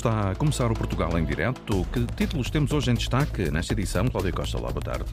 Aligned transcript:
Está 0.00 0.30
a 0.30 0.34
começar 0.34 0.72
o 0.72 0.74
Portugal 0.74 1.18
em 1.18 1.24
direto. 1.26 1.86
Que 1.92 2.06
títulos 2.16 2.48
temos 2.48 2.72
hoje 2.72 2.90
em 2.90 2.94
destaque 2.94 3.50
nesta 3.50 3.74
edição? 3.74 4.08
Cláudia 4.08 4.32
Costa, 4.32 4.58
lá, 4.58 4.70
boa 4.70 4.80
tarde. 4.80 5.04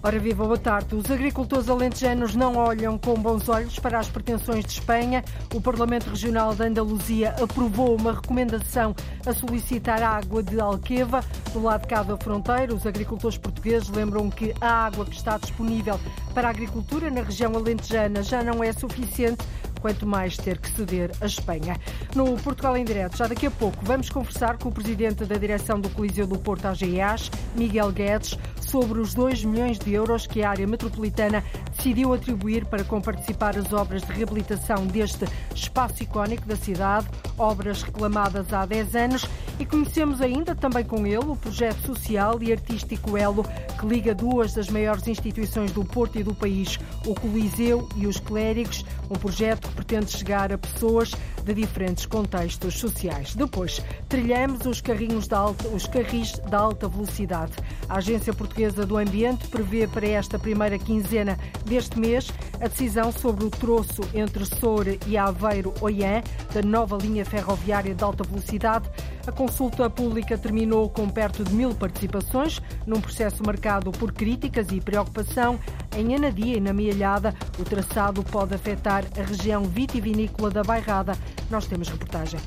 Ora 0.00 0.16
viva, 0.20 0.44
boa 0.44 0.56
tarde. 0.56 0.94
Os 0.94 1.10
agricultores 1.10 1.68
alentejanos 1.68 2.36
não 2.36 2.54
olham 2.54 2.96
com 2.96 3.14
bons 3.14 3.48
olhos 3.48 3.80
para 3.80 3.98
as 3.98 4.08
pretensões 4.08 4.64
de 4.64 4.70
Espanha. 4.70 5.24
O 5.52 5.60
Parlamento 5.60 6.08
Regional 6.08 6.54
de 6.54 6.62
Andaluzia 6.62 7.30
aprovou 7.30 7.96
uma 7.96 8.12
recomendação 8.12 8.94
a 9.26 9.32
solicitar 9.32 10.00
água 10.00 10.40
de 10.40 10.60
Alqueva. 10.60 11.20
Do 11.52 11.60
lado 11.60 11.82
de 11.82 11.88
cá 11.88 12.04
da 12.04 12.16
fronteira, 12.16 12.72
os 12.72 12.86
agricultores 12.86 13.36
portugueses 13.36 13.88
lembram 13.88 14.30
que 14.30 14.54
a 14.60 14.86
água 14.86 15.04
que 15.04 15.16
está 15.16 15.36
disponível 15.36 15.98
para 16.32 16.46
a 16.46 16.50
agricultura 16.50 17.10
na 17.10 17.22
região 17.22 17.56
alentejana 17.56 18.22
já 18.22 18.40
não 18.40 18.62
é 18.62 18.72
suficiente 18.72 19.44
quanto 19.78 20.06
mais 20.06 20.36
ter 20.36 20.58
que 20.58 20.70
ceder 20.70 21.10
a 21.20 21.26
Espanha. 21.26 21.76
No 22.14 22.36
Portugal 22.38 22.76
em 22.76 22.84
Direto, 22.84 23.16
já 23.16 23.26
daqui 23.26 23.46
a 23.46 23.50
pouco, 23.50 23.78
vamos 23.82 24.10
conversar 24.10 24.58
com 24.58 24.68
o 24.68 24.72
presidente 24.72 25.24
da 25.24 25.36
direção 25.36 25.80
do 25.80 25.88
Coliseu 25.90 26.26
do 26.26 26.38
Porto 26.38 26.66
AGEAS, 26.66 27.30
Miguel 27.56 27.92
Guedes, 27.92 28.36
sobre 28.68 29.00
os 29.00 29.14
2 29.14 29.44
milhões 29.44 29.78
de 29.78 29.92
euros 29.92 30.26
que 30.26 30.42
a 30.42 30.50
área 30.50 30.66
metropolitana 30.66 31.42
decidiu 31.74 32.12
atribuir 32.12 32.66
para 32.66 32.84
comparticipar 32.84 33.56
as 33.56 33.72
obras 33.72 34.02
de 34.02 34.12
reabilitação 34.12 34.86
deste 34.86 35.24
espaço 35.54 36.02
icónico 36.02 36.46
da 36.46 36.56
cidade, 36.56 37.06
obras 37.38 37.82
reclamadas 37.82 38.52
há 38.52 38.66
10 38.66 38.94
anos, 38.94 39.26
e 39.58 39.64
conhecemos 39.64 40.20
ainda 40.20 40.54
também 40.54 40.84
com 40.84 41.06
ele 41.06 41.16
o 41.16 41.36
projeto 41.36 41.84
social 41.86 42.40
e 42.42 42.52
artístico 42.52 43.16
Elo, 43.16 43.44
que 43.78 43.86
liga 43.86 44.14
duas 44.14 44.52
das 44.52 44.68
maiores 44.68 45.06
instituições 45.08 45.72
do 45.72 45.84
Porto 45.84 46.18
e 46.18 46.22
do 46.22 46.34
país, 46.34 46.78
o 47.06 47.14
Coliseu 47.14 47.88
e 47.96 48.06
os 48.06 48.20
Clérigos, 48.20 48.84
um 49.10 49.14
projeto 49.14 49.68
que 49.68 49.74
pretende 49.74 50.10
chegar 50.10 50.52
a 50.52 50.58
pessoas 50.58 51.12
de 51.54 51.62
diferentes 51.62 52.04
contextos 52.06 52.78
sociais. 52.78 53.34
Depois, 53.34 53.82
trilhamos 54.08 54.66
os 54.66 54.80
carrinhos 54.80 55.26
da 55.26 55.38
alta, 55.38 55.68
os 55.68 55.86
carris 55.86 56.32
da 56.50 56.58
alta 56.58 56.88
velocidade. 56.88 57.52
A 57.88 57.96
Agência 57.96 58.34
Portuguesa 58.34 58.84
do 58.84 58.96
Ambiente 58.96 59.48
prevê 59.48 59.86
para 59.86 60.06
esta 60.06 60.38
primeira 60.38 60.78
quinzena 60.78 61.38
deste 61.64 61.98
mês 61.98 62.30
a 62.60 62.68
decisão 62.68 63.10
sobre 63.10 63.44
o 63.44 63.50
troço 63.50 64.02
entre 64.14 64.44
Soure 64.44 65.00
e 65.06 65.16
Aveiro-Oiã, 65.16 66.22
da 66.52 66.62
nova 66.62 66.96
linha 66.96 67.24
ferroviária 67.24 67.94
de 67.94 68.04
alta 68.04 68.24
velocidade. 68.24 68.88
A 69.26 69.32
consulta 69.32 69.88
pública 69.90 70.38
terminou 70.38 70.88
com 70.88 71.08
perto 71.08 71.44
de 71.44 71.54
mil 71.54 71.74
participações, 71.74 72.60
num 72.86 73.00
processo 73.00 73.42
marcado 73.44 73.90
por 73.92 74.12
críticas 74.12 74.68
e 74.70 74.80
preocupação. 74.80 75.58
Em 75.96 76.14
Anadia 76.14 76.56
e 76.56 76.60
na 76.60 76.72
Mialhada, 76.72 77.34
o 77.58 77.62
traçado 77.62 78.22
pode 78.22 78.54
afetar 78.54 79.04
a 79.18 79.22
região 79.22 79.64
vitivinícola 79.64 80.50
da 80.50 80.62
Bairrada. 80.62 81.16
Nós 81.50 81.66
temos 81.66 81.88
reportagem. 81.88 82.40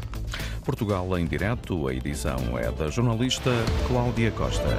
Portugal 0.64 1.18
em 1.18 1.26
direto, 1.26 1.88
a 1.88 1.94
edição 1.94 2.58
é 2.58 2.72
da 2.72 2.90
jornalista 2.90 3.52
Cláudia 3.88 4.32
Costa. 4.32 4.70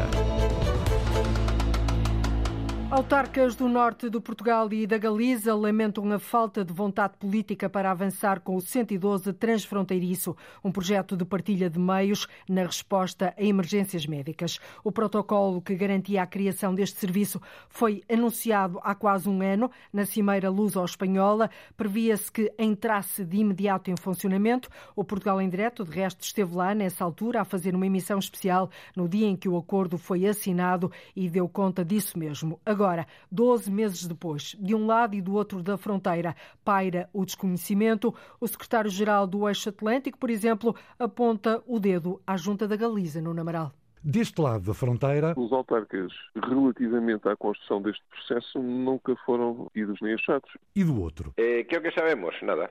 Autarcas 2.93 3.55
do 3.55 3.71
norte 3.71 4.11
do 4.11 4.21
Portugal 4.21 4.71
e 4.71 4.87
da 4.87 4.99
Galiza 4.99 5.55
lamentam 5.55 6.13
a 6.13 6.19
falta 6.19 6.63
de 6.63 6.75
vontade 6.75 7.17
política 7.17 7.67
para 7.67 7.91
avançar 7.91 8.41
com 8.41 8.55
o 8.55 8.61
112 8.61 9.33
transfronteiriço, 9.33 10.37
um 10.63 10.71
projeto 10.71 11.17
de 11.17 11.25
partilha 11.25 11.71
de 11.71 11.79
meios 11.79 12.27
na 12.47 12.65
resposta 12.65 13.33
a 13.35 13.43
emergências 13.43 14.05
médicas. 14.05 14.59
O 14.85 14.93
protocolo 14.93 15.63
que 15.63 15.75
garantia 15.75 16.23
a 16.23 16.27
criação 16.27 16.75
deste 16.75 17.01
serviço 17.01 17.41
foi 17.67 18.03
anunciado 18.13 18.79
há 18.83 18.95
quase 18.95 19.27
um 19.27 19.41
ano 19.41 19.71
na 19.91 20.05
Cimeira 20.05 20.51
Luso-Espanhola. 20.51 21.49
Previa-se 21.75 22.31
que 22.31 22.53
entrasse 22.59 23.25
de 23.25 23.39
imediato 23.39 23.91
em 23.91 23.97
funcionamento. 23.97 24.69
O 24.95 25.03
Portugal 25.03 25.41
em 25.41 25.49
Direto, 25.49 25.83
de 25.83 25.91
resto, 25.91 26.23
esteve 26.23 26.55
lá 26.55 26.75
nessa 26.75 27.03
altura 27.03 27.41
a 27.41 27.45
fazer 27.47 27.75
uma 27.75 27.87
emissão 27.87 28.19
especial 28.19 28.69
no 28.95 29.09
dia 29.09 29.27
em 29.27 29.35
que 29.35 29.49
o 29.49 29.57
acordo 29.57 29.97
foi 29.97 30.27
assinado 30.27 30.93
e 31.17 31.31
deu 31.31 31.49
conta 31.49 31.83
disso 31.83 32.19
mesmo. 32.19 32.61
Agora, 32.67 32.82
Agora, 32.83 33.07
12 33.31 33.71
meses 33.71 34.09
depois, 34.09 34.57
de 34.59 34.75
um 34.75 34.87
lado 34.87 35.15
e 35.15 35.21
do 35.21 35.35
outro 35.35 35.63
da 35.63 35.79
fronteira, 35.79 36.35
paira 36.65 37.09
o 37.13 37.25
desconhecimento. 37.25 38.13
O 38.41 38.49
secretário-geral 38.49 39.25
do 39.25 39.49
Eixo 39.49 39.69
Atlântico, 39.69 40.19
por 40.19 40.29
exemplo, 40.29 40.75
aponta 40.99 41.63
o 41.65 41.79
dedo 41.79 42.21
à 42.27 42.37
Junta 42.37 42.67
da 42.67 42.75
Galiza, 42.75 43.23
no 43.23 43.33
Namaral. 43.33 43.71
Deste 44.03 44.43
lado 44.43 44.65
da 44.65 44.75
fronteira. 44.75 45.33
Os 45.37 45.53
autarcas, 45.53 46.13
relativamente 46.35 47.29
à 47.29 47.37
construção 47.37 47.81
deste 47.81 48.03
processo, 48.11 48.59
nunca 48.59 49.15
foram 49.25 49.71
idos 49.77 50.01
nem 50.03 50.15
achados. 50.15 50.51
E 50.75 50.83
do 50.83 51.01
outro? 51.01 51.33
Eh, 51.37 51.63
que 51.63 51.77
é 51.77 51.79
o 51.79 51.83
que 51.83 51.93
sabemos? 51.93 52.35
Nada. 52.43 52.69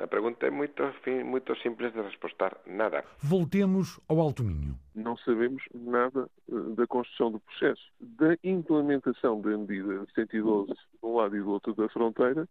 A 0.00 0.06
pergunta 0.06 0.46
é 0.46 0.50
muito, 0.50 0.82
muito 1.24 1.56
simples 1.56 1.92
de 1.92 2.00
responder. 2.00 2.56
Nada. 2.66 3.04
Voltemos 3.20 4.00
ao 4.08 4.20
Alto 4.20 4.44
Minho. 4.44 4.78
Não 4.94 5.16
sabemos 5.18 5.62
nada 5.74 6.28
eh, 6.48 6.74
da 6.76 6.86
construção 6.86 7.32
do 7.32 7.40
processo. 7.40 7.82
Da 8.00 8.36
implementação 8.44 9.40
da 9.40 9.56
medida 9.56 10.06
112 10.14 10.72
de 10.72 10.76
um 11.02 11.16
lado 11.16 11.36
e 11.36 11.40
do 11.40 11.50
outro 11.50 11.74
da 11.74 11.88
fronteira 11.88 12.48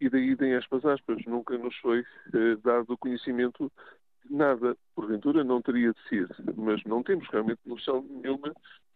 e 0.00 0.10
daí 0.10 0.36
em 0.40 0.54
aspas 0.54 0.84
aspas. 0.84 1.24
Nunca 1.26 1.56
nos 1.56 1.76
foi 1.76 2.00
eh, 2.00 2.56
dado 2.62 2.98
conhecimento 2.98 3.72
de 4.26 4.34
nada. 4.34 4.76
Porventura 4.94 5.42
não 5.44 5.62
teria 5.62 5.92
de 5.92 6.08
ser, 6.08 6.28
mas 6.56 6.82
não 6.84 7.02
temos 7.02 7.26
realmente 7.28 7.60
noção 7.64 8.04
nenhuma 8.10 8.52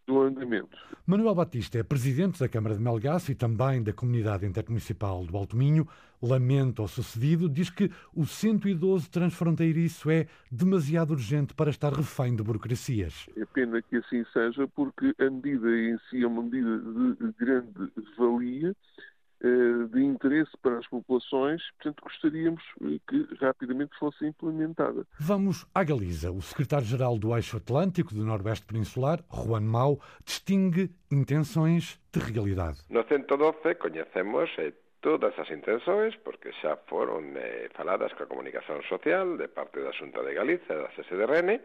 do 0.07 0.23
andamento. 0.23 0.77
Manuel 1.07 1.35
Batista 1.35 1.79
é 1.79 1.83
presidente 1.83 2.39
da 2.39 2.49
Câmara 2.49 2.75
de 2.75 2.83
Melgaço 2.83 3.33
e 3.33 3.35
também 3.35 3.83
da 3.83 3.93
Comunidade 3.93 4.47
Intermunicipal 4.47 5.25
do 5.25 5.37
Alto 5.37 5.57
Minho. 5.57 5.87
Lamenta 6.23 6.83
o 6.83 6.89
sucedido, 6.89 7.49
diz 7.49 7.69
que 7.69 7.91
o 8.15 8.25
112 8.25 9.11
transfronteiriço 9.11 10.11
é 10.11 10.27
demasiado 10.51 11.11
urgente 11.11 11.55
para 11.55 11.71
estar 11.71 11.93
refém 11.93 12.35
de 12.35 12.43
burocracias. 12.43 13.29
É 13.37 13.45
pena 13.45 13.83
que 13.83 13.97
assim 13.97 14.25
seja, 14.33 14.67
porque 14.69 15.15
a 15.19 15.31
medida 15.31 15.69
em 15.69 15.99
si 16.09 16.23
é 16.23 16.27
uma 16.27 16.43
medida 16.43 16.79
de 16.79 17.33
grande 17.39 17.93
valia 18.17 18.75
de 19.41 20.03
interesse 20.03 20.51
para 20.63 20.79
as 20.79 20.87
populações, 20.87 21.63
portanto 21.73 22.03
gostaríamos 22.03 22.63
eh, 22.83 22.99
que 23.09 23.35
rapidamente 23.41 23.97
fosse 23.99 24.27
implementada. 24.27 25.07
Vamos 25.19 25.67
à 25.75 25.85
Galiza. 25.85 26.31
O 26.33 26.41
secretário-geral 26.41 27.19
do 27.19 27.35
Eixo 27.35 27.59
Atlântico 27.59 28.15
do 28.15 28.25
Noroeste 28.25 28.67
Peninsular, 28.67 29.23
Juan 29.31 29.61
Mau, 29.61 30.01
distingue 30.25 30.91
intenções 31.11 32.01
de 32.13 32.21
realidade. 32.21 32.79
No 32.91 33.05
112 33.07 33.75
conhecemos 33.77 34.51
eh, 34.59 34.73
todas 35.01 35.39
as 35.39 35.51
intenções, 35.51 36.17
porque 36.25 36.53
xa 36.61 36.77
foron 36.89 37.37
eh, 37.37 37.69
faladas 37.77 38.13
coa 38.15 38.27
comunicación 38.27 38.83
social 38.89 39.37
de 39.37 39.49
parte 39.49 39.79
da 39.79 39.93
Xunta 39.93 40.25
de 40.25 40.35
Galiza 40.35 40.75
da 40.75 40.91
SSDRN, 40.97 41.61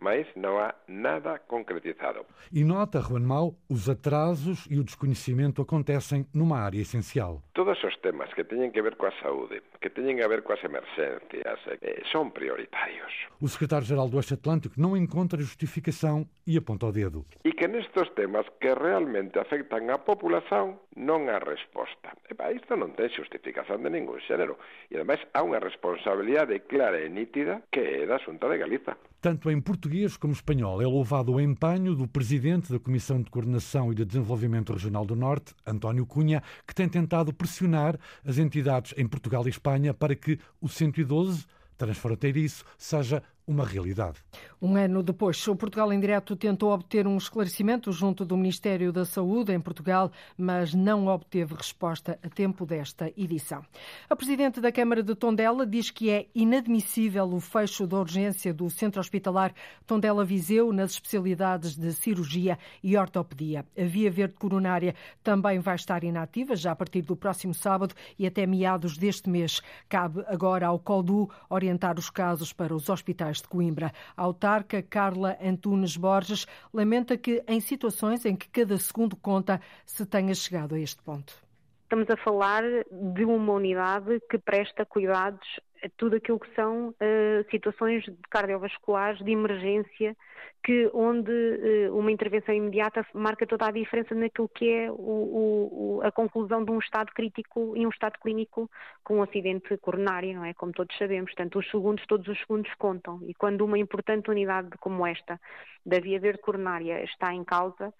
mas 0.00 0.26
não 0.36 0.58
há 0.58 0.74
nada 0.88 1.38
concretizado. 1.38 2.26
E 2.52 2.64
nota, 2.64 3.00
Juan 3.00 3.20
Mau, 3.20 3.54
os 3.68 3.88
atrasos 3.88 4.66
e 4.70 4.78
o 4.78 4.84
desconhecimento 4.84 5.62
acontecem 5.62 6.26
numa 6.34 6.58
área 6.58 6.80
essencial. 6.80 7.42
Todos 7.54 7.82
os 7.84 7.96
temas 7.98 8.32
que 8.34 8.44
têm 8.44 8.66
a 8.66 8.82
ver 8.82 8.96
com 8.96 9.06
a 9.06 9.12
saúde, 9.22 9.62
que 9.80 9.90
têm 9.90 10.22
a 10.22 10.28
ver 10.28 10.42
com 10.42 10.52
as 10.52 10.62
emergências, 10.64 11.60
eh, 11.82 12.02
são 12.10 12.30
prioritários. 12.30 13.12
O 13.40 13.48
secretário-geral 13.48 14.08
do 14.08 14.16
Oeste 14.16 14.34
Atlântico 14.34 14.74
não 14.78 14.96
encontra 14.96 15.40
justificação 15.40 16.26
e 16.46 16.56
aponta 16.56 16.86
o 16.86 16.92
dedo. 16.92 17.24
E 17.44 17.52
que 17.52 17.68
nestes 17.68 18.10
temas 18.14 18.46
que 18.60 18.74
realmente 18.74 19.38
afectan 19.38 19.90
a 19.90 19.98
população 19.98 20.80
non 20.96 21.30
há 21.30 21.38
resposta. 21.38 22.12
Epa, 22.28 22.52
isto 22.52 22.76
non 22.76 22.92
ten 22.92 23.08
justificación 23.08 23.82
de 23.82 23.90
ningún 23.90 24.20
xénero. 24.26 24.58
E, 24.90 24.98
ademais, 24.98 25.22
há 25.32 25.40
unha 25.42 25.62
responsabilidade 25.62 26.66
clara 26.68 27.00
e 27.00 27.08
nítida 27.08 27.62
que 27.72 28.02
é 28.02 28.06
da 28.06 28.18
Xunta 28.18 28.50
de 28.50 28.58
Galiza. 28.58 28.98
Tanto 29.22 29.50
em 29.50 29.62
português 29.82 30.16
como 30.16 30.32
espanhol. 30.32 30.80
É 30.80 30.86
louvado 30.86 31.32
o 31.32 31.40
empenho 31.40 31.96
do 31.96 32.06
presidente 32.06 32.70
da 32.70 32.78
Comissão 32.78 33.20
de 33.20 33.28
Coordenação 33.28 33.90
e 33.90 33.96
de 33.96 34.04
Desenvolvimento 34.04 34.72
Regional 34.72 35.04
do 35.04 35.16
Norte, 35.16 35.54
António 35.66 36.06
Cunha, 36.06 36.40
que 36.64 36.72
tem 36.72 36.88
tentado 36.88 37.32
pressionar 37.32 37.98
as 38.24 38.38
entidades 38.38 38.94
em 38.96 39.08
Portugal 39.08 39.44
e 39.44 39.50
Espanha 39.50 39.92
para 39.92 40.14
que 40.14 40.38
o 40.60 40.68
112 40.68 41.44
transfronteiriço 41.76 42.64
seja 42.78 43.24
uma 43.46 43.64
realidade. 43.64 44.22
Um 44.60 44.76
ano 44.76 45.02
depois, 45.02 45.46
o 45.48 45.56
Portugal 45.56 45.92
em 45.92 45.98
Direto 45.98 46.36
tentou 46.36 46.70
obter 46.72 47.06
um 47.06 47.16
esclarecimento 47.16 47.90
junto 47.90 48.24
do 48.24 48.36
Ministério 48.36 48.92
da 48.92 49.04
Saúde 49.04 49.52
em 49.52 49.60
Portugal, 49.60 50.10
mas 50.38 50.72
não 50.72 51.08
obteve 51.08 51.54
resposta 51.54 52.18
a 52.22 52.28
tempo 52.28 52.64
desta 52.64 53.12
edição. 53.16 53.64
A 54.08 54.14
Presidente 54.14 54.60
da 54.60 54.70
Câmara 54.70 55.02
de 55.02 55.14
Tondela 55.16 55.66
diz 55.66 55.90
que 55.90 56.10
é 56.10 56.28
inadmissível 56.32 57.24
o 57.24 57.40
fecho 57.40 57.86
da 57.86 57.98
urgência 57.98 58.54
do 58.54 58.70
Centro 58.70 59.00
Hospitalar 59.00 59.52
Tondela 59.84 60.24
Viseu 60.24 60.72
nas 60.72 60.92
especialidades 60.92 61.76
de 61.76 61.92
cirurgia 61.92 62.56
e 62.82 62.96
ortopedia. 62.96 63.66
A 63.76 63.84
via 63.84 64.10
verde 64.10 64.34
coronária 64.34 64.94
também 65.24 65.58
vai 65.58 65.74
estar 65.74 66.04
inativa 66.04 66.54
já 66.54 66.70
a 66.70 66.76
partir 66.76 67.02
do 67.02 67.16
próximo 67.16 67.52
sábado 67.52 67.94
e 68.16 68.26
até 68.26 68.46
meados 68.46 68.96
deste 68.96 69.28
mês. 69.28 69.60
Cabe 69.88 70.24
agora 70.28 70.68
ao 70.68 70.78
CODU 70.78 71.28
orientar 71.50 71.98
os 71.98 72.08
casos 72.08 72.52
para 72.52 72.74
os 72.74 72.88
hospitais 72.88 73.41
de 73.42 73.48
Coimbra. 73.48 73.92
A 74.16 74.22
autarca 74.22 74.82
Carla 74.82 75.36
Antunes 75.42 75.96
Borges 75.96 76.46
lamenta 76.72 77.16
que, 77.16 77.42
em 77.46 77.60
situações 77.60 78.24
em 78.24 78.34
que 78.34 78.48
cada 78.48 78.78
segundo 78.78 79.16
conta, 79.16 79.60
se 79.84 80.06
tenha 80.06 80.34
chegado 80.34 80.74
a 80.74 80.78
este 80.78 81.02
ponto. 81.02 81.34
Estamos 81.82 82.08
a 82.08 82.16
falar 82.16 82.62
de 82.90 83.24
uma 83.24 83.52
unidade 83.52 84.18
que 84.30 84.38
presta 84.38 84.86
cuidados 84.86 85.60
tudo 85.96 86.16
aquilo 86.16 86.38
que 86.38 86.54
são 86.54 86.88
uh, 86.90 87.50
situações 87.50 88.04
cardiovasculares 88.30 89.18
de 89.24 89.30
emergência, 89.30 90.16
que 90.64 90.90
onde 90.92 91.30
uh, 91.30 91.96
uma 91.96 92.10
intervenção 92.10 92.54
imediata 92.54 93.04
marca 93.14 93.46
toda 93.46 93.66
a 93.66 93.70
diferença 93.70 94.14
naquilo 94.14 94.48
que 94.48 94.70
é 94.70 94.90
o, 94.90 94.94
o, 94.94 96.00
a 96.02 96.12
conclusão 96.12 96.64
de 96.64 96.70
um 96.70 96.78
estado 96.78 97.12
crítico 97.12 97.76
e 97.76 97.86
um 97.86 97.90
estado 97.90 98.18
clínico 98.20 98.70
com 99.02 99.18
um 99.18 99.22
acidente 99.22 99.76
coronário, 99.78 100.34
não 100.34 100.44
é? 100.44 100.54
Como 100.54 100.72
todos 100.72 100.96
sabemos. 100.96 101.32
Portanto, 101.32 101.58
os 101.58 101.70
segundos, 101.70 102.06
todos 102.06 102.28
os 102.28 102.38
segundos 102.38 102.72
contam. 102.74 103.20
E 103.26 103.34
quando 103.34 103.64
uma 103.64 103.78
importante 103.78 104.30
unidade 104.30 104.70
como 104.78 105.06
esta, 105.06 105.40
da 105.84 105.98
via 105.98 106.20
verde 106.20 106.40
coronária, 106.40 107.02
está 107.04 107.34
em 107.34 107.44
causa, 107.44 107.92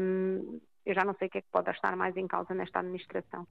um, 0.00 0.60
eu 0.84 0.94
já 0.94 1.04
não 1.04 1.14
sei 1.14 1.28
o 1.28 1.30
que 1.30 1.38
é 1.38 1.40
que 1.40 1.48
pode 1.50 1.70
estar 1.70 1.96
mais 1.96 2.16
em 2.16 2.26
causa 2.26 2.54
nesta 2.54 2.80
administração. 2.80 3.46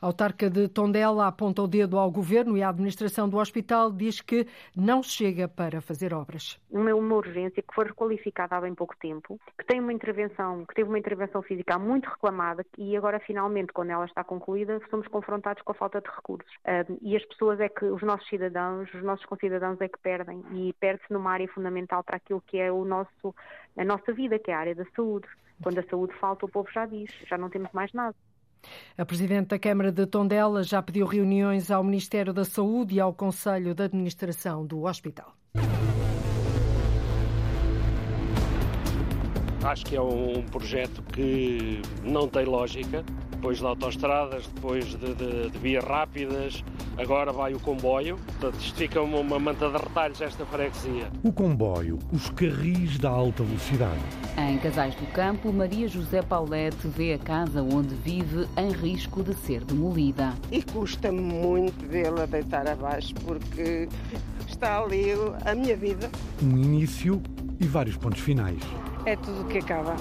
A 0.00 0.06
autarca 0.06 0.48
de 0.48 0.68
Tondela 0.68 1.26
aponta 1.26 1.62
o 1.62 1.68
dedo 1.68 1.98
ao 1.98 2.10
governo 2.10 2.56
e 2.56 2.62
à 2.62 2.68
administração 2.68 3.28
do 3.28 3.36
hospital 3.38 3.92
diz 3.92 4.20
que 4.20 4.46
não 4.74 5.02
chega 5.02 5.48
para 5.48 5.80
fazer 5.80 6.14
obras. 6.14 6.58
Uma, 6.70 6.94
uma 6.94 7.14
urgência 7.16 7.62
que 7.62 7.74
foi 7.74 7.84
requalificada 7.86 8.56
há 8.56 8.60
bem 8.60 8.74
pouco 8.74 8.96
tempo, 8.98 9.38
que 9.58 9.66
tem 9.66 9.80
uma 9.80 9.92
intervenção, 9.92 10.64
que 10.64 10.74
teve 10.74 10.88
uma 10.88 10.98
intervenção 10.98 11.42
física 11.42 11.78
muito 11.78 12.08
reclamada 12.08 12.64
e 12.76 12.96
agora 12.96 13.20
finalmente, 13.20 13.72
quando 13.72 13.90
ela 13.90 14.04
está 14.04 14.24
concluída, 14.24 14.80
somos 14.90 15.06
confrontados 15.08 15.62
com 15.62 15.72
a 15.72 15.74
falta 15.74 16.00
de 16.00 16.08
recursos. 16.08 16.52
E 17.02 17.16
as 17.16 17.24
pessoas 17.24 17.60
é 17.60 17.68
que, 17.68 17.84
os 17.84 18.02
nossos 18.02 18.28
cidadãos, 18.28 18.92
os 18.94 19.02
nossos 19.02 19.26
concidadãos 19.26 19.80
é 19.80 19.88
que 19.88 19.98
perdem 19.98 20.42
e 20.52 20.72
perde-se 20.74 21.12
numa 21.12 21.32
área 21.32 21.48
fundamental 21.48 22.02
para 22.02 22.16
aquilo 22.16 22.42
que 22.46 22.58
é 22.58 22.70
o 22.70 22.84
nosso, 22.84 23.34
a 23.76 23.84
nossa 23.84 24.12
vida, 24.12 24.38
que 24.38 24.50
é 24.50 24.54
a 24.54 24.58
área 24.58 24.74
da 24.74 24.84
saúde. 24.96 25.28
Quando 25.62 25.78
a 25.78 25.82
saúde 25.84 26.14
falta, 26.20 26.46
o 26.46 26.48
povo 26.48 26.68
já 26.72 26.86
diz, 26.86 27.10
já 27.28 27.36
não 27.36 27.50
temos 27.50 27.70
mais 27.72 27.92
nada. 27.92 28.14
A 28.96 29.04
Presidente 29.04 29.48
da 29.48 29.58
Câmara 29.58 29.92
de 29.92 30.06
Tondela 30.06 30.62
já 30.62 30.82
pediu 30.82 31.06
reuniões 31.06 31.70
ao 31.70 31.84
Ministério 31.84 32.32
da 32.32 32.44
Saúde 32.44 32.96
e 32.96 33.00
ao 33.00 33.14
Conselho 33.14 33.74
de 33.74 33.84
Administração 33.84 34.66
do 34.66 34.84
Hospital. 34.84 35.32
Acho 39.64 39.84
que 39.84 39.96
é 39.96 40.00
um 40.00 40.42
projeto 40.44 41.02
que 41.02 41.82
não 42.02 42.28
tem 42.28 42.44
lógica. 42.44 43.04
Depois 43.38 43.58
de 43.58 43.64
autoestradas, 43.64 44.48
depois 44.48 44.84
de, 44.84 45.14
de, 45.14 45.50
de 45.50 45.58
vias 45.58 45.84
rápidas, 45.84 46.64
agora 46.98 47.32
vai 47.32 47.54
o 47.54 47.60
comboio. 47.60 48.16
Portanto, 48.26 48.60
isto 48.60 48.74
fica 48.74 49.00
uma, 49.00 49.18
uma 49.18 49.38
manta 49.38 49.70
de 49.70 49.76
retalhos 49.76 50.20
esta 50.20 50.44
freguesia. 50.44 51.08
O 51.22 51.32
comboio, 51.32 52.00
os 52.12 52.28
carris 52.30 52.98
da 52.98 53.08
alta 53.08 53.44
velocidade. 53.44 54.00
Em 54.36 54.58
Casais 54.58 54.94
do 54.96 55.06
Campo, 55.12 55.52
Maria 55.52 55.86
José 55.86 56.20
Paulette 56.20 56.88
vê 56.88 57.12
a 57.12 57.18
casa 57.18 57.62
onde 57.62 57.94
vive 57.94 58.48
em 58.56 58.72
risco 58.72 59.22
de 59.22 59.34
ser 59.34 59.64
demolida. 59.64 60.34
E 60.50 60.60
custa-me 60.60 61.20
muito 61.20 61.88
vê-la 61.88 62.26
deitar 62.26 62.66
abaixo 62.66 63.14
porque 63.24 63.88
está 64.48 64.80
ali 64.80 65.12
a 65.44 65.54
minha 65.54 65.76
vida. 65.76 66.10
Um 66.42 66.56
início 66.58 67.22
e 67.60 67.66
vários 67.66 67.96
pontos 67.96 68.20
finais 68.20 68.58
é 69.08 69.16
tudo 69.16 69.44
que 69.48 69.58
acaba. 69.58 69.96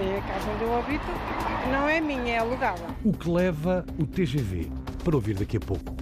Sim, 0.00 0.16
a 0.16 0.22
casa 0.22 0.50
onde 0.50 0.64
eu 0.64 0.78
habito 0.78 1.04
não 1.70 1.86
é 1.86 2.00
minha, 2.00 2.36
é 2.36 2.38
alugada. 2.38 2.80
O 3.04 3.12
que 3.12 3.28
leva 3.28 3.84
o 3.98 4.06
TGV 4.06 4.72
para 5.04 5.14
ouvir 5.14 5.34
daqui 5.34 5.58
a 5.58 5.60
pouco. 5.60 5.94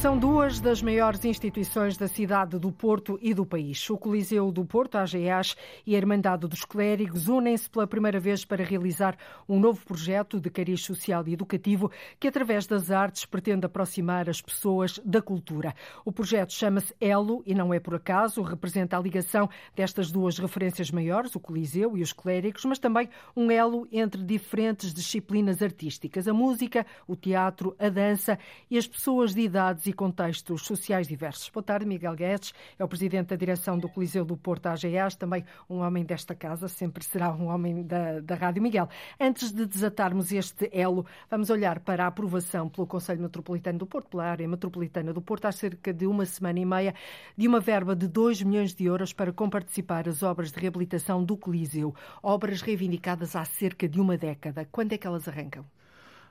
São 0.00 0.16
duas 0.16 0.60
das 0.60 0.80
maiores 0.80 1.24
instituições 1.24 1.96
da 1.96 2.06
cidade 2.06 2.56
do 2.56 2.70
Porto 2.70 3.18
e 3.20 3.34
do 3.34 3.44
país. 3.44 3.90
O 3.90 3.98
Coliseu 3.98 4.52
do 4.52 4.64
Porto, 4.64 4.94
a 4.94 5.02
AGEAS, 5.02 5.56
e 5.84 5.96
a 5.96 5.98
Irmandade 5.98 6.46
dos 6.46 6.64
Clérigos 6.64 7.26
unem-se 7.26 7.68
pela 7.68 7.84
primeira 7.84 8.20
vez 8.20 8.44
para 8.44 8.62
realizar 8.62 9.16
um 9.48 9.58
novo 9.58 9.84
projeto 9.84 10.38
de 10.38 10.48
cariz 10.50 10.82
social 10.82 11.26
e 11.26 11.32
educativo 11.32 11.90
que, 12.20 12.28
através 12.28 12.64
das 12.64 12.92
artes, 12.92 13.24
pretende 13.24 13.66
aproximar 13.66 14.30
as 14.30 14.40
pessoas 14.40 15.00
da 15.04 15.20
cultura. 15.20 15.74
O 16.04 16.12
projeto 16.12 16.52
chama-se 16.52 16.94
Elo 17.00 17.42
e 17.44 17.52
não 17.52 17.74
é 17.74 17.80
por 17.80 17.96
acaso, 17.96 18.40
representa 18.42 18.96
a 18.96 19.00
ligação 19.00 19.50
destas 19.74 20.12
duas 20.12 20.38
referências 20.38 20.92
maiores, 20.92 21.34
o 21.34 21.40
Coliseu 21.40 21.98
e 21.98 22.02
os 22.02 22.12
Clérigos, 22.12 22.64
mas 22.64 22.78
também 22.78 23.08
um 23.34 23.50
elo 23.50 23.88
entre 23.90 24.22
diferentes 24.22 24.94
disciplinas 24.94 25.60
artísticas, 25.60 26.28
a 26.28 26.32
música, 26.32 26.86
o 27.04 27.16
teatro, 27.16 27.74
a 27.80 27.88
dança 27.88 28.38
e 28.70 28.78
as 28.78 28.86
pessoas 28.86 29.34
de 29.34 29.40
idades 29.40 29.87
e 29.88 29.92
contextos 29.92 30.62
sociais 30.62 31.08
diversos. 31.08 31.48
Boa 31.48 31.62
tarde, 31.62 31.86
Miguel 31.86 32.14
Guedes, 32.14 32.52
é 32.78 32.84
o 32.84 32.88
presidente 32.88 33.28
da 33.28 33.36
direção 33.36 33.78
do 33.78 33.88
Coliseu 33.88 34.24
do 34.24 34.36
Porto 34.36 34.66
AGAs, 34.66 35.16
também 35.16 35.44
um 35.68 35.78
homem 35.78 36.04
desta 36.04 36.34
casa, 36.34 36.68
sempre 36.68 37.02
será 37.04 37.32
um 37.32 37.46
homem 37.46 37.82
da, 37.82 38.20
da 38.20 38.34
Rádio 38.34 38.62
Miguel. 38.62 38.88
Antes 39.18 39.50
de 39.50 39.64
desatarmos 39.64 40.30
este 40.30 40.68
elo, 40.72 41.06
vamos 41.30 41.50
olhar 41.50 41.80
para 41.80 42.04
a 42.04 42.06
aprovação 42.08 42.68
pelo 42.68 42.86
Conselho 42.86 43.22
Metropolitano 43.22 43.78
do 43.78 43.86
Porto, 43.86 44.10
pela 44.10 44.24
área 44.24 44.46
metropolitana 44.46 45.12
do 45.12 45.22
Porto, 45.22 45.46
há 45.46 45.52
cerca 45.52 45.92
de 45.92 46.06
uma 46.06 46.26
semana 46.26 46.60
e 46.60 46.64
meia, 46.64 46.94
de 47.36 47.48
uma 47.48 47.60
verba 47.60 47.96
de 47.96 48.06
2 48.06 48.42
milhões 48.42 48.74
de 48.74 48.84
euros 48.84 49.12
para 49.12 49.32
comparticipar 49.32 50.08
as 50.08 50.22
obras 50.22 50.52
de 50.52 50.60
reabilitação 50.60 51.24
do 51.24 51.36
Coliseu. 51.36 51.94
Obras 52.22 52.60
reivindicadas 52.60 53.34
há 53.34 53.44
cerca 53.44 53.88
de 53.88 54.00
uma 54.00 54.16
década. 54.18 54.68
Quando 54.70 54.92
é 54.92 54.98
que 54.98 55.06
elas 55.06 55.26
arrancam? 55.26 55.64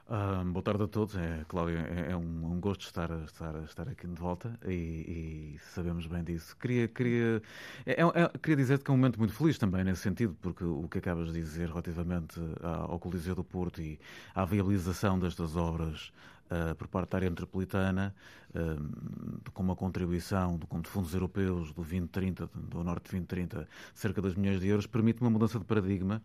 Uh, 0.09 0.41
boa 0.53 0.63
tarde 0.63 0.83
a 0.83 0.87
todos. 0.87 1.17
É, 1.17 1.43
Cláudio, 1.49 1.79
é, 1.79 2.11
é 2.11 2.15
um, 2.15 2.53
um, 2.53 2.61
gosto 2.61 2.85
estar, 2.85 3.11
estar, 3.25 3.53
estar 3.65 3.89
aqui 3.89 4.07
de 4.07 4.15
volta 4.15 4.57
e, 4.65 4.71
e 4.71 5.59
sabemos 5.73 6.07
bem 6.07 6.23
disso. 6.23 6.55
Queria, 6.55 6.87
queria, 6.87 7.41
é, 7.85 8.01
é, 8.01 8.05
é 8.05 8.37
queria 8.41 8.55
dizer-te 8.55 8.85
que 8.85 8.89
é 8.91 8.93
um 8.93 8.97
momento 8.97 9.19
muito 9.19 9.33
feliz 9.33 9.57
também 9.57 9.83
nesse 9.83 10.03
sentido, 10.03 10.33
porque 10.41 10.63
o 10.63 10.87
que 10.89 10.99
acabas 10.99 11.27
de 11.27 11.33
dizer 11.33 11.67
relativamente 11.67 12.39
ao 12.61 12.97
Coliseu 12.99 13.35
do 13.35 13.43
Porto 13.43 13.81
e 13.81 13.99
à 14.33 14.45
viabilização 14.45 15.19
destas 15.19 15.57
obras 15.57 16.13
uh, 16.51 16.73
por 16.75 16.87
parte 16.87 17.09
da 17.09 17.17
área 17.17 17.29
metropolitana, 17.29 18.15
uh, 18.51 19.51
com 19.51 19.61
uma 19.61 19.75
contribuição 19.75 20.57
do, 20.57 20.67
de 20.81 20.89
fundos 20.89 21.13
europeus 21.13 21.69
do 21.69 21.81
2030, 21.81 22.49
do 22.53 22.81
Norte 22.81 23.11
2030, 23.11 23.67
cerca 23.93 24.21
de 24.21 24.27
2 24.27 24.35
milhões 24.35 24.61
de 24.61 24.69
euros, 24.69 24.87
permite 24.87 25.19
uma 25.19 25.29
mudança 25.29 25.59
de 25.59 25.65
paradigma 25.65 26.21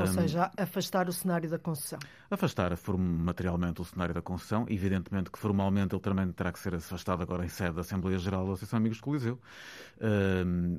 ou 0.00 0.06
seja, 0.06 0.50
afastar 0.56 1.08
o 1.08 1.12
cenário 1.12 1.50
da 1.50 1.58
concessão. 1.58 1.98
Afastar 2.30 2.72
materialmente 2.96 3.80
o 3.80 3.84
cenário 3.84 4.14
da 4.14 4.22
concessão. 4.22 4.64
Evidentemente 4.68 5.30
que 5.30 5.38
formalmente 5.38 5.94
ele 5.94 6.02
também 6.02 6.30
terá 6.30 6.52
que 6.52 6.58
ser 6.58 6.74
afastado 6.74 7.22
agora 7.22 7.44
em 7.44 7.48
sede 7.48 7.74
da 7.74 7.80
Assembleia 7.80 8.18
Geral 8.18 8.46
da 8.46 8.52
Associação 8.52 8.76
Amigos 8.76 8.98
do 8.98 9.04
Coliseu, 9.04 9.40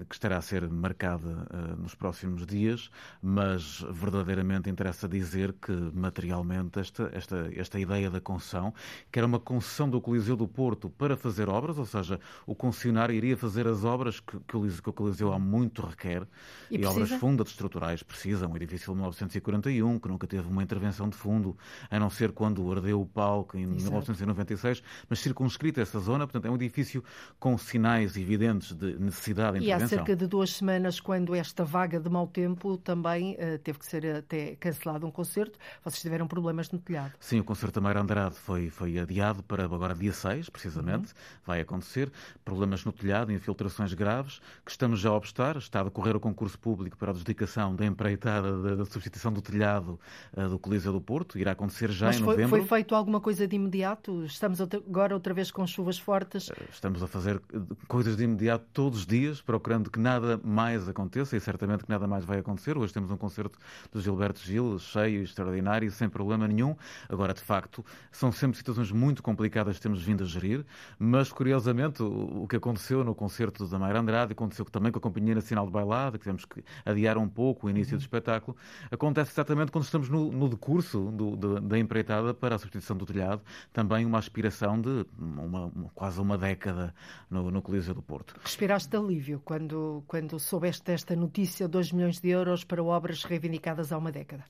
que 0.07 0.15
estará 0.15 0.37
a 0.37 0.41
ser 0.41 0.69
marcada 0.69 1.47
ah, 1.49 1.75
nos 1.77 1.95
próximos 1.95 2.45
dias, 2.45 2.89
mas 3.21 3.85
verdadeiramente 3.91 4.69
interessa 4.69 5.07
dizer 5.07 5.53
que 5.53 5.71
materialmente 5.71 6.79
esta, 6.79 7.09
esta, 7.13 7.49
esta 7.55 7.79
ideia 7.79 8.09
da 8.09 8.21
concessão, 8.21 8.73
que 9.11 9.19
era 9.19 9.25
uma 9.25 9.39
concessão 9.39 9.89
do 9.89 9.99
Coliseu 9.99 10.35
do 10.35 10.47
Porto 10.47 10.89
para 10.89 11.17
fazer 11.17 11.49
obras, 11.49 11.77
ou 11.77 11.85
seja, 11.85 12.19
o 12.45 12.55
concessionário 12.55 13.13
iria 13.13 13.35
fazer 13.35 13.67
as 13.67 13.83
obras 13.83 14.19
que, 14.19 14.39
que 14.39 14.55
o 14.55 14.93
Coliseu 14.93 15.33
há 15.33 15.39
muito 15.39 15.85
requer, 15.85 16.25
e, 16.69 16.77
e 16.77 16.85
obras 16.85 17.11
fundas 17.11 17.49
estruturais 17.49 18.03
precisam, 18.03 18.55
edifícios 18.55 18.76
edifício 18.77 18.93
de 18.93 18.97
1941, 18.97 19.99
que 19.99 20.07
nunca 20.07 20.27
teve 20.27 20.47
uma 20.47 20.63
intervenção 20.63 21.09
de 21.09 21.17
fundo, 21.17 21.57
a 21.89 21.99
não 21.99 22.09
ser 22.09 22.31
quando 22.31 22.71
ardeu 22.71 23.01
o 23.01 23.05
palco 23.05 23.57
em 23.57 23.63
Exato. 23.63 23.91
1996, 23.91 24.83
mas 25.09 25.19
circunscrita 25.19 25.81
essa 25.81 25.99
zona, 25.99 26.25
portanto 26.25 26.45
é 26.45 26.51
um 26.51 26.55
edifício 26.55 27.03
com 27.39 27.57
sinais 27.57 28.15
evidentes 28.15 28.73
de 28.73 28.97
necessidade 28.99 29.59
de 29.59 29.65
intervenção. 29.65 29.97
E 29.97 29.99
há 29.99 30.05
cerca 30.05 30.15
de 30.15 30.27
duas 30.27 30.51
semanas, 30.51 30.99
quando 30.99 31.35
esta 31.35 31.63
vaga 31.65 31.99
de 31.99 32.09
mau 32.09 32.27
tempo 32.27 32.77
também 32.77 33.33
uh, 33.33 33.57
teve 33.59 33.79
que 33.79 33.85
ser 33.85 34.05
até 34.17 34.55
cancelado 34.55 35.05
um 35.05 35.11
concerto, 35.11 35.57
vocês 35.83 36.01
tiveram 36.01 36.27
problemas 36.27 36.71
no 36.71 36.79
telhado. 36.79 37.13
Sim, 37.19 37.39
o 37.39 37.43
concerto 37.43 37.79
da 37.79 37.85
Meira 37.85 38.01
Andrade 38.01 38.35
foi, 38.35 38.69
foi 38.69 38.99
adiado 38.99 39.43
para 39.43 39.65
agora 39.65 39.95
dia 39.95 40.13
6, 40.13 40.49
precisamente, 40.49 41.07
uhum. 41.07 41.19
vai 41.45 41.61
acontecer. 41.61 42.11
Problemas 42.45 42.85
no 42.85 42.91
telhado, 42.91 43.31
infiltrações 43.31 43.93
graves, 43.93 44.39
que 44.63 44.71
estamos 44.71 44.99
já 44.99 45.09
a 45.09 45.13
obstar, 45.13 45.57
está 45.57 45.81
a 45.81 45.83
decorrer 45.83 46.15
o 46.15 46.19
concurso 46.19 46.57
público 46.59 46.97
para 46.97 47.09
a 47.09 47.13
adjudicação 47.13 47.75
da 47.75 47.85
empreitada 47.85 48.57
da, 48.67 48.75
da 48.75 48.85
substituição 48.85 49.31
do 49.31 49.41
telhado 49.41 49.99
uh, 50.35 50.49
do 50.49 50.59
Coliseu 50.59 50.91
do 50.91 51.01
Porto. 51.01 51.37
Irá 51.37 51.51
acontecer 51.51 51.91
já 51.91 52.07
Mas 52.07 52.17
em 52.17 52.23
foi, 52.23 52.33
novembro. 52.33 52.49
Foi 52.49 52.77
feito 52.77 52.95
alguma 52.95 53.21
coisa 53.21 53.47
de 53.47 53.55
imediato? 53.55 54.25
Estamos 54.25 54.59
agora 54.61 55.13
outra 55.13 55.33
vez 55.33 55.51
com 55.51 55.65
chuvas 55.65 55.97
fortes? 55.97 56.49
Uh, 56.49 56.53
estamos 56.71 57.01
a 57.01 57.07
fazer 57.07 57.41
coisas 57.87 58.17
de 58.17 58.23
imediato 58.23 58.65
todos 58.73 58.99
os 58.99 59.05
dias, 59.05 59.41
procurando 59.41 59.89
que 59.89 59.99
nada 59.99 60.39
mais 60.43 60.87
aconteça 60.89 61.35
e 61.37 61.39
certamente 61.39 61.83
que 61.83 61.89
nada 61.89 62.07
mais 62.07 62.25
vai 62.25 62.39
acontecer. 62.39 62.77
Hoje 62.77 62.93
temos 62.93 63.11
um 63.11 63.17
concerto 63.17 63.57
do 63.91 64.01
Gilberto 64.01 64.39
Gil, 64.39 64.77
cheio, 64.79 65.23
extraordinário, 65.23 65.89
sem 65.91 66.09
problema 66.09 66.47
nenhum. 66.47 66.75
Agora, 67.07 67.33
de 67.33 67.41
facto, 67.41 67.85
são 68.11 68.31
sempre 68.31 68.57
situações 68.57 68.91
muito 68.91 69.23
complicadas 69.23 69.77
que 69.77 69.81
temos 69.81 70.01
vindo 70.01 70.23
a 70.23 70.27
gerir, 70.27 70.65
mas 70.99 71.31
curiosamente 71.31 72.01
o, 72.03 72.43
o 72.43 72.47
que 72.47 72.55
aconteceu 72.55 73.03
no 73.03 73.15
concerto 73.15 73.67
da 73.67 73.79
Mayra 73.79 73.99
Andrade 73.99 74.33
aconteceu 74.33 74.65
também 74.65 74.91
com 74.91 74.99
a 74.99 75.01
Companhia 75.01 75.35
Nacional 75.35 75.65
de 75.65 75.71
Bailada, 75.71 76.17
que 76.17 76.23
tivemos 76.23 76.45
que 76.45 76.63
adiar 76.85 77.17
um 77.17 77.27
pouco 77.27 77.67
o 77.67 77.69
início 77.69 77.93
uhum. 77.93 77.99
do 77.99 78.01
espetáculo, 78.01 78.56
acontece 78.91 79.31
exatamente 79.31 79.71
quando 79.71 79.85
estamos 79.85 80.09
no, 80.09 80.31
no 80.31 80.49
decurso 80.49 81.11
do, 81.11 81.35
do, 81.35 81.61
da 81.61 81.77
empreitada 81.77 82.33
para 82.33 82.55
a 82.55 82.57
substituição 82.57 82.97
do 82.97 83.05
telhado, 83.05 83.41
também 83.71 84.05
uma 84.05 84.17
aspiração 84.17 84.79
de 84.79 85.05
uma, 85.17 85.65
uma, 85.65 85.89
quase 85.93 86.19
uma 86.19 86.37
década 86.37 86.93
no, 87.29 87.51
no 87.51 87.61
Coliseu 87.61 87.93
do 87.93 88.01
Porto. 88.01 88.35
Respiraste 88.43 88.89
de 88.89 88.97
alívio 88.97 89.41
quando, 89.43 90.03
quando 90.07 90.39
soubeste 90.39 90.91
esta 90.91 91.15
notícia, 91.15 91.67
2 91.67 91.91
milhões 91.91 92.19
de 92.19 92.29
euros 92.29 92.63
para 92.63 92.83
obras 92.83 93.23
reivindicadas 93.23 93.91
há 93.91 93.97
uma 93.97 94.11
década? 94.11 94.45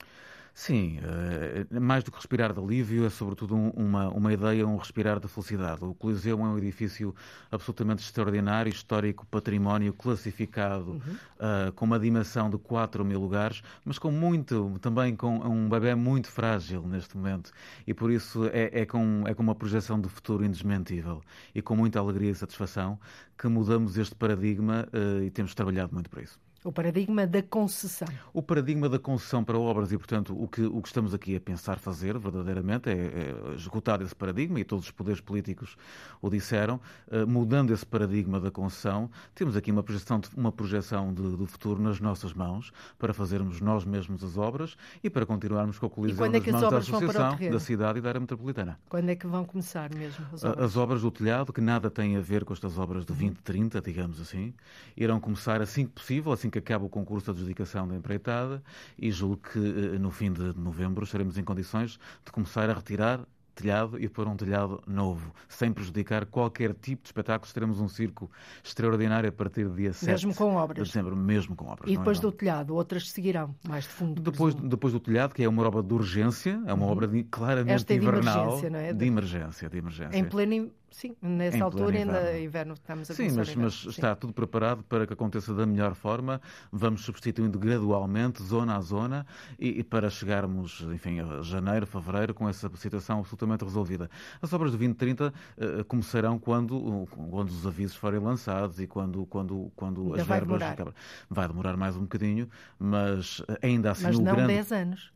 Sim, 0.57 0.97
uh, 0.97 1.79
mais 1.79 2.03
do 2.03 2.09
que 2.09 2.17
respirar 2.17 2.51
de 2.51 2.59
alívio, 2.59 3.05
é 3.05 3.11
sobretudo 3.11 3.55
um, 3.55 3.69
uma, 3.69 4.09
uma 4.09 4.33
ideia, 4.33 4.65
um 4.65 4.75
respirar 4.75 5.19
de 5.19 5.27
felicidade. 5.27 5.85
O 5.85 5.93
Coliseu 5.93 6.39
é 6.39 6.43
um 6.43 6.57
edifício 6.57 7.13
absolutamente 7.51 8.01
extraordinário, 8.01 8.71
histórico, 8.71 9.23
património, 9.27 9.93
classificado, 9.93 10.93
uhum. 10.93 11.69
uh, 11.69 11.71
com 11.73 11.85
uma 11.85 11.99
dimensão 11.99 12.49
de 12.49 12.57
4 12.57 13.05
mil 13.05 13.19
lugares, 13.19 13.61
mas 13.85 13.99
com 13.99 14.09
muito, 14.09 14.79
também 14.81 15.15
com 15.15 15.37
um 15.47 15.69
bebê 15.69 15.93
muito 15.93 16.27
frágil 16.27 16.81
neste 16.87 17.15
momento. 17.15 17.51
E 17.85 17.93
por 17.93 18.09
isso 18.09 18.45
é, 18.51 18.81
é, 18.81 18.85
com, 18.87 19.25
é 19.27 19.35
com 19.35 19.43
uma 19.43 19.53
projeção 19.53 20.01
de 20.01 20.09
futuro 20.09 20.43
indesmentível 20.43 21.21
e 21.53 21.61
com 21.61 21.75
muita 21.75 21.99
alegria 21.99 22.31
e 22.31 22.35
satisfação 22.35 22.99
que 23.37 23.47
mudamos 23.47 23.95
este 23.95 24.15
paradigma 24.15 24.87
uh, 24.91 25.21
e 25.21 25.29
temos 25.29 25.53
trabalhado 25.53 25.93
muito 25.93 26.09
para 26.09 26.23
isso. 26.23 26.46
O 26.67 26.71
paradigma 26.73 27.25
da 27.25 27.41
concessão. 27.41 28.09
O 28.33 28.43
paradigma 28.43 28.89
da 28.89 28.99
concessão 28.99 29.41
para 29.41 29.57
obras 29.57 29.93
e, 29.93 29.97
portanto, 29.97 30.35
o 30.37 30.49
que, 30.49 30.63
o 30.63 30.81
que 30.81 30.89
estamos 30.89 31.13
aqui 31.13 31.33
a 31.33 31.39
pensar 31.39 31.79
fazer 31.79 32.19
verdadeiramente 32.19 32.89
é, 32.89 32.93
é 32.93 33.53
executar 33.55 34.01
esse 34.01 34.13
paradigma, 34.13 34.59
e 34.59 34.65
todos 34.65 34.83
os 34.83 34.91
poderes 34.91 35.21
políticos 35.21 35.77
o 36.21 36.29
disseram, 36.29 36.81
uh, 37.07 37.25
mudando 37.25 37.71
esse 37.71 37.85
paradigma 37.85 38.37
da 38.37 38.51
concessão, 38.51 39.09
temos 39.33 39.55
aqui 39.55 39.71
uma 39.71 39.81
projeção, 39.81 40.19
de, 40.19 40.27
uma 40.35 40.51
projeção 40.51 41.13
de, 41.13 41.21
do 41.21 41.47
futuro 41.47 41.81
nas 41.81 42.01
nossas 42.01 42.33
mãos 42.33 42.73
para 42.99 43.13
fazermos 43.13 43.61
nós 43.61 43.85
mesmos 43.85 44.21
as 44.21 44.37
obras 44.37 44.75
e 45.01 45.09
para 45.09 45.25
continuarmos 45.25 45.79
com 45.79 45.85
a 45.85 45.89
colisão 45.89 46.25
é 46.25 46.29
das 46.31 46.47
mãos 46.47 46.69
da 46.69 46.77
Associação, 46.79 47.37
da 47.49 47.59
cidade 47.61 47.99
e 47.99 48.01
da 48.01 48.09
área 48.09 48.19
metropolitana. 48.19 48.77
Quando 48.89 49.07
é 49.07 49.15
que 49.15 49.25
vão 49.25 49.45
começar 49.45 49.89
mesmo 49.95 50.25
as 50.33 50.43
obras? 50.43 50.65
As 50.65 50.75
obras 50.75 51.01
do 51.01 51.11
telhado, 51.11 51.53
que 51.53 51.61
nada 51.61 51.89
têm 51.89 52.17
a 52.17 52.21
ver 52.21 52.43
com 52.43 52.51
estas 52.51 52.77
obras 52.77 53.03
de 53.03 53.07
2030, 53.07 53.79
digamos 53.79 54.19
assim, 54.19 54.53
irão 54.97 55.17
começar 55.17 55.61
assim 55.61 55.85
que 55.85 55.93
possível, 55.93 56.33
assim 56.33 56.49
que 56.49 56.56
que 56.61 56.73
acaba 56.73 56.85
o 56.85 56.89
concurso 56.89 57.25
de 57.25 57.31
adjudicação 57.31 57.87
da 57.87 57.95
empreitada 57.95 58.63
e 58.97 59.11
julgo 59.11 59.37
que 59.37 59.59
eh, 59.59 59.99
no 59.99 60.11
fim 60.11 60.31
de 60.31 60.57
novembro 60.57 61.03
estaremos 61.03 61.37
em 61.37 61.43
condições 61.43 61.99
de 62.25 62.31
começar 62.31 62.69
a 62.69 62.73
retirar 62.73 63.25
telhado 63.57 63.99
e 63.99 64.07
pôr 64.07 64.27
um 64.27 64.37
telhado 64.37 64.81
novo, 64.85 65.33
sem 65.49 65.73
prejudicar 65.73 66.27
qualquer 66.27 66.73
tipo 66.75 67.01
de 67.01 67.07
espetáculo. 67.07 67.51
Teremos 67.51 67.79
um 67.79 67.87
circo 67.87 68.29
extraordinário 68.63 69.29
a 69.29 69.31
partir 69.31 69.67
do 69.67 69.75
dia 69.75 69.93
7 69.93 70.11
mesmo 70.11 70.35
com 70.35 70.55
obras. 70.55 70.87
de 70.87 70.93
dezembro, 70.93 71.15
mesmo 71.15 71.55
com 71.55 71.65
obras. 71.65 71.89
E 71.89 71.95
é 71.95 71.97
depois 71.97 72.19
é 72.19 72.21
do 72.21 72.31
telhado, 72.31 72.75
outras 72.75 73.09
seguirão, 73.09 73.55
mais 73.67 73.85
de 73.85 73.89
fundo. 73.89 74.21
Depois, 74.21 74.53
depois 74.53 74.93
do 74.93 74.99
telhado, 74.99 75.33
que 75.33 75.43
é 75.43 75.49
uma 75.49 75.63
obra 75.65 75.81
de 75.81 75.93
urgência, 75.93 76.61
é 76.67 76.73
uma 76.73 76.85
uhum. 76.85 76.91
obra 76.91 77.07
de, 77.07 77.23
claramente 77.23 77.73
Esta 77.73 77.93
é 77.93 77.97
de 77.97 78.05
invernal. 78.05 78.43
Emergência, 78.43 78.69
não 78.69 78.79
é? 78.79 78.93
De 78.93 79.05
emergência, 79.05 79.69
de 79.69 79.77
emergência. 79.77 80.17
Em 80.17 80.23
pleno 80.23 80.71
Sim, 80.89 81.15
nessa 81.21 81.63
altura 81.63 81.97
ainda 81.97 82.19
inverno. 82.19 82.39
inverno 82.39 82.73
estamos 82.73 83.11
a 83.11 83.13
Sim, 83.13 83.31
mas, 83.31 83.53
mas 83.55 83.73
Sim. 83.73 83.89
está 83.89 84.15
tudo 84.15 84.33
preparado 84.33 84.83
para 84.83 85.05
que 85.05 85.13
aconteça 85.13 85.53
da 85.53 85.65
melhor 85.65 85.93
forma. 85.93 86.41
Vamos 86.71 87.01
substituindo 87.01 87.59
gradualmente, 87.59 88.41
zona 88.41 88.77
a 88.77 88.81
zona, 88.81 89.25
e, 89.59 89.79
e, 89.79 89.83
para 89.83 90.09
chegarmos, 90.09 90.81
enfim, 90.93 91.19
a 91.19 91.41
janeiro, 91.41 91.85
fevereiro, 91.85 92.33
com 92.33 92.47
essa 92.47 92.69
situação 92.75 93.19
absolutamente 93.19 93.63
resolvida. 93.63 94.09
As 94.41 94.51
obras 94.53 94.71
do 94.71 94.77
2030 94.77 95.33
uh, 95.57 95.85
começarão 95.85 96.39
quando, 96.39 97.07
quando 97.11 97.49
os 97.49 97.67
avisos 97.67 97.95
forem 97.95 98.19
lançados 98.19 98.79
e 98.79 98.87
quando, 98.87 99.25
quando, 99.25 99.71
quando 99.75 100.13
as 100.13 100.25
vai 100.25 100.39
verbas. 100.39 100.59
Demorar. 100.59 100.93
Vai 101.29 101.47
demorar 101.47 101.77
mais 101.77 101.95
um 101.95 102.01
bocadinho, 102.01 102.49
mas 102.79 103.41
ainda 103.61 103.91
assim 103.91 104.03
mas 104.03 104.17
o 104.17 104.21
não 104.21 104.33
grande. 104.33 104.53
10 104.53 104.71
anos. 104.71 105.11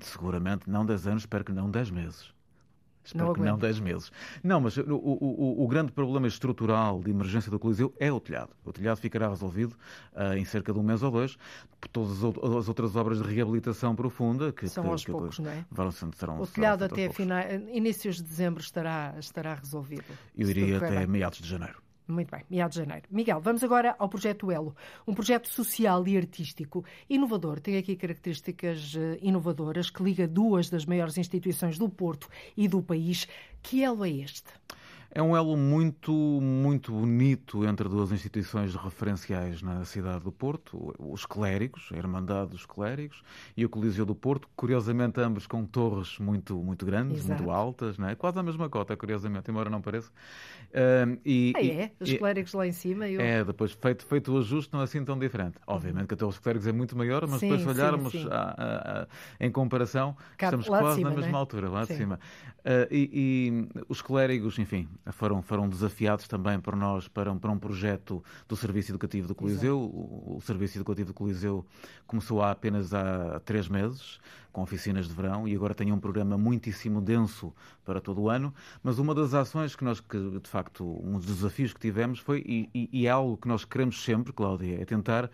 Seguramente 0.00 0.68
não 0.68 0.84
10 0.84 1.06
anos, 1.06 1.22
espero 1.22 1.44
que 1.44 1.52
não 1.52 1.70
10 1.70 1.90
meses. 1.90 2.39
Espero 3.10 3.26
não 3.26 3.34
que 3.34 3.40
não 3.40 3.58
10 3.58 3.80
meses. 3.80 4.12
Não, 4.42 4.60
mas 4.60 4.76
o, 4.76 4.94
o, 4.94 5.64
o, 5.64 5.68
grande 5.68 5.90
problema 5.90 6.26
estrutural 6.28 7.00
de 7.00 7.10
emergência 7.10 7.50
do 7.50 7.58
Coliseu 7.58 7.92
é 7.98 8.10
o 8.12 8.20
telhado. 8.20 8.50
O 8.64 8.72
telhado 8.72 8.98
ficará 8.98 9.28
resolvido 9.28 9.76
uh, 10.14 10.34
em 10.34 10.44
cerca 10.44 10.72
de 10.72 10.78
um 10.78 10.82
mês 10.82 11.02
ou 11.02 11.10
dois. 11.10 11.36
Por 11.80 11.88
todas 11.88 12.18
as 12.22 12.68
outras 12.68 12.94
obras 12.94 13.22
de 13.22 13.28
reabilitação 13.28 13.96
profunda 13.96 14.52
que 14.52 14.68
são 14.68 14.84
que, 14.84 14.90
aos 14.90 15.04
que, 15.04 15.10
poucos, 15.10 15.38
não 15.38 15.50
é? 15.50 15.64
Vão, 15.70 15.90
serão, 15.90 16.40
o 16.40 16.46
telhado 16.46 16.84
até 16.84 17.08
final, 17.08 17.42
inícios 17.72 18.16
de 18.16 18.22
dezembro 18.22 18.62
estará, 18.62 19.14
estará 19.18 19.54
resolvido. 19.54 20.04
Eu 20.36 20.46
diria 20.46 20.76
até 20.76 21.06
meados 21.06 21.38
de 21.38 21.48
janeiro. 21.48 21.89
Muito 22.10 22.30
bem, 22.30 22.42
meados 22.50 22.74
de 22.74 22.82
janeiro. 22.82 23.06
Miguel, 23.10 23.40
vamos 23.40 23.62
agora 23.62 23.94
ao 23.98 24.08
projeto 24.08 24.50
Elo, 24.50 24.74
um 25.06 25.14
projeto 25.14 25.48
social 25.48 26.06
e 26.06 26.16
artístico 26.16 26.84
inovador. 27.08 27.60
Tem 27.60 27.76
aqui 27.76 27.96
características 27.96 28.94
eh, 28.96 29.18
inovadoras 29.22 29.90
que 29.90 30.02
liga 30.02 30.26
duas 30.26 30.68
das 30.68 30.84
maiores 30.84 31.16
instituições 31.16 31.78
do 31.78 31.88
Porto 31.88 32.28
e 32.56 32.66
do 32.68 32.82
país. 32.82 33.28
Que 33.62 33.82
elo 33.82 34.04
é 34.04 34.10
este? 34.10 34.50
É 35.12 35.20
um 35.20 35.36
elo 35.36 35.56
muito, 35.56 36.12
muito 36.12 36.92
bonito 36.92 37.64
entre 37.64 37.88
duas 37.88 38.12
instituições 38.12 38.76
referenciais 38.76 39.60
na 39.60 39.84
cidade 39.84 40.22
do 40.22 40.30
Porto, 40.30 40.94
os 41.00 41.26
clérigos, 41.26 41.88
a 41.92 41.96
Irmandade 41.96 42.50
dos 42.50 42.64
Clérigos 42.64 43.20
e 43.56 43.64
o 43.64 43.68
Coliseu 43.68 44.06
do 44.06 44.14
Porto, 44.14 44.48
curiosamente 44.54 45.20
ambos 45.20 45.48
com 45.48 45.66
torres 45.66 46.16
muito, 46.20 46.56
muito 46.62 46.86
grandes, 46.86 47.24
Exato. 47.24 47.42
muito 47.42 47.50
altas, 47.50 47.98
não 47.98 48.08
é? 48.08 48.14
quase 48.14 48.38
a 48.38 48.42
mesma 48.42 48.68
cota, 48.68 48.96
curiosamente, 48.96 49.50
embora 49.50 49.68
não 49.68 49.82
pareça. 49.82 50.12
Uh, 50.68 51.18
e, 51.24 51.52
ah, 51.56 51.64
é? 51.64 51.90
Os 51.98 52.12
clérigos 52.12 52.52
lá 52.52 52.66
em 52.66 52.72
cima? 52.72 53.08
Eu... 53.08 53.20
É, 53.20 53.42
depois 53.42 53.72
feito, 53.72 54.06
feito 54.06 54.32
o 54.32 54.38
ajuste 54.38 54.72
não 54.72 54.80
é 54.80 54.84
assim 54.84 55.04
tão 55.04 55.18
diferente. 55.18 55.58
Obviamente 55.66 56.06
que 56.06 56.14
até 56.14 56.24
os 56.24 56.38
clérigos 56.38 56.68
é 56.68 56.72
muito 56.72 56.96
maior, 56.96 57.26
mas 57.26 57.40
sim, 57.40 57.48
depois 57.48 57.62
se 57.62 57.68
olharmos 57.68 58.12
sim, 58.12 58.22
sim. 58.22 58.28
A, 58.30 58.36
a, 58.36 59.02
a, 59.02 59.06
em 59.40 59.50
comparação, 59.50 60.16
estamos 60.40 60.68
quase 60.68 60.96
cima, 60.96 61.10
na 61.10 61.16
mesma 61.16 61.36
é? 61.36 61.40
altura, 61.40 61.68
lá 61.68 61.84
de 61.84 61.96
cima. 61.96 62.20
Uh, 62.60 62.86
e, 62.92 63.10
e 63.12 63.84
os 63.88 64.02
clérigos, 64.02 64.58
enfim, 64.58 64.88
foram, 65.12 65.42
foram 65.42 65.68
desafiados 65.68 66.28
também 66.28 66.60
por 66.60 66.76
nós 66.76 67.08
para 67.08 67.32
um, 67.32 67.38
para 67.38 67.50
um 67.50 67.58
projeto 67.58 68.22
do 68.48 68.56
Serviço 68.56 68.90
Educativo 68.90 69.28
do 69.28 69.34
Coliseu. 69.34 69.78
O, 69.78 70.36
o, 70.36 70.40
Serviço 70.40 70.78
Educativo 70.78 71.08
do 71.08 71.14
Coliseu 71.14 71.64
começou 72.06 72.42
há 72.42 72.50
apenas 72.50 72.92
há 72.92 73.40
três 73.44 73.68
meses 73.68 74.18
com 74.52 74.62
oficinas 74.62 75.08
de 75.08 75.14
verão 75.14 75.46
e 75.46 75.54
agora 75.54 75.74
tem 75.74 75.92
um 75.92 75.98
programa 75.98 76.36
muitíssimo 76.36 77.00
denso 77.00 77.52
para 77.84 78.00
todo 78.00 78.20
o 78.22 78.30
ano. 78.30 78.54
Mas 78.82 78.98
uma 78.98 79.14
das 79.14 79.34
ações 79.34 79.74
que 79.74 79.84
nós, 79.84 80.00
que, 80.00 80.18
de 80.18 80.48
facto, 80.48 80.84
um 81.04 81.18
dos 81.18 81.26
desafios 81.26 81.72
que 81.72 81.80
tivemos 81.80 82.18
foi, 82.18 82.42
e, 82.46 82.88
e 82.92 83.06
é 83.06 83.10
algo 83.10 83.36
que 83.36 83.48
nós 83.48 83.64
queremos 83.64 84.02
sempre, 84.02 84.32
Cláudia, 84.32 84.80
é 84.80 84.84
tentar 84.84 85.30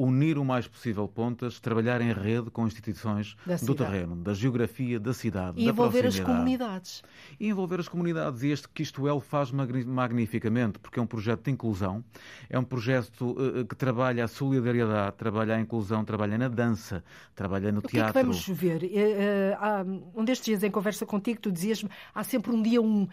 unir 0.00 0.38
o 0.38 0.44
mais 0.44 0.66
possível 0.66 1.06
pontas, 1.06 1.60
trabalhar 1.60 2.00
em 2.00 2.12
rede 2.12 2.50
com 2.50 2.66
instituições 2.66 3.36
do 3.62 3.74
terreno, 3.74 4.16
da 4.16 4.32
geografia, 4.32 4.98
da 4.98 5.12
cidade, 5.12 5.60
e 5.60 5.66
da 5.66 5.70
envolver 5.70 6.06
as 6.06 6.18
comunidades. 6.18 7.02
E 7.38 7.48
envolver 7.48 7.80
as 7.80 7.88
comunidades. 7.88 8.42
E 8.42 8.48
este 8.48 8.66
que 8.68 8.82
isto 8.82 9.06
ele 9.06 9.20
faz 9.20 9.50
magnificamente, 9.52 10.78
porque 10.78 10.98
é 10.98 11.02
um 11.02 11.06
projeto 11.06 11.44
de 11.44 11.50
inclusão, 11.50 12.02
é 12.48 12.58
um 12.58 12.64
projeto 12.64 13.32
uh, 13.32 13.64
que 13.66 13.76
trabalha 13.76 14.24
a 14.24 14.28
solidariedade, 14.28 15.16
trabalha 15.16 15.56
a 15.56 15.60
inclusão, 15.60 16.02
trabalha 16.02 16.38
na 16.38 16.48
dança, 16.48 17.04
trabalha 17.34 17.70
no 17.70 17.80
o 17.80 17.82
teatro. 17.82 18.12
Que 18.12 18.18
é 18.18 18.22
que 18.22 18.28
ver? 18.60 18.82
Uh, 18.84 19.88
uh, 19.88 20.20
um 20.20 20.24
destes 20.24 20.46
dias 20.46 20.62
em 20.62 20.70
conversa 20.70 21.06
contigo, 21.06 21.40
tu 21.40 21.50
dizias-me 21.50 21.90
há 22.14 22.22
sempre 22.22 22.52
um 22.52 22.62
dia 22.62 22.80
um 22.80 23.08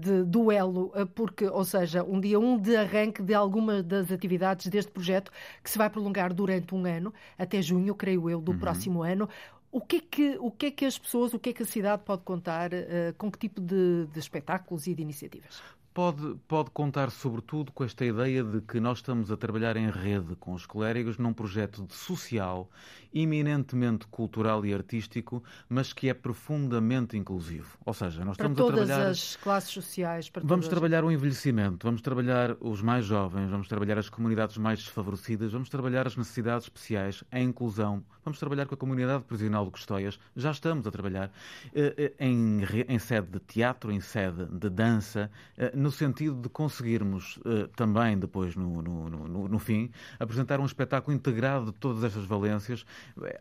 de 0.00 0.24
duelo, 0.24 0.92
porque, 1.14 1.46
ou 1.46 1.64
seja, 1.64 2.02
um 2.02 2.20
dia 2.20 2.38
um 2.38 2.58
de 2.58 2.76
arranque 2.76 3.22
de 3.22 3.34
alguma 3.34 3.82
das 3.82 4.10
atividades 4.10 4.66
deste 4.66 4.90
projeto 4.90 5.30
que 5.62 5.70
se 5.70 5.78
vai 5.78 5.88
prolongar 5.88 6.32
durante 6.32 6.74
um 6.74 6.84
ano, 6.84 7.12
até 7.38 7.62
junho, 7.62 7.94
creio 7.94 8.28
eu, 8.28 8.40
do 8.40 8.52
uhum. 8.52 8.58
próximo 8.58 9.02
ano. 9.02 9.28
O 9.70 9.80
que, 9.80 9.96
é 9.96 10.00
que, 10.00 10.36
o 10.40 10.50
que 10.50 10.66
é 10.66 10.70
que 10.70 10.84
as 10.84 10.98
pessoas, 10.98 11.34
o 11.34 11.38
que 11.38 11.50
é 11.50 11.52
que 11.52 11.62
a 11.62 11.66
cidade 11.66 12.02
pode 12.04 12.22
contar, 12.22 12.70
com 13.18 13.30
que 13.30 13.38
tipo 13.38 13.60
de, 13.60 14.06
de 14.12 14.18
espetáculos 14.18 14.86
e 14.86 14.94
de 14.94 15.02
iniciativas? 15.02 15.62
Pode, 15.94 16.34
pode 16.48 16.72
contar, 16.72 17.08
sobretudo, 17.12 17.70
com 17.70 17.84
esta 17.84 18.04
ideia 18.04 18.42
de 18.42 18.60
que 18.62 18.80
nós 18.80 18.98
estamos 18.98 19.30
a 19.30 19.36
trabalhar 19.36 19.76
em 19.76 19.88
rede 19.88 20.34
com 20.34 20.52
os 20.52 20.66
clérigos 20.66 21.18
num 21.18 21.32
projeto 21.32 21.84
de 21.84 21.94
social, 21.94 22.68
eminentemente 23.14 24.04
cultural 24.08 24.66
e 24.66 24.74
artístico, 24.74 25.40
mas 25.68 25.92
que 25.92 26.08
é 26.08 26.14
profundamente 26.14 27.16
inclusivo. 27.16 27.78
Ou 27.86 27.94
seja, 27.94 28.24
nós 28.24 28.36
para 28.36 28.48
estamos 28.48 28.58
todas 28.58 28.90
a 28.90 28.94
trabalhar. 28.94 29.10
as 29.12 29.36
classes 29.36 29.70
sociais. 29.70 30.28
Para 30.28 30.42
vamos 30.44 30.66
trabalhar 30.66 31.04
o 31.04 31.12
envelhecimento, 31.12 31.86
vamos 31.86 32.02
trabalhar 32.02 32.56
os 32.58 32.82
mais 32.82 33.04
jovens, 33.04 33.48
vamos 33.48 33.68
trabalhar 33.68 33.96
as 33.96 34.08
comunidades 34.08 34.58
mais 34.58 34.80
desfavorecidas, 34.80 35.52
vamos 35.52 35.68
trabalhar 35.68 36.08
as 36.08 36.16
necessidades 36.16 36.66
especiais, 36.66 37.22
a 37.30 37.38
inclusão, 37.38 38.04
vamos 38.24 38.38
trabalhar 38.38 38.66
com 38.66 38.74
a 38.74 38.78
comunidade 38.78 39.22
prisional 39.24 39.64
de 39.66 39.70
Custóias. 39.70 40.18
Já 40.34 40.50
estamos 40.50 40.86
a 40.86 40.90
trabalhar 40.90 41.30
eh, 41.74 41.94
eh, 41.96 42.12
em, 42.18 42.60
em 42.88 42.98
sede 42.98 43.28
de 43.28 43.40
teatro, 43.40 43.92
em 43.92 44.00
sede 44.00 44.46
de 44.46 44.70
dança 44.70 45.30
eh, 45.58 45.72
no 45.74 45.90
sentido 45.90 46.40
de 46.40 46.48
conseguirmos 46.48 47.38
também, 47.76 48.18
depois, 48.18 48.56
no, 48.56 48.80
no, 48.80 49.10
no, 49.10 49.48
no, 49.48 49.58
fim, 49.58 49.90
apresentar 50.18 50.60
um 50.60 50.64
espetáculo 50.64 51.14
integrado 51.14 51.66
de 51.66 51.72
todas 51.72 52.02
estas 52.04 52.24
valências. 52.24 52.86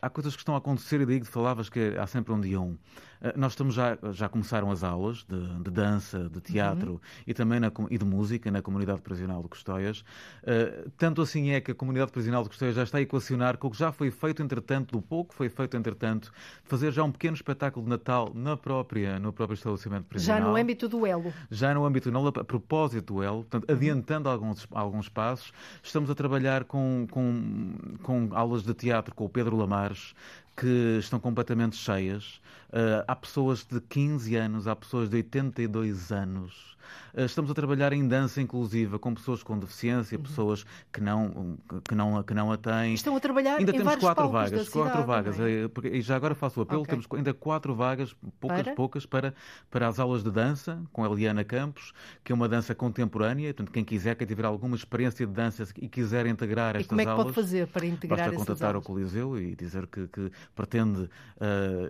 Há 0.01 0.09
coisas 0.09 0.35
que 0.35 0.41
estão 0.41 0.55
a 0.55 0.57
acontecer 0.57 0.99
e 1.01 1.05
daí 1.05 1.19
que 1.19 1.27
falavas 1.27 1.69
que 1.69 1.95
há 1.97 2.05
sempre 2.05 2.33
um 2.33 2.41
dia 2.41 2.59
um. 2.59 2.77
Uh, 3.23 3.37
nós 3.37 3.53
estamos 3.53 3.73
já, 3.73 3.97
já 4.11 4.27
começaram 4.27 4.69
as 4.69 4.83
aulas 4.83 5.23
de, 5.23 5.39
de 5.63 5.71
dança, 5.71 6.29
de 6.29 6.41
teatro 6.41 6.93
uhum. 6.93 6.99
e 7.25 7.33
também 7.33 7.59
na, 7.59 7.71
e 7.89 7.97
de 7.97 8.05
música 8.05 8.51
na 8.51 8.61
comunidade 8.61 9.01
prisional 9.01 9.41
de 9.41 9.49
Custóias. 9.49 10.01
Uh, 10.43 10.89
tanto 10.97 11.21
assim 11.21 11.51
é 11.51 11.61
que 11.61 11.71
a 11.71 11.75
comunidade 11.75 12.11
prisional 12.11 12.43
de 12.43 12.49
Custóias 12.49 12.75
já 12.75 12.83
está 12.83 12.97
a 12.97 13.01
equacionar 13.01 13.57
com 13.57 13.67
o 13.67 13.71
que 13.71 13.77
já 13.77 13.91
foi 13.91 14.11
feito, 14.11 14.43
entretanto, 14.43 14.91
do 14.91 15.01
pouco 15.01 15.33
foi 15.33 15.49
feito, 15.49 15.77
entretanto, 15.77 16.31
fazer 16.63 16.91
já 16.91 17.03
um 17.03 17.11
pequeno 17.11 17.35
espetáculo 17.35 17.85
de 17.85 17.89
Natal 17.89 18.31
na 18.33 18.57
própria, 18.57 19.19
no 19.19 19.31
próprio 19.31 19.55
estabelecimento 19.55 20.05
prisional. 20.05 20.41
Já 20.41 20.47
no 20.47 20.55
âmbito 20.57 20.89
do 20.89 21.05
elo. 21.05 21.33
Já 21.49 21.73
no 21.73 21.85
âmbito, 21.85 22.11
não 22.11 22.27
a 22.27 22.31
propósito 22.31 23.13
do 23.13 23.23
EL, 23.23 23.45
portanto, 23.49 23.71
adiantando 23.71 24.29
alguns, 24.29 24.67
alguns 24.71 25.09
passos, 25.09 25.51
estamos 25.81 26.09
a 26.09 26.15
trabalhar 26.15 26.63
com, 26.63 27.07
com, 27.09 27.73
com 28.01 28.29
aulas 28.31 28.63
de 28.63 28.73
teatro 28.73 29.13
com 29.13 29.25
o 29.25 29.29
Pedro 29.29 29.55
Lamares, 29.55 30.13
que 30.55 30.97
estão 30.99 31.19
completamente 31.19 31.75
cheias. 31.75 32.41
Uh, 32.69 33.03
há 33.07 33.15
pessoas 33.15 33.63
de 33.65 33.79
15 33.81 34.35
anos, 34.35 34.67
há 34.67 34.75
pessoas 34.75 35.09
de 35.09 35.17
82 35.17 36.11
anos. 36.11 36.72
Eh, 37.13 37.25
estamos 37.25 37.49
a 37.51 37.53
trabalhar 37.53 37.93
em 37.93 38.07
dança 38.07 38.41
inclusiva 38.41 38.97
com 38.97 39.13
pessoas 39.13 39.43
com 39.43 39.57
deficiência, 39.57 40.17
uhum. 40.17 40.23
pessoas 40.23 40.65
que 40.91 41.01
não, 41.01 41.57
que, 41.87 41.95
não, 41.95 42.23
que 42.23 42.33
não 42.33 42.51
a 42.51 42.57
têm. 42.57 42.93
Estão 42.93 43.15
a 43.15 43.19
trabalhar 43.19 43.57
ainda 43.57 43.71
em 43.71 43.77
temos 43.77 43.95
quatro 43.95 44.29
vagas, 44.29 44.69
quatro 44.69 45.03
vagas. 45.03 45.39
É? 45.39 45.69
E 45.91 46.01
já 46.01 46.15
agora 46.15 46.35
faço 46.35 46.59
o 46.59 46.63
apelo, 46.63 46.81
okay. 46.81 46.91
temos 46.91 47.07
ainda 47.11 47.33
quatro 47.33 47.75
vagas, 47.75 48.15
poucas, 48.39 48.63
para? 48.63 48.75
poucas, 48.75 49.05
para, 49.05 49.33
para 49.69 49.87
as 49.87 49.99
aulas 49.99 50.23
de 50.23 50.31
dança 50.31 50.81
com 50.91 51.03
a 51.03 51.07
Eliana 51.07 51.43
Campos, 51.43 51.93
que 52.23 52.31
é 52.31 52.35
uma 52.35 52.47
dança 52.47 52.73
contemporânea. 52.73 53.53
Portanto, 53.53 53.71
quem 53.71 53.83
quiser, 53.83 54.15
quem 54.15 54.27
tiver 54.27 54.45
alguma 54.45 54.75
experiência 54.75 55.25
de 55.25 55.33
dança 55.33 55.67
e 55.77 55.87
quiser 55.87 56.25
integrar 56.25 56.75
estas 56.75 56.81
aulas. 56.81 56.85
E 56.85 56.89
como 56.89 57.01
é 57.01 57.03
que 57.03 57.09
aulas, 57.09 57.25
pode 57.25 57.35
fazer 57.35 57.67
para 57.67 57.85
integrar 57.85 58.31
basta 58.31 58.35
contatar 58.35 58.75
o 58.75 58.81
Coliseu 58.81 59.39
e 59.39 59.55
dizer 59.55 59.87
que, 59.87 60.07
que 60.07 60.31
pretende 60.55 61.01
uh, 61.01 61.09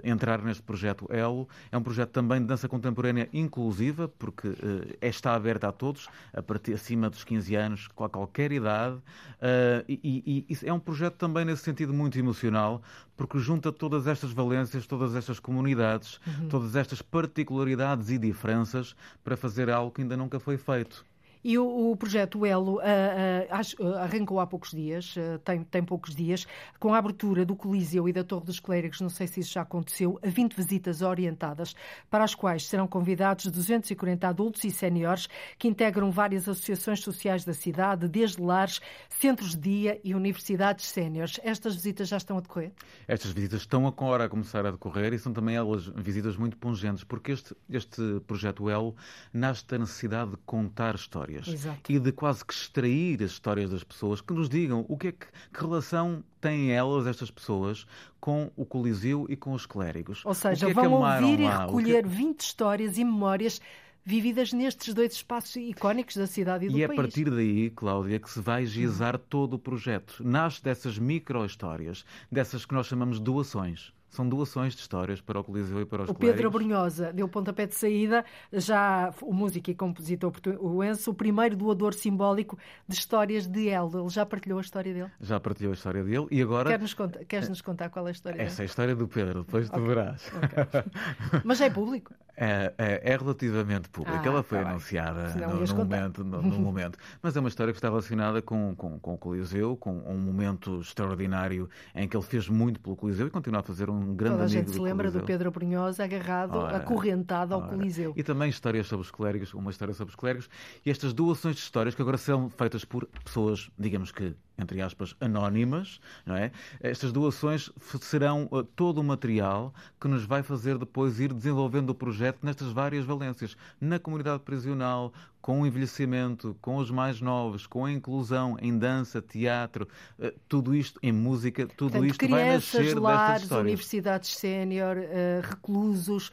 entrar 0.03 0.41
neste 0.41 0.63
projeto 0.63 1.07
Elo. 1.09 1.47
É 1.71 1.77
um 1.77 1.83
projeto 1.83 2.09
também 2.11 2.39
de 2.41 2.47
dança 2.47 2.67
contemporânea 2.67 3.29
inclusiva, 3.33 4.07
porque 4.07 4.47
uh, 4.47 4.55
está 5.01 5.33
aberta 5.33 5.67
a 5.67 5.71
todos, 5.71 6.07
a 6.33 6.41
partir 6.41 6.73
acima 6.73 7.09
dos 7.09 7.23
15 7.23 7.55
anos, 7.55 7.87
com 7.89 8.07
qualquer 8.09 8.51
idade, 8.51 8.95
uh, 8.95 9.83
e, 9.87 9.99
e, 10.03 10.45
e, 10.49 10.67
é 10.67 10.73
um 10.73 10.79
projeto 10.79 11.15
também 11.15 11.45
nesse 11.45 11.63
sentido 11.63 11.93
muito 11.93 12.17
emocional, 12.17 12.81
porque 13.15 13.39
junta 13.39 13.71
todas 13.71 14.07
estas 14.07 14.31
valências, 14.31 14.87
todas 14.87 15.15
estas 15.15 15.39
comunidades, 15.39 16.19
uhum. 16.25 16.49
todas 16.49 16.75
estas 16.75 17.01
particularidades 17.01 18.09
e 18.09 18.17
diferenças 18.17 18.95
para 19.23 19.37
fazer 19.37 19.69
algo 19.69 19.91
que 19.91 20.01
ainda 20.01 20.17
nunca 20.17 20.39
foi 20.39 20.57
feito. 20.57 21.05
E 21.43 21.57
o, 21.57 21.91
o 21.91 21.97
projeto 21.97 22.45
Elo 22.45 22.77
uh, 22.77 22.79
uh, 22.79 23.93
arrancou 23.95 24.39
há 24.39 24.47
poucos 24.47 24.71
dias, 24.71 25.13
uh, 25.17 25.37
tem, 25.39 25.61
tem 25.63 25.83
poucos 25.83 26.15
dias, 26.15 26.47
com 26.79 26.93
a 26.93 26.97
abertura 26.97 27.43
do 27.43 27.53
Coliseu 27.53 28.07
e 28.07 28.13
da 28.13 28.23
Torre 28.23 28.45
dos 28.45 28.61
Clérigos, 28.61 29.01
não 29.01 29.09
sei 29.09 29.27
se 29.27 29.41
isso 29.41 29.51
já 29.51 29.61
aconteceu, 29.61 30.17
a 30.23 30.29
20 30.29 30.53
visitas 30.55 31.01
orientadas, 31.01 31.75
para 32.09 32.23
as 32.23 32.33
quais 32.33 32.65
serão 32.67 32.87
convidados 32.87 33.47
240 33.47 34.25
adultos 34.25 34.63
e 34.63 34.71
séniores 34.71 35.27
que 35.57 35.67
integram 35.67 36.09
várias 36.11 36.47
associações 36.47 37.01
sociais 37.01 37.43
da 37.43 37.53
cidade, 37.53 38.07
desde 38.07 38.41
lares, 38.41 38.79
centros 39.09 39.51
de 39.51 39.57
dia 39.57 40.01
e 40.01 40.15
universidades 40.15 40.85
séniores. 40.85 41.41
Estas 41.43 41.75
visitas 41.75 42.07
já 42.07 42.17
estão 42.17 42.37
a 42.37 42.41
decorrer? 42.41 42.71
Estas 43.05 43.31
visitas 43.31 43.61
estão 43.61 43.85
agora 43.85 44.25
a 44.25 44.29
começar 44.29 44.65
a 44.65 44.71
decorrer 44.71 45.11
e 45.11 45.19
são 45.19 45.33
também 45.33 45.57
elas 45.57 45.87
visitas 45.87 46.37
muito 46.37 46.55
pungentes, 46.57 47.03
porque 47.03 47.33
este, 47.33 47.53
este 47.69 48.21
projeto 48.25 48.69
Elo 48.69 48.95
nasce 49.33 49.67
da 49.67 49.77
necessidade 49.77 50.31
de 50.31 50.37
contar 50.45 50.95
histórias 50.95 51.32
histórias 51.33 51.47
Exato. 51.47 51.91
e 51.91 51.99
de 51.99 52.11
quase 52.11 52.45
que 52.45 52.53
extrair 52.53 53.23
as 53.23 53.31
histórias 53.31 53.71
das 53.71 53.83
pessoas, 53.83 54.21
que 54.21 54.33
nos 54.33 54.49
digam 54.49 54.85
o 54.87 54.97
que 54.97 55.07
é 55.07 55.11
que, 55.11 55.25
que 55.53 55.59
relação 55.59 56.23
têm 56.39 56.71
elas, 56.71 57.07
estas 57.07 57.31
pessoas, 57.31 57.85
com 58.19 58.51
o 58.55 58.65
Coliseu 58.65 59.25
e 59.29 59.35
com 59.35 59.53
os 59.53 59.65
clérigos. 59.65 60.23
Ou 60.25 60.33
seja, 60.33 60.69
é 60.69 60.73
vão 60.73 60.93
ouvir 60.93 61.39
e 61.39 61.47
recolher 61.47 62.03
que... 62.03 62.09
20 62.09 62.39
histórias 62.39 62.97
e 62.97 63.03
memórias 63.03 63.59
vividas 64.05 64.51
nestes 64.51 64.93
dois 64.93 65.13
espaços 65.13 65.55
icónicos 65.55 66.17
da 66.17 66.27
cidade 66.27 66.65
e 66.65 66.67
do 66.67 66.73
país. 66.73 66.81
E 66.81 66.83
é 66.83 66.93
a 66.93 66.95
partir 66.95 67.29
daí, 67.29 67.69
Cláudia, 67.69 68.19
que 68.19 68.29
se 68.29 68.41
vai 68.41 68.65
gizar 68.65 69.17
todo 69.17 69.53
o 69.53 69.59
projeto. 69.59 70.21
Nasce 70.23 70.61
dessas 70.61 70.99
micro-histórias, 70.99 72.05
dessas 72.31 72.65
que 72.65 72.73
nós 72.73 72.87
chamamos 72.87 73.17
de 73.17 73.23
doações. 73.23 73.93
São 74.13 74.29
doações 74.29 74.75
de 74.75 74.81
histórias 74.81 75.19
para 75.19 75.39
o 75.39 75.43
Coliseu 75.43 75.81
e 75.81 75.85
para 75.87 76.03
os 76.03 76.09
O 76.11 76.13
Pedro 76.13 76.51
Brunhosa 76.51 77.11
deu 77.11 77.27
pontapé 77.27 77.65
de 77.65 77.73
saída, 77.73 78.23
já 78.51 79.11
o 79.23 79.33
músico 79.33 79.71
e 79.71 79.73
compositor 79.73 80.31
portuense, 80.31 81.09
o 81.09 81.15
primeiro 81.15 81.55
doador 81.55 81.95
simbólico 81.95 82.55
de 82.87 82.93
histórias 82.93 83.47
de 83.47 83.69
El. 83.69 83.89
Ele 83.91 84.09
já 84.09 84.23
partilhou 84.23 84.59
a 84.59 84.61
história 84.61 84.93
dele? 84.93 85.09
Já 85.19 85.39
partilhou 85.39 85.71
a 85.71 85.73
história 85.73 86.03
dele 86.03 86.27
e 86.29 86.43
agora... 86.43 86.69
Queres-nos 86.69 86.93
contar, 86.93 87.25
queres 87.25 87.49
-nos 87.49 87.61
contar 87.61 87.89
qual 87.89 88.05
é 88.05 88.09
a 88.09 88.11
história 88.11 88.39
Essa 88.39 88.57
dele? 88.57 88.61
é 88.61 88.61
a 88.61 88.65
história 88.65 88.95
do 88.95 89.07
Pedro, 89.07 89.43
depois 89.43 89.67
okay. 89.67 89.81
tu 89.81 89.87
verás. 89.87 90.31
Okay. 90.31 91.41
Mas 91.43 91.59
é 91.59 91.71
público? 91.71 92.13
É, 92.35 92.73
é, 92.77 93.13
é, 93.13 93.17
relativamente 93.17 93.89
pública. 93.89 94.21
Ah, 94.23 94.27
Ela 94.27 94.43
foi 94.43 94.59
tá 94.59 94.69
anunciada 94.69 95.35
no, 95.35 95.65
no 95.65 95.75
momento, 95.75 96.23
no, 96.23 96.41
no, 96.41 96.59
momento. 96.59 96.97
Mas 97.21 97.37
é 97.37 97.39
uma 97.39 97.49
história 97.49 97.71
que 97.71 97.77
está 97.77 97.89
relacionada 97.89 98.41
com, 98.41 98.75
com, 98.75 98.99
com, 98.99 99.13
o 99.13 99.17
Coliseu, 99.17 99.77
com 99.77 99.91
um 99.99 100.17
momento 100.17 100.79
extraordinário 100.79 101.69
em 101.93 102.07
que 102.07 102.17
ele 102.17 102.23
fez 102.23 102.49
muito 102.49 102.79
pelo 102.79 102.95
Coliseu 102.95 103.27
e 103.27 103.29
continua 103.29 103.59
a 103.59 103.63
fazer 103.63 103.87
um 103.89 104.15
grande 104.15 104.35
Toda 104.35 104.43
amigo 104.45 104.45
a 104.45 104.47
gente 104.47 104.71
se 104.71 104.79
lembra 104.79 105.05
Coliseu. 105.05 105.21
do 105.21 105.27
Pedro 105.27 105.51
Brunhosa 105.51 106.03
agarrado, 106.03 106.55
ora, 106.57 106.77
acorrentado 106.77 107.53
ao 107.53 107.61
ora. 107.61 107.69
Coliseu. 107.69 108.13
E 108.15 108.23
também 108.23 108.49
histórias 108.49 108.87
sobre 108.87 109.05
os 109.05 109.11
clérigos, 109.11 109.53
uma 109.53 109.69
história 109.69 109.93
sobre 109.93 110.11
os 110.11 110.15
clérigos. 110.15 110.49
E 110.83 110.89
estas 110.89 111.13
doações 111.13 111.55
de 111.55 111.61
histórias 111.61 111.93
que 111.93 112.01
agora 112.01 112.17
são 112.17 112.49
feitas 112.49 112.83
por 112.83 113.05
pessoas, 113.23 113.69
digamos 113.77 114.11
que 114.11 114.35
entre 114.57 114.81
aspas, 114.81 115.15
anónimas, 115.19 115.99
não 116.25 116.35
é? 116.35 116.51
Estas 116.79 117.11
doações 117.11 117.71
serão 118.01 118.47
uh, 118.51 118.63
todo 118.63 118.99
o 118.99 119.03
material 119.03 119.73
que 119.99 120.07
nos 120.07 120.25
vai 120.25 120.43
fazer 120.43 120.77
depois 120.77 121.19
ir 121.19 121.33
desenvolvendo 121.33 121.89
o 121.89 121.95
projeto 121.95 122.39
nestas 122.43 122.71
várias 122.71 123.05
valências, 123.05 123.57
na 123.81 123.99
comunidade 123.99 124.43
prisional, 124.43 125.11
com 125.43 125.59
o 125.59 125.67
envelhecimento, 125.67 126.55
com 126.61 126.77
os 126.77 126.89
mais 126.89 127.19
novos, 127.19 127.67
com 127.67 127.83
a 127.83 127.91
inclusão 127.91 128.55
em 128.61 128.77
dança, 128.77 129.21
teatro, 129.21 129.85
eh, 130.17 130.33
tudo 130.47 130.73
isto 130.73 130.97
em 131.03 131.11
música, 131.11 131.67
tudo 131.67 131.91
Portanto, 131.91 132.05
isto 132.05 132.17
crianças, 132.17 132.71
vai 132.71 132.81
nascer 132.83 132.99
lares, 132.99 133.43
histórias. 133.43 133.65
universidades 133.65 134.29
sénior, 134.37 134.95
uh, 134.95 135.41
reclusos, 135.41 136.31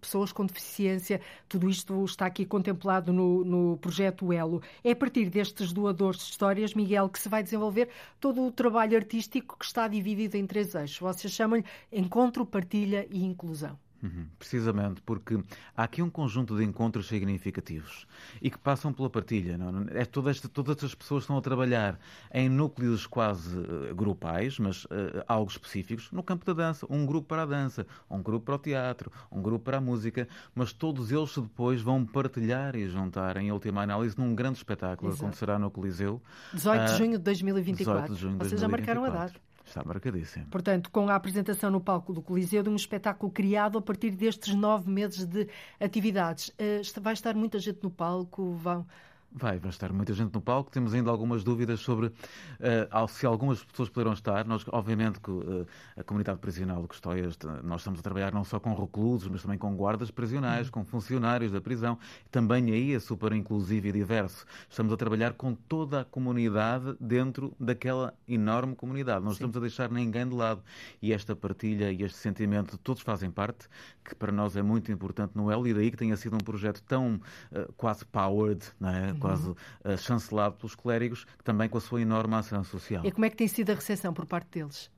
pessoas 0.00 0.32
com 0.32 0.46
deficiência, 0.46 1.20
tudo 1.46 1.68
isto 1.68 2.02
está 2.06 2.24
aqui 2.24 2.46
contemplado 2.46 3.12
no, 3.12 3.44
no 3.44 3.76
projeto 3.76 4.32
Elo. 4.32 4.62
É 4.82 4.92
a 4.92 4.96
partir 4.96 5.28
destes 5.28 5.70
doadores 5.70 6.20
de 6.20 6.24
histórias, 6.30 6.72
Miguel, 6.72 7.06
que 7.10 7.18
se 7.18 7.28
vai 7.28 7.42
desenvolver 7.42 7.90
todo 8.18 8.46
o 8.46 8.50
trabalho 8.50 8.96
artístico 8.96 9.58
que 9.58 9.64
está 9.66 9.86
dividido 9.86 10.38
em 10.38 10.46
três 10.46 10.74
eixos. 10.74 10.98
Vocês 10.98 11.30
chamam-lhe 11.30 11.66
encontro, 11.92 12.46
partilha 12.46 13.06
e 13.10 13.22
inclusão. 13.22 13.78
Uhum, 14.02 14.26
precisamente, 14.38 15.02
porque 15.02 15.38
há 15.76 15.84
aqui 15.84 16.00
um 16.00 16.08
conjunto 16.08 16.56
de 16.56 16.64
encontros 16.64 17.06
significativos 17.06 18.06
e 18.40 18.50
que 18.50 18.58
passam 18.58 18.94
pela 18.94 19.10
partilha. 19.10 19.58
Não? 19.58 19.86
É? 19.90 20.02
é 20.02 20.04
todas, 20.06 20.40
todas 20.40 20.82
as 20.82 20.94
pessoas 20.94 21.24
estão 21.24 21.36
a 21.36 21.42
trabalhar 21.42 21.98
em 22.32 22.48
núcleos 22.48 23.06
quase 23.06 23.58
uh, 23.58 23.94
grupais, 23.94 24.58
mas 24.58 24.84
uh, 24.86 25.22
algo 25.28 25.50
específicos, 25.50 26.10
no 26.12 26.22
campo 26.22 26.46
da 26.46 26.54
dança. 26.54 26.86
Um 26.88 27.04
grupo 27.04 27.28
para 27.28 27.42
a 27.42 27.46
dança, 27.46 27.86
um 28.10 28.22
grupo 28.22 28.46
para 28.46 28.54
o 28.54 28.58
teatro, 28.58 29.12
um 29.30 29.42
grupo 29.42 29.66
para 29.66 29.76
a 29.76 29.80
música, 29.80 30.26
mas 30.54 30.72
todos 30.72 31.12
eles 31.12 31.36
depois 31.36 31.82
vão 31.82 32.04
partilhar 32.06 32.76
e 32.76 32.88
juntar, 32.88 33.36
em 33.36 33.52
última 33.52 33.82
análise, 33.82 34.18
num 34.18 34.34
grande 34.34 34.58
espetáculo 34.58 35.12
que 35.12 35.18
acontecerá 35.18 35.58
no 35.58 35.70
Coliseu. 35.70 36.22
18 36.54 36.84
de 36.84 36.96
junho 36.96 37.18
de 37.18 37.24
2024. 37.24 38.14
18 38.14 38.14
de 38.14 38.20
junho 38.20 38.32
de 38.32 38.38
Vocês 38.38 38.60
2024. 38.60 38.60
já 38.60 38.68
marcaram 38.68 39.04
a 39.04 39.26
data. 39.26 39.49
Está 39.70 39.84
marcadíssimo. 39.84 40.46
Portanto, 40.46 40.90
com 40.90 41.08
a 41.08 41.14
apresentação 41.14 41.70
no 41.70 41.80
palco 41.80 42.12
do 42.12 42.20
Coliseu 42.20 42.60
de 42.60 42.68
um 42.68 42.74
espetáculo 42.74 43.30
criado 43.30 43.78
a 43.78 43.80
partir 43.80 44.10
destes 44.10 44.52
nove 44.52 44.90
meses 44.90 45.24
de 45.24 45.46
atividades. 45.78 46.52
Eh, 46.58 46.82
vai 47.00 47.12
estar 47.12 47.36
muita 47.36 47.56
gente 47.60 47.78
no 47.80 47.90
palco? 47.90 48.54
Vão, 48.54 48.84
Vai, 49.32 49.60
vai 49.60 49.70
estar 49.70 49.92
muita 49.92 50.12
gente 50.12 50.34
no 50.34 50.40
palco. 50.40 50.72
Temos 50.72 50.92
ainda 50.92 51.08
algumas 51.08 51.44
dúvidas 51.44 51.78
sobre 51.78 52.08
uh, 52.08 53.08
se 53.08 53.24
algumas 53.24 53.62
pessoas 53.62 53.88
poderão 53.88 54.12
estar. 54.12 54.44
Nós, 54.44 54.64
obviamente, 54.72 55.20
que 55.20 55.30
uh, 55.30 55.66
a 55.96 56.02
comunidade 56.02 56.40
prisional 56.40 56.82
de 56.82 56.88
Custóias, 56.88 57.38
nós 57.62 57.80
estamos 57.80 58.00
a 58.00 58.02
trabalhar 58.02 58.32
não 58.34 58.42
só 58.42 58.58
com 58.58 58.74
reclusos, 58.74 59.28
mas 59.28 59.42
também 59.42 59.56
com 59.56 59.76
guardas 59.76 60.10
prisionais, 60.10 60.66
uhum. 60.66 60.72
com 60.72 60.84
funcionários 60.84 61.52
da 61.52 61.60
prisão. 61.60 61.96
Também 62.28 62.72
aí 62.72 62.92
é 62.92 62.98
super 62.98 63.32
inclusivo 63.32 63.86
e 63.86 63.92
diverso. 63.92 64.44
Estamos 64.68 64.92
a 64.92 64.96
trabalhar 64.96 65.34
com 65.34 65.54
toda 65.54 66.00
a 66.00 66.04
comunidade 66.04 66.96
dentro 66.98 67.54
daquela 67.60 68.12
enorme 68.26 68.74
comunidade. 68.74 69.24
Não 69.24 69.30
estamos 69.30 69.56
a 69.56 69.60
deixar 69.60 69.92
ninguém 69.92 70.28
de 70.28 70.34
lado. 70.34 70.60
E 71.00 71.12
esta 71.12 71.36
partilha 71.36 71.92
e 71.92 72.02
este 72.02 72.18
sentimento 72.18 72.72
de 72.72 72.78
todos 72.78 73.00
fazem 73.00 73.30
parte, 73.30 73.68
que 74.04 74.12
para 74.12 74.32
nós 74.32 74.56
é 74.56 74.62
muito 74.62 74.90
importante 74.90 75.36
no 75.36 75.52
El, 75.52 75.68
e 75.68 75.74
daí 75.74 75.90
que 75.92 75.96
tenha 75.96 76.16
sido 76.16 76.34
um 76.34 76.40
projeto 76.40 76.82
tão 76.82 77.20
uh, 77.52 77.72
quase 77.76 78.04
powered, 78.04 78.64
não 78.80 78.88
é? 78.88 79.19
Quase 79.20 79.50
uh, 79.50 79.56
chancelado 79.98 80.56
pelos 80.56 80.74
clérigos, 80.74 81.26
também 81.44 81.68
com 81.68 81.78
a 81.78 81.80
sua 81.80 82.00
enorme 82.00 82.34
ação 82.34 82.64
social. 82.64 83.04
E 83.04 83.12
como 83.12 83.24
é 83.24 83.30
que 83.30 83.36
tem 83.36 83.48
sido 83.48 83.70
a 83.70 83.74
recepção 83.74 84.12
por 84.12 84.26
parte 84.26 84.48
deles? 84.50 84.90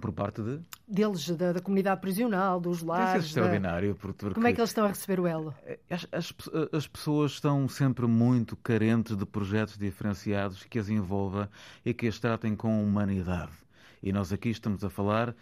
Por 0.00 0.12
parte 0.12 0.42
de? 0.42 0.60
Deles, 0.88 1.28
da, 1.30 1.52
da 1.52 1.60
comunidade 1.60 2.00
prisional, 2.00 2.58
dos 2.58 2.82
lares. 2.82 3.12
Tem 3.12 3.20
sido 3.20 3.28
extraordinário. 3.28 3.94
Da... 3.94 4.00
Porque... 4.00 4.30
Como 4.30 4.46
é 4.46 4.52
que 4.52 4.60
eles 4.60 4.70
estão 4.70 4.84
a 4.84 4.88
receber 4.88 5.20
o 5.20 5.26
Elo? 5.26 5.54
Eh, 5.64 5.78
as, 5.90 6.06
as, 6.10 6.34
as, 6.72 6.86
pessoas 6.86 7.32
estão 7.32 7.68
sempre 7.68 8.06
muito 8.06 8.56
carentes 8.56 9.16
de 9.16 9.26
projetos 9.26 9.76
diferenciados 9.76 10.64
que 10.64 10.78
as 10.78 10.88
envolva 10.88 11.50
e 11.84 11.92
que 11.92 12.06
as 12.06 12.18
tratem 12.18 12.56
com 12.56 12.82
humanidade. 12.82 13.52
E 14.02 14.12
nós 14.12 14.32
aqui 14.32 14.48
estamos 14.48 14.84
a 14.84 14.90
falar 14.90 15.30
uh, 15.30 15.34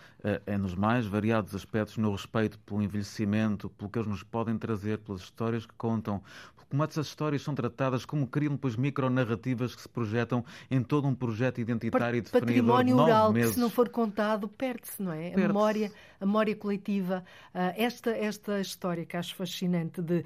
é 0.47 0.59
nos 0.59 0.75
mais 0.75 1.07
variados 1.07 1.55
aspectos, 1.55 1.97
no 1.97 2.13
respeito 2.13 2.59
pelo 2.61 2.83
envelhecimento, 2.83 3.71
pelo 3.71 3.91
que 3.91 3.99
eles 3.99 4.09
nos 4.09 4.23
podem 4.23 4.59
trazer, 4.59 4.99
pelas 4.99 5.23
histórias 5.23 5.65
que 5.65 5.75
contam, 5.75 6.23
como 6.71 6.85
essas 6.85 7.09
histórias 7.09 7.43
são 7.43 7.53
tratadas, 7.53 8.05
como 8.05 8.27
criam 8.27 8.53
depois 8.53 8.77
micronarrativas 8.77 9.75
que 9.75 9.83
se 9.83 9.89
projetam 9.89 10.45
em 10.71 10.83
todo 10.83 11.09
um 11.09 11.15
projeto 11.15 11.61
identitário 11.61 12.19
e 12.19 12.21
definido 12.21 12.47
Património 12.47 12.97
oral 12.97 13.33
meses. 13.33 13.51
que 13.51 13.55
se 13.57 13.61
não 13.61 13.69
for 13.69 13.89
contado 13.89 14.47
perde-se, 14.47 15.03
não 15.03 15.13
é? 15.13 15.35
A 15.35 15.37
memória, 15.37 15.91
a 16.21 16.25
memória 16.25 16.55
coletiva. 16.55 17.25
Uh, 17.53 17.75
esta, 17.77 18.11
esta 18.11 18.61
história 18.61 19.05
que 19.05 19.17
acho 19.17 19.35
fascinante 19.35 20.01
de 20.01 20.21
uh, 20.21 20.25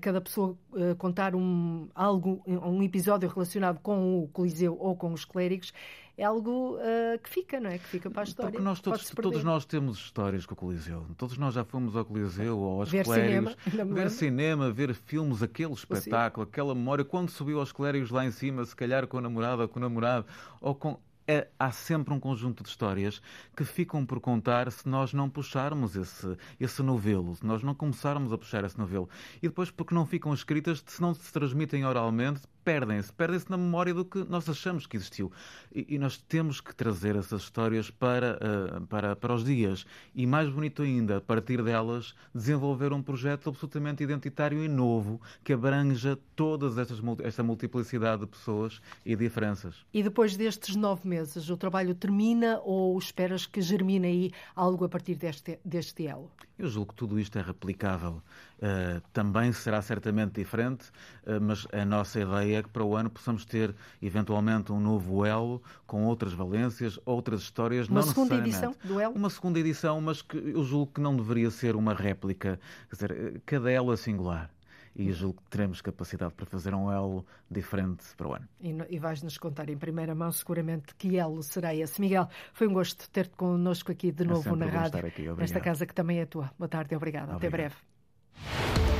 cada 0.00 0.20
pessoa 0.20 0.58
contar 0.98 1.36
um, 1.36 1.88
algo, 1.94 2.42
um 2.46 2.82
episódio 2.82 3.28
relacionado 3.28 3.78
com 3.80 4.24
o 4.24 4.28
Coliseu 4.28 4.76
ou 4.80 4.96
com 4.96 5.12
os 5.12 5.24
clérigos, 5.24 5.72
é 6.16 6.24
algo 6.24 6.76
uh, 6.76 7.18
que 7.22 7.28
fica, 7.28 7.58
não 7.58 7.70
é? 7.70 7.78
Que 7.78 7.86
fica 7.86 8.10
para 8.10 8.22
a 8.22 8.24
história. 8.24 8.52
Porque 8.52 8.64
nós 8.64 8.80
todos, 8.80 9.10
todos 9.10 9.42
nós 9.42 9.64
temos 9.64 9.98
histórias 9.98 10.46
com 10.46 10.54
o 10.54 10.56
Coliseu. 10.56 11.06
Todos 11.16 11.36
nós 11.36 11.54
já 11.54 11.64
fomos 11.64 11.96
ao 11.96 12.04
Coliseu 12.04 12.58
ou 12.58 12.80
aos 12.80 12.90
ver 12.90 13.04
Clérigos. 13.04 13.56
Cinema, 13.64 13.94
ver 13.94 14.10
cinema, 14.10 14.70
ver 14.70 14.94
filmes, 14.94 15.42
aquele 15.42 15.72
espetáculo, 15.72 16.46
aquela 16.46 16.74
memória. 16.74 17.04
Quando 17.04 17.30
subiu 17.30 17.58
aos 17.58 17.72
Clérigos 17.72 18.10
lá 18.10 18.24
em 18.24 18.30
cima, 18.30 18.64
se 18.64 18.76
calhar 18.76 19.06
com 19.06 19.18
a 19.18 19.20
namorada 19.20 19.62
ou 19.62 19.68
com 19.68 19.78
o 19.78 19.82
namorado, 19.82 20.26
ou 20.60 20.74
com 20.74 20.98
é, 21.26 21.48
há 21.58 21.70
sempre 21.70 22.12
um 22.12 22.20
conjunto 22.20 22.62
de 22.62 22.68
histórias 22.68 23.20
que 23.56 23.64
ficam 23.64 24.04
por 24.04 24.20
contar 24.20 24.70
se 24.70 24.86
nós 24.88 25.12
não 25.12 25.28
puxarmos 25.30 25.96
esse, 25.96 26.36
esse 26.60 26.82
novelo, 26.82 27.34
se 27.34 27.46
nós 27.46 27.62
não 27.62 27.74
começarmos 27.74 28.32
a 28.32 28.38
puxar 28.38 28.62
esse 28.64 28.78
novelo. 28.78 29.08
E 29.38 29.48
depois, 29.48 29.70
porque 29.70 29.94
não 29.94 30.04
ficam 30.06 30.34
escritas, 30.34 30.84
se 30.86 31.00
não 31.00 31.14
se 31.14 31.32
transmitem 31.32 31.84
oralmente, 31.84 32.42
perdem-se, 32.64 33.12
perdem-se 33.12 33.50
na 33.50 33.56
memória 33.56 33.92
do 33.92 34.04
que 34.04 34.24
nós 34.24 34.48
achamos 34.48 34.86
que 34.86 34.96
existiu. 34.96 35.30
E, 35.72 35.94
e 35.94 35.98
nós 35.98 36.16
temos 36.16 36.60
que 36.60 36.74
trazer 36.74 37.14
essas 37.14 37.42
histórias 37.42 37.90
para, 37.90 38.38
uh, 38.38 38.86
para, 38.86 39.14
para 39.14 39.34
os 39.34 39.44
dias. 39.44 39.84
E 40.14 40.26
mais 40.26 40.48
bonito 40.48 40.82
ainda, 40.82 41.18
a 41.18 41.20
partir 41.20 41.62
delas, 41.62 42.14
desenvolver 42.34 42.92
um 42.92 43.02
projeto 43.02 43.50
absolutamente 43.50 44.02
identitário 44.02 44.64
e 44.64 44.68
novo 44.68 45.20
que 45.42 45.52
abranja 45.52 46.18
todas 46.34 46.78
estas, 46.78 47.00
esta 47.22 47.42
multiplicidade 47.42 48.22
de 48.22 48.28
pessoas 48.28 48.80
e 49.04 49.14
diferenças. 49.14 49.84
E 49.92 50.02
depois 50.02 50.36
destes 50.36 50.74
nove 50.74 51.06
meses, 51.06 51.50
o 51.50 51.56
trabalho 51.56 51.94
termina 51.94 52.60
ou 52.64 52.98
esperas 52.98 53.46
que 53.46 53.60
germine 53.60 54.06
aí 54.06 54.32
algo 54.56 54.84
a 54.84 54.88
partir 54.88 55.16
deste, 55.16 55.58
deste 55.64 56.06
elo? 56.06 56.30
Eu 56.58 56.68
julgo 56.68 56.92
que 56.92 56.98
tudo 56.98 57.18
isto 57.18 57.38
é 57.38 57.42
replicável. 57.42 58.22
Uh, 58.58 59.00
também 59.12 59.52
será 59.52 59.82
certamente 59.82 60.34
diferente, 60.34 60.84
uh, 61.26 61.40
mas 61.40 61.66
a 61.72 61.84
nossa 61.84 62.20
ideia 62.20 62.58
é 62.58 62.62
que 62.62 62.68
para 62.68 62.84
o 62.84 62.94
ano 62.96 63.10
possamos 63.10 63.44
ter 63.44 63.74
eventualmente 64.00 64.72
um 64.72 64.78
novo 64.78 65.24
elo 65.24 65.60
com 65.86 66.04
outras 66.04 66.32
valências, 66.32 66.98
outras 67.04 67.42
histórias. 67.42 67.88
Uma 67.88 68.00
não 68.00 68.08
segunda 68.08 68.36
edição 68.36 68.76
do 68.84 69.00
elo? 69.00 69.14
Uma 69.14 69.30
segunda 69.30 69.58
edição, 69.58 70.00
mas 70.00 70.22
que 70.22 70.36
eu 70.36 70.62
julgo 70.64 70.92
que 70.92 71.00
não 71.00 71.16
deveria 71.16 71.50
ser 71.50 71.74
uma 71.74 71.92
réplica. 71.92 72.60
Quer 72.88 72.94
dizer, 72.94 73.42
cada 73.44 73.70
elo 73.70 73.92
é 73.92 73.96
singular 73.96 74.50
e 74.94 75.10
julgo 75.12 75.42
que 75.42 75.50
teremos 75.50 75.80
capacidade 75.80 76.34
para 76.34 76.46
fazer 76.46 76.74
um 76.74 76.90
elo 76.90 77.26
diferente 77.50 78.04
para 78.16 78.28
o 78.28 78.34
ano. 78.34 78.48
E, 78.60 78.76
e 78.90 78.98
vais-nos 78.98 79.36
contar 79.38 79.68
em 79.68 79.76
primeira 79.76 80.14
mão 80.14 80.30
seguramente 80.30 80.94
que 80.94 81.16
elo 81.16 81.42
será 81.42 81.74
esse. 81.74 82.00
Miguel, 82.00 82.28
foi 82.52 82.68
um 82.68 82.72
gosto 82.72 83.08
ter-te 83.10 83.36
connosco 83.36 83.90
aqui 83.90 84.12
de 84.12 84.22
é 84.22 84.26
novo 84.26 84.54
na 84.56 84.66
rádio, 84.66 85.06
aqui. 85.06 85.28
nesta 85.28 85.60
casa 85.60 85.86
que 85.86 85.94
também 85.94 86.20
é 86.20 86.26
tua. 86.26 86.50
Boa 86.58 86.68
tarde 86.68 86.94
obrigado. 86.94 87.34
obrigado. 87.34 87.36
Até 87.36 87.50
breve. 87.50 88.93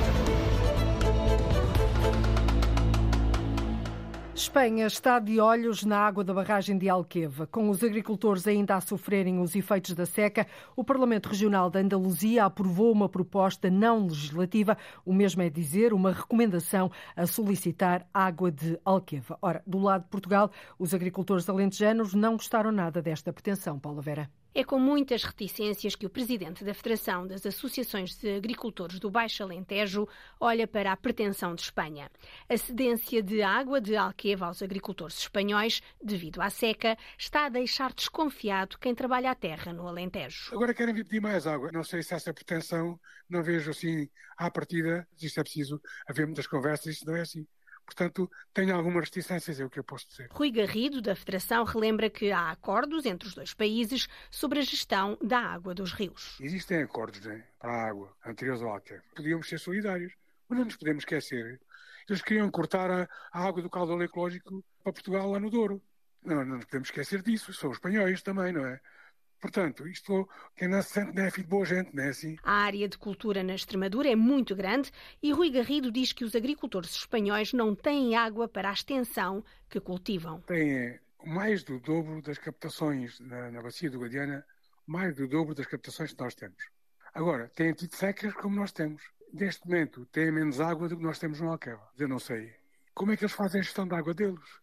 Espanha 4.35 4.85
está 4.85 5.17
de 5.17 5.39
olhos 5.39 5.85
na 5.85 5.97
água 5.97 6.21
da 6.21 6.33
barragem 6.33 6.77
de 6.77 6.89
Alqueva. 6.89 7.47
Com 7.47 7.69
os 7.69 7.81
agricultores 7.81 8.45
ainda 8.45 8.75
a 8.75 8.81
sofrerem 8.81 9.39
os 9.39 9.55
efeitos 9.55 9.95
da 9.95 10.05
seca, 10.05 10.45
o 10.75 10.83
Parlamento 10.83 11.29
Regional 11.29 11.69
da 11.69 11.79
Andaluzia 11.79 12.43
aprovou 12.43 12.91
uma 12.91 13.07
proposta 13.07 13.69
não 13.69 14.07
legislativa, 14.07 14.77
o 15.05 15.13
mesmo 15.13 15.41
é 15.41 15.49
dizer, 15.49 15.93
uma 15.93 16.11
recomendação 16.11 16.91
a 17.15 17.25
solicitar 17.25 18.05
água 18.13 18.51
de 18.51 18.77
Alqueva. 18.83 19.37
Ora, 19.41 19.63
do 19.65 19.79
lado 19.79 20.03
de 20.03 20.09
Portugal, 20.09 20.51
os 20.77 20.93
agricultores 20.93 21.47
alentejanos 21.47 22.13
não 22.13 22.33
gostaram 22.33 22.73
nada 22.73 23.01
desta 23.01 23.31
pretensão, 23.31 23.79
Paula 23.79 24.01
Vera. 24.01 24.29
É 24.57 24.63
com 24.63 24.79
muitas 24.79 25.21
reticências 25.25 25.97
que 25.97 26.05
o 26.05 26.09
presidente 26.09 26.63
da 26.63 26.73
Federação 26.73 27.27
das 27.27 27.45
Associações 27.45 28.15
de 28.15 28.37
Agricultores 28.37 29.01
do 29.01 29.11
Baixo 29.11 29.43
Alentejo 29.43 30.07
olha 30.39 30.65
para 30.65 30.93
a 30.93 30.95
pretensão 30.95 31.53
de 31.53 31.63
Espanha. 31.63 32.09
A 32.47 32.55
cedência 32.55 33.21
de 33.21 33.41
água 33.41 33.81
de 33.81 33.97
Alqueva 33.97 34.45
aos 34.45 34.63
agricultores 34.63 35.19
espanhóis, 35.19 35.81
devido 36.01 36.41
à 36.41 36.49
seca, 36.49 36.97
está 37.17 37.47
a 37.47 37.49
deixar 37.49 37.93
desconfiado 37.93 38.77
quem 38.79 38.95
trabalha 38.95 39.29
a 39.29 39.35
terra 39.35 39.73
no 39.73 39.89
Alentejo. 39.89 40.55
Agora 40.55 40.73
querem 40.73 40.95
pedir 40.95 41.19
mais 41.19 41.45
água. 41.45 41.69
Não 41.73 41.83
sei 41.83 42.01
se 42.01 42.13
essa 42.13 42.33
pretensão, 42.33 42.97
não 43.29 43.43
vejo 43.43 43.71
assim 43.71 44.09
à 44.37 44.49
partida, 44.49 45.05
isto 45.21 45.37
é 45.37 45.43
preciso 45.43 45.81
haver 46.07 46.25
muitas 46.25 46.47
conversas, 46.47 46.93
isto 46.93 47.05
não 47.05 47.17
é 47.17 47.21
assim. 47.23 47.45
Portanto, 47.85 48.29
tenho 48.53 48.75
algumas 48.75 49.05
reticências, 49.05 49.59
é 49.59 49.65
o 49.65 49.69
que 49.69 49.79
eu 49.79 49.83
posso 49.83 50.07
dizer. 50.07 50.27
Rui 50.31 50.51
Garrido, 50.51 51.01
da 51.01 51.15
Federação, 51.15 51.63
relembra 51.63 52.09
que 52.09 52.31
há 52.31 52.49
acordos 52.49 53.05
entre 53.05 53.27
os 53.27 53.35
dois 53.35 53.53
países 53.53 54.07
sobre 54.31 54.59
a 54.59 54.63
gestão 54.63 55.17
da 55.21 55.39
água 55.39 55.73
dos 55.75 55.93
rios. 55.93 56.35
Existem 56.39 56.81
acordos 56.81 57.21
né, 57.21 57.43
para 57.59 57.71
a 57.71 57.87
água 57.89 58.11
anteriores 58.25 58.61
ao 58.61 58.69
Alqueva. 58.69 59.03
Podíamos 59.15 59.47
ser 59.47 59.59
solidários, 59.59 60.13
mas 60.49 60.57
não 60.57 60.65
nos 60.65 60.75
podemos 60.75 61.01
esquecer. 61.01 61.61
Eles 62.09 62.21
queriam 62.21 62.49
cortar 62.49 62.89
a, 62.89 63.09
a 63.31 63.47
água 63.47 63.61
do 63.61 63.69
caudal 63.69 64.01
ecológico 64.01 64.63
para 64.83 64.93
Portugal 64.93 65.31
lá 65.31 65.39
no 65.39 65.49
Douro. 65.49 65.81
Não, 66.23 66.43
não 66.43 66.55
nos 66.55 66.65
podemos 66.65 66.89
esquecer 66.89 67.21
disso. 67.21 67.53
São 67.53 67.71
espanhóis 67.71 68.21
também, 68.23 68.51
não 68.51 68.65
é? 68.65 68.79
Portanto, 69.39 69.87
isto 69.87 70.27
quem 70.55 70.67
não 70.67 70.81
se 70.81 70.89
sente 70.89 71.15
não 71.15 71.23
é 71.23 71.31
filho 71.31 71.43
de 71.43 71.49
boa 71.49 71.65
gente, 71.65 71.95
não 71.95 72.03
é 72.03 72.09
assim? 72.09 72.37
A 72.43 72.53
área 72.53 72.87
de 72.87 72.97
cultura 72.97 73.43
na 73.43 73.53
Extremadura 73.53 74.09
é 74.09 74.15
muito 74.15 74.55
grande 74.55 74.91
e 75.21 75.31
Rui 75.31 75.49
Garrido 75.49 75.91
diz 75.91 76.11
que 76.13 76.23
os 76.23 76.35
agricultores 76.35 76.91
espanhóis 76.95 77.53
não 77.53 77.75
têm 77.75 78.15
água 78.15 78.47
para 78.47 78.69
a 78.69 78.73
extensão 78.73 79.43
que 79.69 79.79
cultivam. 79.79 80.41
Têm 80.41 80.99
mais 81.25 81.63
do 81.63 81.79
dobro 81.79 82.21
das 82.21 82.37
captações 82.37 83.19
na, 83.19 83.51
na 83.51 83.61
bacia 83.61 83.89
do 83.89 83.99
Guadiana, 83.99 84.45
mais 84.85 85.15
do 85.15 85.27
dobro 85.27 85.55
das 85.55 85.65
captações 85.65 86.13
que 86.13 86.21
nós 86.21 86.35
temos. 86.35 86.57
Agora, 87.13 87.49
têm 87.55 87.73
tido 87.73 87.95
secas 87.95 88.33
como 88.33 88.55
nós 88.55 88.71
temos. 88.71 89.01
Neste 89.33 89.65
momento, 89.65 90.05
têm 90.07 90.31
menos 90.31 90.59
água 90.59 90.87
do 90.87 90.97
que 90.97 91.03
nós 91.03 91.19
temos 91.19 91.41
no 91.41 91.49
Alqueva. 91.49 91.87
Eu 91.97 92.07
não 92.07 92.19
sei. 92.19 92.53
Como 92.93 93.11
é 93.11 93.17
que 93.17 93.23
eles 93.23 93.33
fazem 93.33 93.59
a 93.59 93.63
gestão 93.63 93.87
da 93.87 93.97
água 93.97 94.13
deles? 94.13 94.61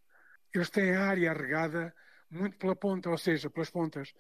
Eles 0.54 0.70
têm 0.70 0.94
a 0.94 1.06
área 1.06 1.32
regada 1.32 1.94
muito 2.30 2.56
pela 2.56 2.74
ponta, 2.74 3.10
ou 3.10 3.18
seja, 3.18 3.50
pelas 3.50 3.70
pontas 3.70 4.14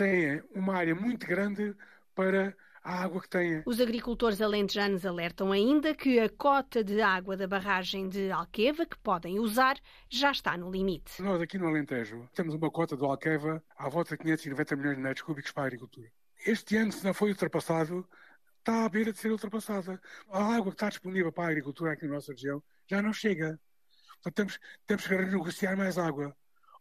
têm 0.00 0.42
uma 0.54 0.76
área 0.76 0.94
muito 0.94 1.26
grande 1.26 1.76
para 2.14 2.56
a 2.82 3.02
água 3.02 3.20
que 3.20 3.28
têm. 3.28 3.62
Os 3.66 3.78
agricultores 3.78 4.40
alentejanos 4.40 5.04
alertam 5.04 5.52
ainda 5.52 5.94
que 5.94 6.18
a 6.18 6.30
cota 6.30 6.82
de 6.82 7.02
água 7.02 7.36
da 7.36 7.46
barragem 7.46 8.08
de 8.08 8.30
Alqueva 8.30 8.86
que 8.86 8.98
podem 9.00 9.38
usar 9.38 9.78
já 10.08 10.30
está 10.30 10.56
no 10.56 10.70
limite. 10.70 11.20
Nós 11.20 11.42
aqui 11.42 11.58
no 11.58 11.68
Alentejo 11.68 12.26
temos 12.34 12.54
uma 12.54 12.70
cota 12.70 12.96
do 12.96 13.04
Alqueva 13.04 13.62
à 13.76 13.90
volta 13.90 14.16
de 14.16 14.22
590 14.22 14.76
milhões 14.76 14.96
de 14.96 15.02
metros 15.02 15.22
cúbicos 15.22 15.52
para 15.52 15.64
a 15.64 15.66
agricultura. 15.66 16.10
Este 16.46 16.78
ano, 16.78 16.90
se 16.90 17.04
não 17.04 17.12
foi 17.12 17.28
ultrapassado, 17.28 18.08
está 18.58 18.86
à 18.86 18.88
beira 18.88 19.12
de 19.12 19.18
ser 19.18 19.30
ultrapassada. 19.30 20.00
A 20.30 20.54
água 20.54 20.72
que 20.72 20.76
está 20.76 20.88
disponível 20.88 21.30
para 21.30 21.44
a 21.44 21.50
agricultura 21.50 21.92
aqui 21.92 22.06
na 22.06 22.14
nossa 22.14 22.32
região 22.32 22.62
já 22.86 23.02
não 23.02 23.12
chega. 23.12 23.60
Portanto, 24.22 24.34
temos, 24.34 24.58
temos 24.86 25.06
que 25.06 25.14
renegociar 25.14 25.76
mais 25.76 25.98
água, 25.98 26.34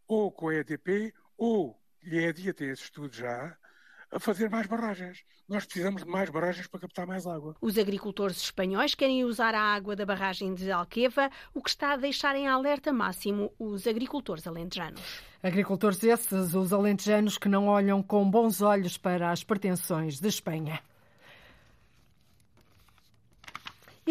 ou 0.08 0.32
com 0.32 0.48
a 0.48 0.56
EDP, 0.56 1.14
ou 1.38 1.78
e 2.04 2.18
é 2.18 2.32
dia 2.32 2.54
ter 2.54 2.72
esse 2.72 2.84
estudo 2.84 3.16
já, 3.16 3.56
a 4.12 4.20
fazer 4.20 4.50
mais 4.50 4.68
barragens. 4.68 5.24
Nós 5.48 5.66
precisamos 5.66 6.04
de 6.04 6.10
mais 6.10 6.30
barragens 6.30 6.68
para 6.68 6.80
captar 6.80 7.08
mais 7.08 7.26
água. 7.26 7.56
Os 7.62 7.78
agricultores 7.78 8.38
espanhóis 8.38 8.94
querem 8.94 9.24
usar 9.24 9.56
a 9.56 9.62
água 9.62 9.96
da 9.96 10.06
barragem 10.06 10.54
de 10.54 10.72
Alqueva, 10.72 11.30
o 11.54 11.62
que 11.62 11.70
está 11.70 11.94
a 11.94 11.98
deixar 11.98 12.36
em 12.36 12.48
alerta 12.48 12.94
máximo 12.94 13.52
os 13.58 13.88
agricultores 13.88 14.46
alentejanos. 14.46 15.02
Agricultores 15.42 16.04
esses, 16.04 16.54
os 16.54 16.74
alentejanos 16.74 17.38
que 17.38 17.50
não 17.50 17.68
olham 17.68 18.04
com 18.04 18.30
bons 18.30 18.62
olhos 18.62 18.98
para 18.98 19.32
as 19.32 19.44
pretensões 19.44 20.20
de 20.20 20.28
Espanha. 20.28 20.80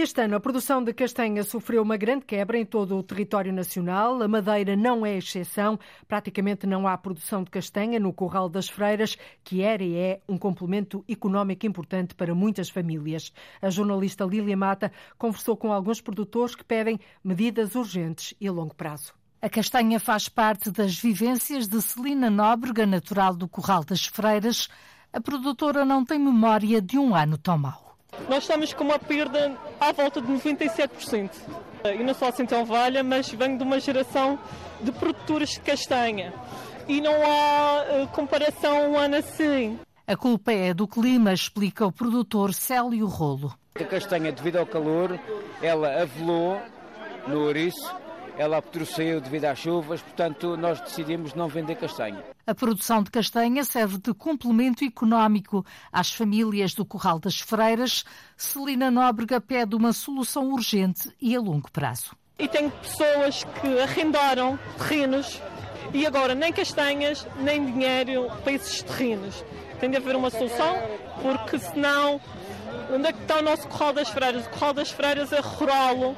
Este 0.01 0.23
ano, 0.23 0.37
a 0.37 0.41
produção 0.41 0.81
de 0.81 0.95
castanha 0.95 1.43
sofreu 1.43 1.83
uma 1.83 1.97
grande 1.97 2.25
quebra 2.25 2.57
em 2.57 2.65
todo 2.65 2.97
o 2.97 3.03
território 3.03 3.53
nacional. 3.53 4.23
A 4.23 4.29
Madeira 4.29 4.77
não 4.77 5.05
é 5.05 5.19
exceção. 5.19 5.77
Praticamente 6.07 6.69
não 6.69 6.87
há 6.87 6.97
produção 6.97 7.43
de 7.43 7.51
castanha 7.51 7.99
no 7.99 8.13
Corral 8.13 8.49
das 8.49 8.69
Freiras, 8.69 9.19
que 9.43 9.61
era 9.61 9.83
e 9.83 9.97
é 9.97 10.21
um 10.29 10.39
complemento 10.39 11.05
económico 11.09 11.67
importante 11.67 12.15
para 12.15 12.33
muitas 12.33 12.71
famílias. 12.71 13.33
A 13.61 13.71
jornalista 13.71 14.25
Lília 14.25 14.57
Mata 14.57 14.93
conversou 15.19 15.57
com 15.57 15.73
alguns 15.73 16.01
produtores 16.01 16.55
que 16.55 16.65
pedem 16.65 17.01
medidas 17.23 17.75
urgentes 17.75 18.35
e 18.41 18.47
a 18.47 18.53
longo 18.53 18.77
prazo. 18.77 19.13
A 19.43 19.49
castanha 19.49 19.99
faz 19.99 20.29
parte 20.29 20.71
das 20.71 20.97
vivências 20.97 21.67
de 21.67 21.83
Celina 21.83 22.31
Nóbrega, 22.31 22.87
natural 22.87 23.35
do 23.35 23.49
Corral 23.49 23.83
das 23.83 24.07
Freiras. 24.07 24.69
A 25.13 25.21
produtora 25.21 25.85
não 25.85 26.05
tem 26.05 26.21
memória 26.21 26.81
de 26.81 26.97
um 26.97 27.17
ano 27.17 27.37
tão 27.37 27.59
mau. 27.59 27.88
Nós 28.29 28.45
estamos 28.45 28.73
com 28.73 28.85
uma 28.85 28.99
perda 28.99 29.57
à 29.81 29.93
volta 29.93 30.21
de 30.21 30.33
97%. 30.33 31.31
E 31.85 32.03
não 32.03 32.15
só 32.15 32.29
assim 32.29 32.45
tão 32.45 32.65
valha, 32.65 33.03
mas 33.03 33.31
venho 33.31 33.57
de 33.57 33.63
uma 33.63 33.79
geração 33.79 34.39
de 34.81 34.91
produtores 34.93 35.51
de 35.51 35.61
castanha. 35.61 36.33
E 36.87 37.01
não 37.01 37.15
há 37.15 38.03
uh, 38.03 38.09
comparação 38.09 38.93
um 38.93 38.99
ano 38.99 39.17
assim. 39.17 39.79
A 40.07 40.17
culpa 40.17 40.53
é 40.53 40.73
do 40.73 40.89
clima, 40.89 41.33
explica 41.33 41.87
o 41.87 41.93
produtor 41.93 42.55
Célio 42.55 43.07
Rolo. 43.07 43.55
A 43.75 43.85
castanha, 43.85 44.33
devido 44.33 44.57
ao 44.57 44.67
calor, 44.67 45.19
ela 45.61 46.03
avelou 46.03 46.61
no 47.27 47.45
ouriço 47.45 47.95
ela 48.39 48.59
apodreceu 48.59 49.21
devido 49.21 49.47
às 49.47 49.59
chuvas, 49.59 50.01
portanto 50.01 50.57
nós 50.57 50.81
decidimos 50.81 51.35
não 51.35 51.49
vender 51.49 51.75
castanha. 51.75 52.23
A 52.47 52.55
produção 52.55 53.03
de 53.03 53.11
castanha 53.11 53.65
serve 53.65 53.99
de 53.99 54.15
complemento 54.15 54.85
económico 54.85 55.67
às 55.93 56.15
famílias 56.15 56.73
do 56.73 56.85
Corral 56.85 57.19
das 57.19 57.41
Freiras. 57.41 58.05
Celina 58.37 58.91
Nóbrega 58.93 59.41
pede 59.41 59.75
uma 59.75 59.93
solução 59.93 60.53
urgente 60.53 61.11
e 61.21 61.35
a 61.35 61.41
longo 61.41 61.71
prazo. 61.71 62.17
E 62.39 62.47
tenho 62.47 62.71
pessoas 62.71 63.43
que 63.61 63.81
arrendaram 63.81 64.57
terrenos 64.79 65.43
e 65.93 66.07
agora 66.07 66.35
nem 66.35 66.53
castanhas, 66.53 67.27
nem 67.41 67.67
dinheiro 67.67 68.31
para 68.45 68.53
esses 68.53 68.83
terrenos. 68.83 69.45
Tem 69.81 69.91
de 69.91 69.97
haver 69.97 70.15
uma 70.15 70.31
solução, 70.31 70.77
porque 71.21 71.59
senão, 71.59 72.21
onde 72.95 73.09
é 73.09 73.13
que 73.13 73.21
está 73.23 73.39
o 73.39 73.43
nosso 73.43 73.67
Corral 73.67 73.93
das 73.93 74.09
Freiras? 74.09 74.47
O 74.47 74.51
Corral 74.51 74.75
das 74.75 74.91
Freiras 74.91 75.33
é 75.33 75.41
rural 75.41 76.17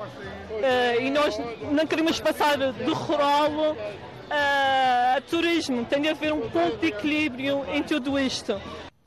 uh, 0.60 1.00
e 1.00 1.10
nós 1.10 1.38
não 1.70 1.86
queremos 1.86 2.20
passar 2.20 2.56
de 2.56 2.92
rural 2.92 3.50
uh, 3.72 5.16
a 5.16 5.20
turismo. 5.28 5.84
Tem 5.84 6.02
de 6.02 6.08
haver 6.08 6.32
um 6.32 6.48
ponto 6.50 6.76
de 6.78 6.88
equilíbrio 6.88 7.64
em 7.72 7.82
tudo 7.82 8.18
isto. 8.18 8.60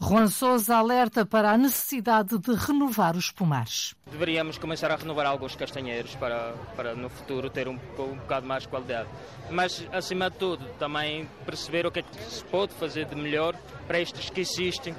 Juan 0.06 0.28
Sousa 0.28 0.76
alerta 0.76 1.26
para 1.26 1.52
a 1.52 1.58
necessidade 1.58 2.38
de 2.38 2.54
renovar 2.54 3.16
os 3.16 3.32
pomares. 3.32 3.96
Deveríamos 4.12 4.58
começar 4.58 4.92
a 4.92 4.98
renovar 4.98 5.26
alguns 5.26 5.56
castanheiros 5.56 6.14
para, 6.16 6.54
para 6.76 6.94
no 6.94 7.08
futuro 7.08 7.50
ter 7.50 7.70
um, 7.70 7.80
um 7.98 8.18
bocado 8.18 8.46
mais 8.46 8.66
qualidade. 8.66 9.08
Mas, 9.50 9.88
acima 9.94 10.30
de 10.30 10.36
tudo, 10.38 10.66
também 10.78 11.30
perceber 11.46 11.86
o 11.86 11.92
que 11.92 12.00
é 12.00 12.04
que 12.04 12.22
se 12.26 12.44
pode 12.44 12.74
fazer 12.74 13.06
de 13.06 13.16
melhor 13.16 13.56
para 13.88 13.98
estes 13.98 14.30
que 14.30 14.42
existem. 14.42 14.94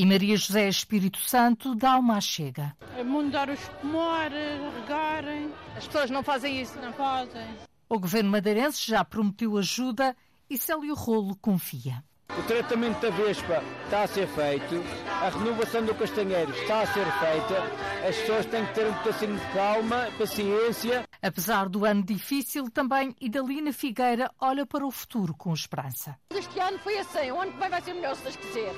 E 0.00 0.06
Maria 0.06 0.34
José 0.34 0.66
Espírito 0.66 1.18
Santo 1.18 1.74
dá 1.74 1.98
uma 1.98 2.22
chega. 2.22 2.74
É 2.96 3.04
mudar 3.04 3.50
os 3.50 3.60
pomares, 3.82 4.58
regarem. 4.80 5.52
As 5.76 5.86
pessoas 5.86 6.10
não 6.10 6.22
fazem 6.22 6.58
isso. 6.58 6.80
Não 6.80 6.90
fazem. 6.94 7.46
O 7.86 8.00
governo 8.00 8.30
madeirense 8.30 8.80
já 8.90 9.04
prometeu 9.04 9.58
ajuda 9.58 10.16
e 10.48 10.56
Célio 10.56 10.94
Rolo 10.94 11.36
confia. 11.36 12.02
O 12.30 12.42
tratamento 12.44 12.98
da 12.98 13.10
vespa 13.10 13.62
está 13.84 14.04
a 14.04 14.06
ser 14.06 14.26
feito, 14.28 14.82
a 15.06 15.28
renovação 15.28 15.84
do 15.84 15.94
castanheiro 15.94 16.50
está 16.50 16.80
a 16.80 16.86
ser 16.86 17.04
feita, 17.04 18.08
as 18.08 18.16
pessoas 18.16 18.46
têm 18.46 18.64
que 18.64 18.74
ter 18.74 18.86
um 18.86 18.94
bocadinho 18.94 19.38
de 19.38 19.46
calma, 19.52 20.08
paciência. 20.16 21.04
Apesar 21.20 21.68
do 21.68 21.84
ano 21.84 22.02
difícil, 22.02 22.70
também 22.70 23.14
Idalina 23.20 23.70
Figueira 23.70 24.30
olha 24.40 24.64
para 24.64 24.86
o 24.86 24.90
futuro 24.90 25.34
com 25.34 25.52
esperança. 25.52 26.16
Este 26.30 26.58
ano 26.58 26.78
foi 26.78 26.96
assim, 26.98 27.30
o 27.32 27.38
ano 27.38 27.52
que 27.52 27.58
vem 27.58 27.68
vai 27.68 27.82
ser 27.82 27.92
melhor 27.92 28.16
se 28.16 28.22
Deus 28.22 28.36
quiser. 28.36 28.72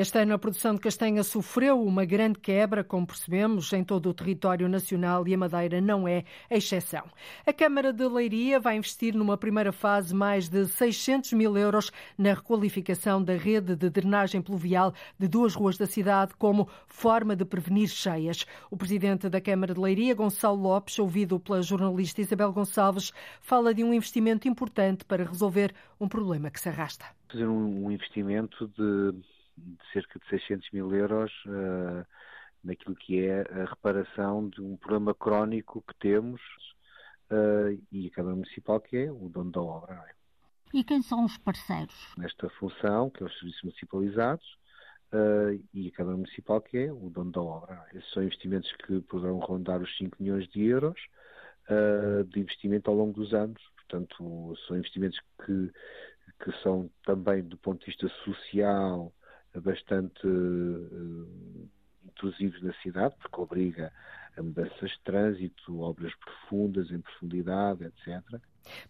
Este 0.00 0.16
ano 0.20 0.34
a 0.34 0.38
produção 0.38 0.76
de 0.76 0.80
castanha 0.80 1.24
sofreu 1.24 1.82
uma 1.82 2.04
grande 2.04 2.38
quebra, 2.38 2.84
como 2.84 3.04
percebemos, 3.04 3.72
em 3.72 3.82
todo 3.82 4.08
o 4.08 4.14
território 4.14 4.68
nacional 4.68 5.26
e 5.26 5.34
a 5.34 5.36
Madeira 5.36 5.80
não 5.80 6.06
é 6.06 6.22
a 6.48 6.54
exceção. 6.54 7.02
A 7.44 7.52
Câmara 7.52 7.92
de 7.92 8.06
Leiria 8.06 8.60
vai 8.60 8.76
investir 8.76 9.12
numa 9.12 9.36
primeira 9.36 9.72
fase 9.72 10.14
mais 10.14 10.48
de 10.48 10.68
600 10.68 11.32
mil 11.32 11.58
euros 11.58 11.90
na 12.16 12.32
requalificação 12.32 13.20
da 13.20 13.34
rede 13.34 13.74
de 13.74 13.90
drenagem 13.90 14.40
pluvial 14.40 14.94
de 15.18 15.26
duas 15.26 15.56
ruas 15.56 15.76
da 15.76 15.84
cidade 15.84 16.32
como 16.38 16.68
forma 16.86 17.34
de 17.34 17.44
prevenir 17.44 17.88
cheias. 17.88 18.46
O 18.70 18.76
presidente 18.76 19.28
da 19.28 19.40
Câmara 19.40 19.74
de 19.74 19.80
Leiria, 19.80 20.14
Gonçalo 20.14 20.62
Lopes, 20.62 20.96
ouvido 21.00 21.40
pela 21.40 21.60
jornalista 21.60 22.20
Isabel 22.20 22.52
Gonçalves, 22.52 23.10
fala 23.40 23.74
de 23.74 23.82
um 23.82 23.92
investimento 23.92 24.46
importante 24.46 25.04
para 25.04 25.24
resolver 25.24 25.74
um 25.98 26.06
problema 26.06 26.52
que 26.52 26.60
se 26.60 26.68
arrasta. 26.68 27.04
Fazer 27.28 27.48
um 27.48 27.90
investimento 27.90 28.68
de 28.78 29.12
de 29.58 29.92
cerca 29.92 30.18
de 30.18 30.28
600 30.28 30.70
mil 30.72 30.94
euros 30.94 31.32
uh, 31.46 32.06
naquilo 32.62 32.94
que 32.96 33.24
é 33.24 33.40
a 33.40 33.64
reparação 33.64 34.48
de 34.48 34.60
um 34.60 34.76
problema 34.76 35.14
crónico 35.14 35.82
que 35.82 35.94
temos 35.98 36.40
uh, 37.30 37.78
e 37.90 38.06
a 38.06 38.10
Câmara 38.10 38.36
Municipal, 38.36 38.80
que 38.80 38.96
é 38.96 39.10
o 39.10 39.28
dono 39.28 39.50
da 39.50 39.60
obra. 39.60 39.94
É? 39.94 40.14
E 40.74 40.84
quem 40.84 41.02
são 41.02 41.24
os 41.24 41.36
parceiros? 41.38 41.94
Nesta 42.16 42.48
função, 42.50 43.10
que 43.10 43.22
é 43.22 43.26
os 43.26 43.38
serviços 43.38 43.62
municipalizados, 43.62 44.46
uh, 45.12 45.64
e 45.72 45.88
a 45.88 45.92
Câmara 45.92 46.16
Municipal, 46.16 46.60
que 46.60 46.78
é 46.78 46.92
o 46.92 47.10
dono 47.10 47.32
da 47.32 47.40
obra. 47.40 47.86
É? 47.92 47.98
Esses 47.98 48.10
são 48.12 48.22
investimentos 48.22 48.70
que 48.86 49.00
poderão 49.02 49.38
rondar 49.38 49.80
os 49.80 49.96
5 49.96 50.16
milhões 50.20 50.48
de 50.48 50.64
euros 50.64 51.00
de 52.30 52.40
investimento 52.40 52.90
ao 52.90 52.96
longo 52.96 53.12
dos 53.12 53.34
anos. 53.34 53.62
Portanto, 53.76 54.54
são 54.66 54.78
investimentos 54.78 55.20
que, 55.44 55.70
que 56.42 56.62
são 56.62 56.90
também, 57.04 57.42
do 57.42 57.58
ponto 57.58 57.80
de 57.80 57.86
vista 57.86 58.08
social, 58.24 59.12
bastante 59.54 60.26
uh, 60.26 61.68
intrusivos 62.04 62.62
na 62.62 62.72
cidade, 62.74 63.14
porque 63.20 63.40
obriga 63.40 63.92
a 64.36 64.42
mudanças 64.42 64.90
de 64.90 65.00
trânsito, 65.04 65.80
obras 65.80 66.14
profundas, 66.16 66.90
em 66.90 67.00
profundidade, 67.00 67.84
etc. 67.84 68.40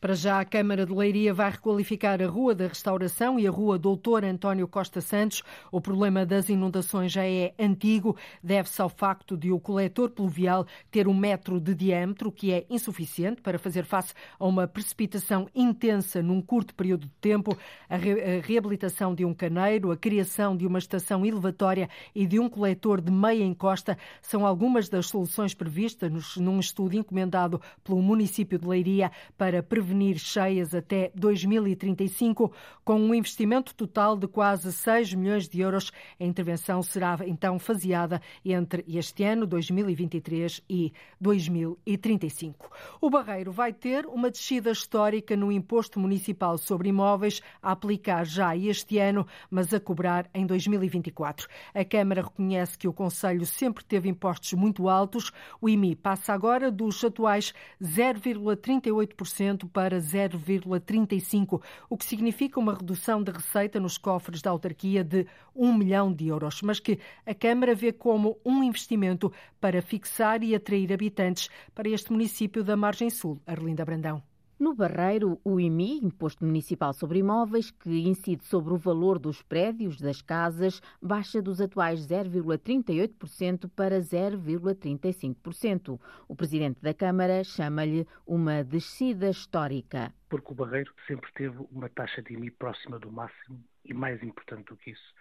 Para 0.01 0.15
já, 0.15 0.41
a 0.41 0.45
Câmara 0.45 0.87
de 0.87 0.93
Leiria 0.93 1.35
vai 1.35 1.51
requalificar 1.51 2.23
a 2.23 2.27
Rua 2.27 2.55
da 2.55 2.67
Restauração 2.67 3.39
e 3.39 3.47
a 3.47 3.51
Rua 3.51 3.79
Doutor 3.79 4.25
António 4.25 4.69
Costa 4.69 5.01
Santos. 5.01 5.43
O 5.71 5.81
problema 5.81 6.25
das 6.25 6.49
inundações 6.49 7.13
já 7.13 7.25
é 7.25 7.55
antigo, 7.59 8.17
deve-se 8.43 8.81
ao 8.81 8.89
facto 8.89 9.37
de 9.37 9.51
o 9.51 9.61
coletor 9.61 10.11
pluvial 10.11 10.67
ter 10.91 11.09
um 11.09 11.15
metro 11.15 11.61
de 11.61 11.75
diâmetro, 11.75 12.33
que 12.33 12.53
é 12.53 12.67
insuficiente 12.71 13.41
para 13.41 13.59
fazer 13.59 13.85
face 13.85 14.15
a 14.39 14.47
uma 14.47 14.67
precipitação 14.67 15.49
intensa 15.55 16.23
num 16.23 16.41
curto 16.41 16.75
período 16.75 17.07
de 17.07 17.13
tempo. 17.21 17.57
A, 17.89 17.97
re 17.97 18.39
a 18.39 18.41
reabilitação 18.41 19.15
de 19.15 19.25
um 19.25 19.35
caneiro, 19.35 19.91
a 19.91 19.97
criação 19.97 20.57
de 20.57 20.67
uma 20.67 20.79
estação 20.79 21.25
elevatória 21.25 21.89
e 22.15 22.27
de 22.27 22.39
um 22.39 22.49
coletor 22.49 23.01
de 23.01 23.11
meia 23.11 23.45
encosta 23.45 23.99
são 24.21 24.47
algumas 24.47 24.89
das 24.89 25.07
soluções 25.07 25.55
previstas 25.55 26.37
num 26.37 26.61
estudo 26.61 26.97
encomendado 26.97 27.61
pelo 27.85 28.03
município 28.03 28.59
de 28.59 28.67
Leiria 28.67 29.11
para 29.37 29.63
prevenir 29.69 30.19
cheias 30.19 30.75
até 30.75 31.13
2035, 31.15 32.53
com 32.85 33.01
um 33.01 33.15
investimento 33.15 33.75
total 33.75 34.17
de 34.17 34.27
quase 34.27 34.73
6 34.73 35.15
milhões 35.15 35.49
de 35.49 35.61
euros. 35.61 35.93
A 36.19 36.25
intervenção 36.25 36.83
será 36.83 37.19
então 37.27 37.59
faseada 37.59 38.21
entre 38.45 38.85
este 38.89 39.25
ano, 39.25 39.47
2023, 39.47 40.63
e 40.69 40.93
2035. 41.21 42.71
O 43.01 43.11
Barreiro 43.11 43.53
vai 43.53 43.73
ter 43.73 44.07
uma 44.07 44.31
descida 44.31 44.71
histórica 44.71 45.37
no 45.37 45.53
imposto 45.53 46.01
municipal 46.01 46.57
sobre 46.57 46.89
imóveis 46.89 47.41
a 47.63 47.73
aplicar 47.73 48.25
já 48.25 48.57
este 48.57 48.99
ano, 48.99 49.27
mas 49.51 49.75
a 49.75 49.81
cobrar 49.81 50.29
em 50.35 50.47
2024. 50.47 51.49
A 51.75 51.85
Câmara 51.85 52.23
reconhece 52.23 52.79
que 52.79 52.89
o 52.89 52.93
Conselho 52.93 53.45
sempre 53.45 53.85
teve 53.85 54.09
impostos 54.09 54.53
muito 54.53 54.89
altos. 54.89 55.33
O 55.61 55.69
IMI 55.69 55.95
passa 55.97 56.33
agora 56.33 56.71
dos 56.71 57.03
atuais 57.05 57.53
0,38% 57.83 59.48
para 59.57 59.99
0,35%, 59.99 61.63
o 61.89 61.97
que 61.97 62.05
significa 62.05 62.61
uma 62.61 62.75
redução 62.75 63.23
de 63.23 63.31
receita 63.31 63.81
nos 63.81 63.97
cofres 63.97 64.43
da 64.43 64.51
autarquia 64.51 65.03
de 65.03 65.27
1 65.55 65.73
milhão 65.73 66.13
de 66.13 66.29
euros, 66.29 66.61
mas 66.61 66.79
que 66.81 66.99
a 67.25 67.35
Câmara 67.35 67.75
vê 67.75 67.93
como 67.93 68.39
um 68.45 68.63
investimento 68.63 69.33
para 69.61 69.81
fixar 69.81 70.43
e 70.43 70.55
atrair 70.55 70.93
habitantes 70.93 71.49
para 71.75 71.89
este 71.89 72.13
município 72.13 72.63
da 72.63 72.77
Margem 72.77 73.09
Sul. 73.09 73.41
Arlinda 73.47 73.85
Brandão. 73.85 74.28
No 74.59 74.75
Barreiro, 74.75 75.41
o 75.45 75.61
IMI, 75.61 76.01
Imposto 76.03 76.45
Municipal 76.45 76.93
sobre 76.93 77.21
Imóveis, 77.21 77.71
que 77.71 78.09
incide 78.09 78.45
sobre 78.45 78.75
o 78.75 78.77
valor 78.77 79.17
dos 79.17 79.41
prédios, 79.41 80.01
das 80.01 80.21
casas, 80.21 80.83
baixa 81.01 81.41
dos 81.41 81.61
atuais 81.61 82.01
0,38% 82.09 83.71
para 83.71 84.01
0,35%. 84.01 86.01
O 86.27 86.35
Presidente 86.35 86.83
da 86.83 86.93
Câmara 86.93 87.45
chama-lhe 87.45 88.05
uma 88.27 88.65
descida 88.65 89.31
histórica. 89.31 90.13
Porque 90.29 90.51
o 90.51 90.57
Barreiro 90.57 90.93
sempre 91.07 91.31
teve 91.35 91.65
uma 91.71 91.89
taxa 91.89 92.21
de 92.21 92.35
IMI 92.35 92.51
próxima 92.51 92.99
do 92.99 93.13
máximo 93.13 93.63
e, 93.85 93.95
mais 93.95 94.21
importante 94.25 94.65
do 94.65 94.77
que 94.77 94.91
isso, 94.91 95.15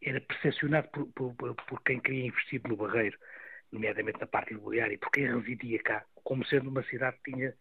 era 0.00 0.18
percepcionado 0.22 0.88
por, 0.88 1.34
por, 1.34 1.54
por 1.54 1.82
quem 1.82 2.00
queria 2.00 2.28
investir 2.28 2.62
no 2.66 2.74
Barreiro, 2.74 3.18
nomeadamente 3.70 4.18
na 4.18 4.26
parte 4.26 4.54
imobiliária, 4.54 4.94
e 4.94 4.98
por 4.98 5.10
quem 5.10 5.26
residia 5.26 5.78
cá, 5.82 6.06
como 6.24 6.42
sendo 6.46 6.70
uma 6.70 6.82
cidade 6.84 7.18
que 7.22 7.32
tinha 7.32 7.54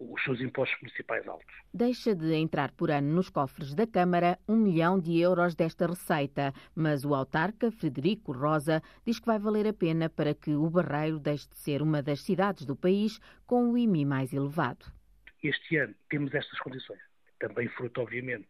os 0.00 0.22
seus 0.24 0.40
impostos 0.40 0.80
municipais 0.80 1.26
altos. 1.28 1.54
Deixa 1.72 2.14
de 2.14 2.34
entrar 2.34 2.72
por 2.72 2.90
ano 2.90 3.12
nos 3.12 3.28
cofres 3.28 3.74
da 3.74 3.86
Câmara 3.86 4.38
um 4.48 4.56
milhão 4.56 4.98
de 4.98 5.20
euros 5.20 5.54
desta 5.54 5.86
receita, 5.86 6.52
mas 6.74 7.04
o 7.04 7.14
autarca, 7.14 7.70
Frederico 7.70 8.32
Rosa, 8.32 8.82
diz 9.04 9.20
que 9.20 9.26
vai 9.26 9.38
valer 9.38 9.66
a 9.66 9.72
pena 9.72 10.08
para 10.08 10.34
que 10.34 10.54
o 10.54 10.70
Barreiro 10.70 11.18
deixe 11.18 11.48
de 11.48 11.56
ser 11.56 11.82
uma 11.82 12.02
das 12.02 12.22
cidades 12.22 12.64
do 12.64 12.74
país 12.74 13.20
com 13.46 13.70
o 13.70 13.76
IMI 13.76 14.04
mais 14.06 14.32
elevado. 14.32 14.86
Este 15.42 15.76
ano 15.76 15.94
temos 16.08 16.34
estas 16.34 16.58
condições, 16.60 17.00
também 17.38 17.68
fruto, 17.68 18.00
obviamente, 18.00 18.48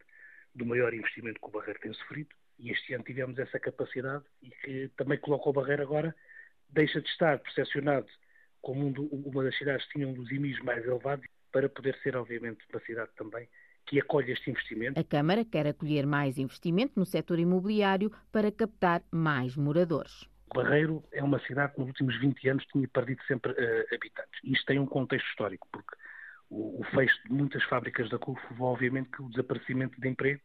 do 0.55 0.65
maior 0.65 0.93
investimento 0.93 1.39
que 1.39 1.47
o 1.47 1.51
Barreiro 1.51 1.79
tem 1.79 1.93
sofrido, 1.93 2.29
e 2.59 2.71
este 2.71 2.93
ano 2.93 3.03
tivemos 3.03 3.37
essa 3.39 3.59
capacidade 3.59 4.23
e 4.41 4.49
que 4.49 4.91
também 4.95 5.17
coloca 5.17 5.49
o 5.49 5.53
Barreiro 5.53 5.83
agora, 5.83 6.15
deixa 6.69 7.01
de 7.01 7.09
estar 7.09 7.39
percepcionado 7.39 8.07
como 8.61 8.85
um 8.85 8.93
uma 9.25 9.43
das 9.43 9.57
cidades 9.57 9.85
que 9.87 9.93
tinha 9.93 10.07
um 10.07 10.13
dos 10.13 10.31
IMIs 10.31 10.59
mais 10.59 10.85
elevados 10.85 11.25
para 11.51 11.69
poder 11.69 11.97
ser, 12.01 12.15
obviamente, 12.15 12.65
uma 12.71 12.79
cidade 12.81 13.11
também 13.15 13.47
que 13.85 13.99
acolhe 13.99 14.31
este 14.31 14.49
investimento. 14.49 14.99
A 14.99 15.03
Câmara 15.03 15.43
quer 15.43 15.67
acolher 15.67 16.05
mais 16.05 16.37
investimento 16.37 16.93
no 16.95 17.05
setor 17.05 17.39
imobiliário 17.39 18.11
para 18.31 18.51
captar 18.51 19.03
mais 19.11 19.55
moradores. 19.55 20.29
Barreiro 20.53 21.03
é 21.11 21.23
uma 21.23 21.39
cidade 21.39 21.73
que 21.73 21.79
nos 21.79 21.87
últimos 21.89 22.19
20 22.19 22.49
anos 22.49 22.65
tinha 22.65 22.87
perdido 22.87 23.23
sempre 23.23 23.51
uh, 23.51 23.95
habitantes. 23.95 24.39
Isto 24.43 24.65
tem 24.65 24.79
um 24.79 24.85
contexto 24.85 25.27
histórico, 25.29 25.67
porque 25.71 25.95
o, 26.49 26.81
o 26.81 26.83
fecho 26.85 27.15
de 27.23 27.33
muitas 27.33 27.63
fábricas 27.63 28.09
da 28.09 28.19
CUF 28.19 28.41
levou, 28.51 28.73
obviamente, 28.73 29.09
que 29.09 29.21
o 29.21 29.29
desaparecimento 29.29 29.99
de 29.99 30.07
emprego, 30.09 30.41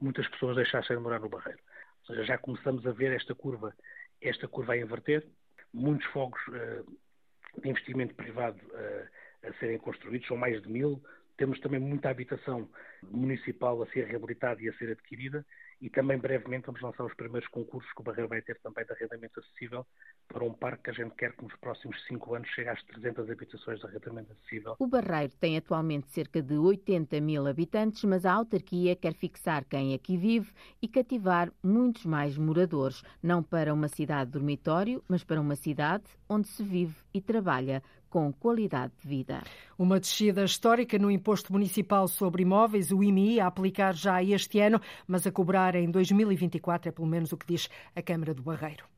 muitas 0.00 0.28
pessoas 0.28 0.56
deixassem 0.56 0.96
de 0.96 1.02
morar 1.02 1.18
no 1.18 1.28
Barreiro. 1.28 1.58
Ou 2.02 2.06
seja, 2.06 2.24
já 2.24 2.38
começamos 2.38 2.86
a 2.86 2.92
ver 2.92 3.12
esta 3.12 3.34
curva, 3.34 3.74
esta 4.22 4.46
curva 4.46 4.74
a 4.74 4.78
inverter, 4.78 5.26
muitos 5.74 6.06
fogos 6.08 6.40
uh, 6.48 7.60
de 7.60 7.68
investimento 7.68 8.14
privado 8.14 8.58
uh, 8.58 9.08
a 9.44 9.52
serem 9.54 9.78
construídos, 9.78 10.26
são 10.26 10.36
mais 10.36 10.60
de 10.62 10.68
mil, 10.68 11.02
Temos 11.38 11.60
também 11.60 11.78
muita 11.78 12.10
habitação 12.10 12.68
municipal 13.04 13.80
a 13.80 13.86
ser 13.86 14.06
reabilitada 14.06 14.60
e 14.60 14.68
a 14.68 14.72
ser 14.74 14.90
adquirida 14.90 15.46
e 15.80 15.88
também 15.88 16.18
brevemente 16.18 16.66
vamos 16.66 16.80
lançar 16.80 17.04
os 17.04 17.14
primeiros 17.14 17.48
concursos 17.50 17.88
que 17.92 18.00
o 18.00 18.02
Barreiro 18.02 18.28
vai 18.28 18.42
ter 18.42 18.58
também 18.58 18.84
de 18.84 18.92
arrendamento 18.92 19.38
acessível 19.38 19.86
para 20.26 20.44
um 20.44 20.52
parque 20.52 20.82
que 20.82 20.90
a 20.90 20.92
gente 20.92 21.14
quer 21.14 21.32
que 21.36 21.44
nos 21.44 21.54
próximos 21.56 21.96
cinco 22.08 22.34
anos 22.34 22.48
chegue 22.48 22.68
às 22.68 22.82
300 22.82 23.30
habitações 23.30 23.78
de 23.78 23.86
arrendamento 23.86 24.32
acessível. 24.32 24.74
O 24.80 24.88
Barreiro 24.88 25.32
tem 25.38 25.56
atualmente 25.56 26.10
cerca 26.10 26.42
de 26.42 26.54
80 26.54 27.20
mil 27.20 27.46
habitantes, 27.46 28.02
mas 28.02 28.26
a 28.26 28.32
autarquia 28.32 28.96
quer 28.96 29.14
fixar 29.14 29.64
quem 29.64 29.94
aqui 29.94 30.16
vive 30.16 30.50
e 30.82 30.88
cativar 30.88 31.52
muitos 31.62 32.04
mais 32.04 32.36
moradores, 32.36 33.04
não 33.22 33.44
para 33.44 33.72
uma 33.72 33.86
cidade 33.86 34.32
dormitório, 34.32 35.04
mas 35.06 35.22
para 35.22 35.40
uma 35.40 35.54
cidade 35.54 36.04
onde 36.28 36.48
se 36.48 36.64
vive 36.64 36.96
e 37.14 37.20
trabalha 37.20 37.80
com 38.10 38.32
qualidade 38.32 38.92
de 39.00 39.08
vida. 39.08 39.42
Uma 39.78 40.00
descida 40.00 40.44
histórica 40.44 40.98
no 40.98 41.10
imposto 41.10 41.52
municipal 41.52 42.08
sobre 42.08 42.42
imóveis, 42.42 42.90
o 42.90 43.02
IMI, 43.02 43.40
a 43.40 43.46
aplicar 43.46 43.94
já 43.94 44.22
este 44.22 44.60
ano, 44.60 44.80
mas 45.06 45.26
a 45.26 45.32
cobrar 45.32 45.74
em 45.74 45.90
2024, 45.90 46.88
é 46.88 46.92
pelo 46.92 47.06
menos 47.06 47.32
o 47.32 47.36
que 47.36 47.46
diz 47.46 47.68
a 47.94 48.02
Câmara 48.02 48.34
do 48.34 48.42
Barreiro. 48.42 48.97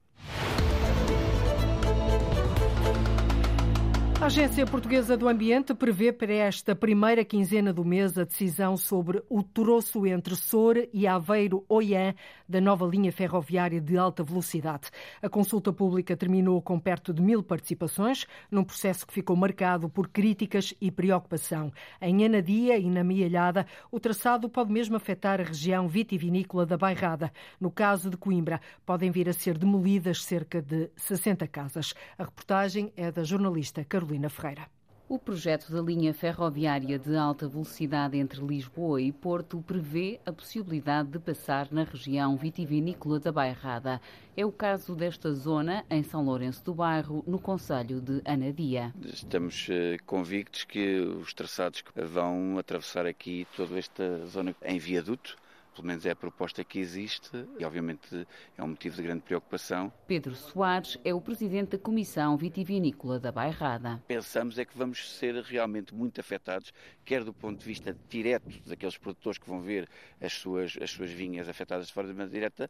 A 4.20 4.26
Agência 4.26 4.66
Portuguesa 4.66 5.16
do 5.16 5.26
Ambiente 5.26 5.72
prevê 5.74 6.12
para 6.12 6.30
esta 6.30 6.76
primeira 6.76 7.24
quinzena 7.24 7.72
do 7.72 7.83
mês 7.83 8.18
a 8.18 8.24
decisão 8.24 8.76
sobre 8.76 9.22
o 9.30 9.42
troço 9.42 10.06
entre 10.06 10.37
Sor 10.37 10.76
e 10.92 11.06
Aveiro-Oiã 11.06 12.14
da 12.46 12.61
nova 12.61 12.85
linha 12.85 13.11
ferroviária 13.11 13.80
de 13.80 13.96
alta 13.96 14.22
velocidade. 14.22 14.90
A 15.22 15.28
consulta 15.30 15.72
pública 15.72 16.14
terminou 16.14 16.61
com 16.61 16.78
perto 16.78 17.14
de 17.14 17.22
mil 17.22 17.42
participações, 17.42 18.26
num 18.50 18.62
processo 18.62 19.06
que 19.06 19.14
ficou 19.14 19.35
marcado 19.35 19.88
por 19.88 20.06
críticas 20.09 20.74
e 20.83 20.90
preocupação. 20.90 21.72
Em 21.98 22.22
Anadia 22.22 22.76
e 22.76 22.90
na 22.90 23.02
Mialhada, 23.02 23.66
o 23.90 23.98
traçado 23.98 24.50
pode 24.50 24.70
mesmo 24.70 24.96
afetar 24.96 25.40
a 25.40 25.44
região 25.44 25.88
vitivinícola 25.88 26.66
da 26.66 26.76
Bairrada. 26.76 27.33
No 27.59 27.70
caso 27.70 28.11
de 28.11 28.18
Coimbra, 28.18 28.61
podem 28.85 29.11
vir 29.11 29.30
a 29.30 29.33
ser 29.33 29.56
demolidas 29.56 30.22
cerca 30.22 30.61
de 30.61 30.90
60 30.94 31.48
casas. 31.48 31.94
A 32.18 32.24
reportagem 32.24 32.92
é 32.98 33.11
da 33.11 33.24
jornalista 33.24 33.83
Carolina. 33.83 34.10
Carolina 34.11 34.29
Ferreira. 34.29 34.66
O 35.09 35.18
projeto 35.18 35.73
da 35.73 35.81
linha 35.81 36.14
ferroviária 36.14 36.99
de 36.99 37.16
alta 37.16 37.49
velocidade 37.49 38.16
entre 38.16 38.44
Lisboa 38.44 39.01
e 39.01 39.11
Porto 39.11 39.61
prevê 39.61 40.20
a 40.25 40.33
possibilidade 40.33 41.11
de 41.11 41.18
passar 41.18 41.68
na 41.70 41.83
região 41.83 42.37
vitivinícola 42.37 43.18
da 43.18 43.33
Bairrada. 43.33 44.01
É 44.37 44.44
o 44.44 44.53
caso 44.53 44.94
desta 44.94 45.33
zona, 45.33 45.85
em 45.90 46.03
São 46.03 46.25
Lourenço 46.25 46.64
do 46.64 46.75
Bairro, 46.75 47.25
no 47.27 47.40
Conselho 47.40 48.01
de 48.01 48.23
Anadia. 48.25 48.92
Estamos 49.05 49.66
eh, 49.68 49.96
convictos 50.07 50.64
que 50.64 51.01
os 51.01 51.35
traçados 51.35 51.83
vão 51.96 52.57
atravessar 52.59 53.05
aqui 53.05 53.46
toda 53.57 53.79
esta 53.79 54.27
zona 54.27 54.55
em 54.62 54.79
viaduto 54.79 55.37
pelo 55.81 55.88
menos 55.88 56.05
é 56.05 56.11
a 56.11 56.16
proposta 56.16 56.62
que 56.62 56.79
existe 56.79 57.31
e, 57.59 57.64
obviamente, 57.64 58.27
é 58.57 58.62
um 58.62 58.69
motivo 58.69 58.97
de 58.97 59.03
grande 59.03 59.23
preocupação. 59.23 59.90
Pedro 60.07 60.35
Soares 60.35 60.99
é 61.03 61.14
o 61.14 61.21
presidente 61.21 61.71
da 61.71 61.79
Comissão 61.79 62.37
Vitivinícola 62.37 63.19
da 63.19 63.33
Bairrada. 63.33 64.03
Pensamos 64.07 64.59
é 64.59 64.64
que 64.66 64.77
vamos 64.77 65.16
ser 65.16 65.35
realmente 65.37 65.95
muito 65.95 66.21
afetados, 66.21 66.71
quer 67.03 67.25
do 67.25 67.33
ponto 67.33 67.59
de 67.59 67.64
vista 67.64 67.97
direto 68.11 68.61
daqueles 68.66 68.99
produtores 68.99 69.38
que 69.38 69.49
vão 69.49 69.62
ver 69.62 69.88
as 70.21 70.35
suas, 70.35 70.77
as 70.81 70.90
suas 70.90 71.11
vinhas 71.11 71.49
afetadas 71.49 71.87
de 71.87 71.95
forma 71.95 72.29
direta, 72.29 72.69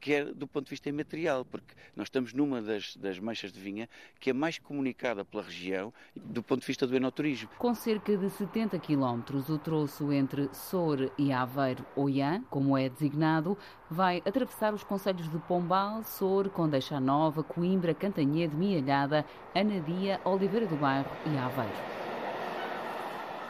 quer 0.00 0.32
do 0.32 0.46
ponto 0.46 0.64
de 0.64 0.70
vista 0.70 0.88
imaterial, 0.88 1.44
porque 1.44 1.74
nós 1.94 2.06
estamos 2.06 2.32
numa 2.32 2.62
das, 2.62 2.96
das 2.96 3.18
manchas 3.18 3.52
de 3.52 3.60
vinha 3.60 3.88
que 4.20 4.30
é 4.30 4.32
mais 4.32 4.58
comunicada 4.58 5.24
pela 5.24 5.42
região 5.42 5.92
do 6.14 6.42
ponto 6.42 6.60
de 6.60 6.66
vista 6.66 6.86
do 6.86 6.96
enoturismo. 6.96 7.48
Com 7.58 7.74
cerca 7.74 8.16
de 8.16 8.30
70 8.30 8.78
quilómetros, 8.78 9.48
o 9.48 9.58
troço 9.58 10.12
entre 10.12 10.48
Soure 10.52 11.12
e 11.18 11.32
Aveiro-Oiã, 11.32 12.42
como 12.50 12.76
é 12.76 12.88
designado, 12.88 13.56
vai 13.90 14.22
atravessar 14.24 14.74
os 14.74 14.84
concelhos 14.84 15.28
de 15.28 15.38
Pombal, 15.38 16.02
Soure, 16.04 16.50
Condeixa 16.50 17.00
Nova, 17.00 17.42
Coimbra, 17.42 17.94
Cantanhede, 17.94 18.56
Mialhada, 18.56 19.24
Anadia, 19.54 20.20
Oliveira 20.24 20.66
do 20.66 20.76
Bairro 20.76 21.10
e 21.26 21.36
Aveiro. 21.36 22.07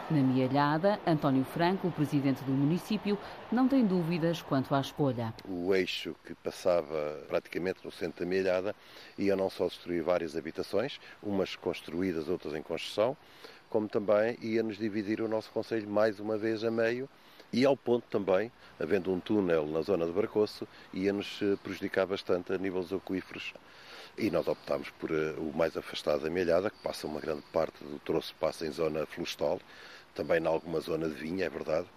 Na 0.09 0.23
Mialhada, 0.23 0.99
António 1.05 1.45
Franco, 1.45 1.87
o 1.87 1.91
presidente 1.91 2.43
do 2.43 2.51
município, 2.51 3.15
não 3.51 3.67
tem 3.67 3.85
dúvidas 3.85 4.41
quanto 4.41 4.73
à 4.73 4.81
escolha. 4.81 5.31
O 5.47 5.75
eixo 5.75 6.15
que 6.25 6.33
passava 6.33 7.23
praticamente 7.27 7.85
no 7.85 7.91
centro 7.91 8.25
da 8.25 8.29
Mialhada 8.29 8.75
ia 9.19 9.35
não 9.35 9.51
só 9.51 9.67
destruir 9.67 10.01
várias 10.01 10.35
habitações, 10.35 10.99
umas 11.21 11.55
construídas, 11.55 12.27
outras 12.27 12.55
em 12.55 12.63
construção, 12.63 13.15
como 13.69 13.87
também 13.87 14.35
ia 14.41 14.63
nos 14.63 14.79
dividir 14.79 15.21
o 15.21 15.27
nosso 15.27 15.51
Conselho 15.51 15.87
mais 15.87 16.19
uma 16.19 16.39
vez 16.39 16.63
a 16.63 16.71
meio 16.71 17.07
e 17.53 17.63
ao 17.63 17.77
ponto 17.77 18.05
também, 18.09 18.51
havendo 18.79 19.11
um 19.11 19.19
túnel 19.19 19.67
na 19.67 19.81
zona 19.81 20.05
do 20.07 20.13
Barcoço, 20.13 20.67
ia-nos 20.93 21.39
eh, 21.41 21.55
prejudicar 21.63 22.05
bastante 22.05 22.53
a 22.53 22.57
nível 22.57 22.81
dos 22.81 22.93
aquíferos. 22.93 23.53
E 24.17 24.29
nós 24.29 24.47
optámos 24.47 24.89
por 24.91 25.09
uh, 25.09 25.39
o 25.39 25.55
mais 25.55 25.75
afastado 25.77 26.23
da 26.23 26.29
Mialhada, 26.29 26.69
que 26.69 26.77
passa 26.83 27.07
uma 27.07 27.19
grande 27.19 27.41
parte 27.53 27.83
do 27.83 27.97
troço 27.99 28.35
passa 28.39 28.67
em 28.67 28.71
zona 28.71 29.05
florestal, 29.05 29.59
também 30.13 30.41
em 30.41 30.47
alguma 30.47 30.79
zona 30.79 31.07
de 31.07 31.15
vinha, 31.15 31.45
é 31.45 31.49
verdade, 31.49 31.87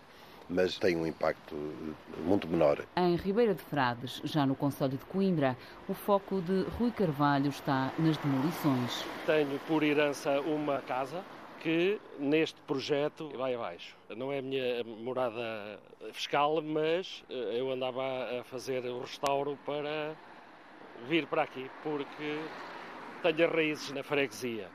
mas 0.49 0.79
tem 0.79 0.97
um 0.97 1.07
impacto 1.07 1.55
eh, 1.55 2.21
muito 2.21 2.47
menor. 2.47 2.85
Em 2.97 3.17
Ribeira 3.17 3.55
de 3.55 3.63
Frades, 3.63 4.21
já 4.25 4.45
no 4.47 4.55
Conselho 4.55 4.99
de 4.99 5.05
Coimbra, 5.07 5.57
o 5.89 5.95
foco 5.95 6.41
de 6.41 6.63
Rui 6.79 6.91
Carvalho 6.91 7.49
está 7.49 7.93
nas 7.99 8.17
demolições. 8.17 9.05
Tenho 9.27 9.59
por 9.61 9.83
herança 9.83 10.41
uma 10.41 10.81
casa 10.81 11.23
que 11.61 12.01
neste 12.19 12.61
projeto 12.63 13.31
vai 13.37 13.55
abaixo. 13.55 13.97
Não 14.17 14.33
é 14.33 14.41
a 14.41 14.43
minha 14.43 14.85
morada 14.85 15.79
fiscal, 16.13 16.61
mas 16.61 17.25
eh, 17.31 17.61
eu 17.61 17.71
andava 17.71 18.03
a 18.41 18.45
fazer 18.45 18.85
o 18.87 19.01
restauro 19.01 19.59
para 19.65 20.15
vir 21.09 21.27
para 21.27 21.43
aqui, 21.43 21.71
porque 21.83 22.41
tenho 23.23 23.47
as 23.47 23.55
raízes 23.55 23.91
na 23.93 24.03
freguesia. 24.03 24.69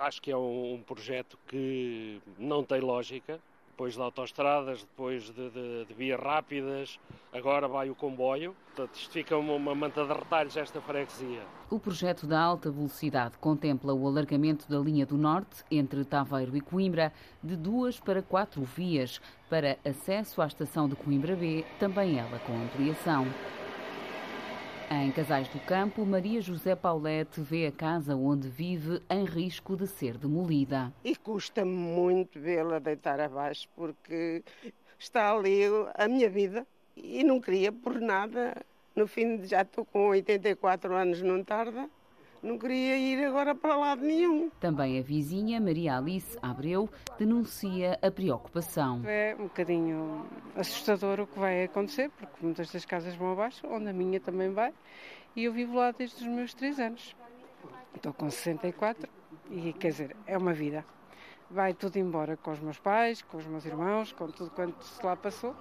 Acho 0.00 0.22
que 0.22 0.30
é 0.30 0.36
um, 0.36 0.74
um 0.74 0.82
projeto 0.82 1.38
que 1.46 2.22
não 2.38 2.64
tem 2.64 2.80
lógica. 2.80 3.38
Depois 3.72 3.94
de 3.94 4.00
autoestradas, 4.00 4.80
depois 4.80 5.24
de, 5.24 5.50
de, 5.50 5.84
de, 5.86 5.94
vias 5.94 6.18
rápidas, 6.18 6.98
agora 7.32 7.68
vai 7.68 7.88
o 7.90 7.94
comboio. 7.94 8.54
Portanto, 8.66 8.94
isto 8.94 9.10
fica 9.10 9.36
uma, 9.36 9.54
uma 9.54 9.74
manta 9.74 10.04
de 10.04 10.12
retalhos 10.12 10.56
esta 10.56 10.80
freguesia. 10.80 11.42
O 11.70 11.78
projeto 11.78 12.26
da 12.26 12.40
alta 12.40 12.70
velocidade 12.70 13.38
contempla 13.38 13.94
o 13.94 14.06
alargamento 14.06 14.68
da 14.70 14.78
linha 14.78 15.04
do 15.04 15.16
Norte 15.16 15.64
entre 15.70 16.04
Taveiro 16.04 16.56
e 16.56 16.60
Coimbra 16.60 17.12
de 17.42 17.56
duas 17.56 18.00
para 18.00 18.22
quatro 18.22 18.62
vias 18.64 19.20
para 19.48 19.78
acesso 19.84 20.40
à 20.40 20.46
estação 20.46 20.88
de 20.88 20.96
Coimbra 20.96 21.36
B, 21.36 21.64
também 21.78 22.18
ela 22.18 22.38
com 22.40 22.52
ampliação. 22.52 23.26
Em 24.92 25.12
Casais 25.12 25.46
do 25.50 25.60
Campo, 25.60 26.04
Maria 26.04 26.40
José 26.40 26.74
Paulette 26.74 27.40
vê 27.40 27.64
a 27.68 27.70
casa 27.70 28.16
onde 28.16 28.48
vive 28.48 29.00
em 29.08 29.24
risco 29.24 29.76
de 29.76 29.86
ser 29.86 30.18
demolida. 30.18 30.92
E 31.04 31.14
custa-me 31.14 31.70
muito 31.70 32.40
vê-la 32.40 32.80
deitar 32.80 33.20
abaixo, 33.20 33.68
porque 33.76 34.42
está 34.98 35.32
ali 35.32 35.60
a 35.94 36.08
minha 36.08 36.28
vida 36.28 36.66
e 36.96 37.22
não 37.22 37.40
queria 37.40 37.70
por 37.70 38.00
nada. 38.00 38.56
No 38.96 39.06
fim, 39.06 39.44
já 39.44 39.62
estou 39.62 39.84
com 39.84 40.08
84 40.08 40.92
anos, 40.92 41.22
não 41.22 41.44
tarda 41.44 41.88
não 42.42 42.58
queria 42.58 42.96
ir 42.96 43.24
agora 43.24 43.54
para 43.54 43.76
lado 43.76 44.02
nenhum. 44.02 44.50
Também 44.60 44.98
a 44.98 45.02
vizinha 45.02 45.60
Maria 45.60 45.96
Alice 45.96 46.38
Abreu 46.40 46.88
denuncia 47.18 47.98
a 48.02 48.10
preocupação. 48.10 49.02
É 49.04 49.34
um 49.38 49.44
bocadinho 49.44 50.26
assustador 50.56 51.20
o 51.20 51.26
que 51.26 51.38
vai 51.38 51.64
acontecer, 51.64 52.10
porque 52.10 52.36
muitas 52.42 52.70
das 52.72 52.84
casas 52.84 53.14
vão 53.14 53.32
abaixo, 53.32 53.66
onde 53.68 53.88
a 53.88 53.92
minha 53.92 54.18
também 54.20 54.50
vai, 54.52 54.72
e 55.36 55.44
eu 55.44 55.52
vivo 55.52 55.76
lá 55.76 55.90
desde 55.90 56.16
os 56.16 56.28
meus 56.28 56.54
3 56.54 56.80
anos. 56.80 57.16
Estou 57.94 58.12
com 58.12 58.30
64 58.30 59.08
e, 59.50 59.72
quer 59.72 59.88
dizer, 59.88 60.16
é 60.26 60.38
uma 60.38 60.52
vida. 60.52 60.84
Vai 61.50 61.74
tudo 61.74 61.98
embora 61.98 62.36
com 62.36 62.52
os 62.52 62.60
meus 62.60 62.78
pais, 62.78 63.22
com 63.22 63.36
os 63.36 63.46
meus 63.46 63.66
irmãos, 63.66 64.12
com 64.12 64.28
tudo 64.28 64.50
quanto 64.50 64.84
se 64.84 65.04
lá 65.04 65.16
passou. 65.16 65.54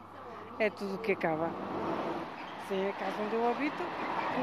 É 0.59 0.69
tudo 0.69 0.95
o 0.95 0.97
que 0.99 1.13
acaba. 1.13 1.49
A 2.71 2.93
casa 2.93 3.23
onde 3.25 3.33
eu 3.33 3.49
habito, 3.49 3.83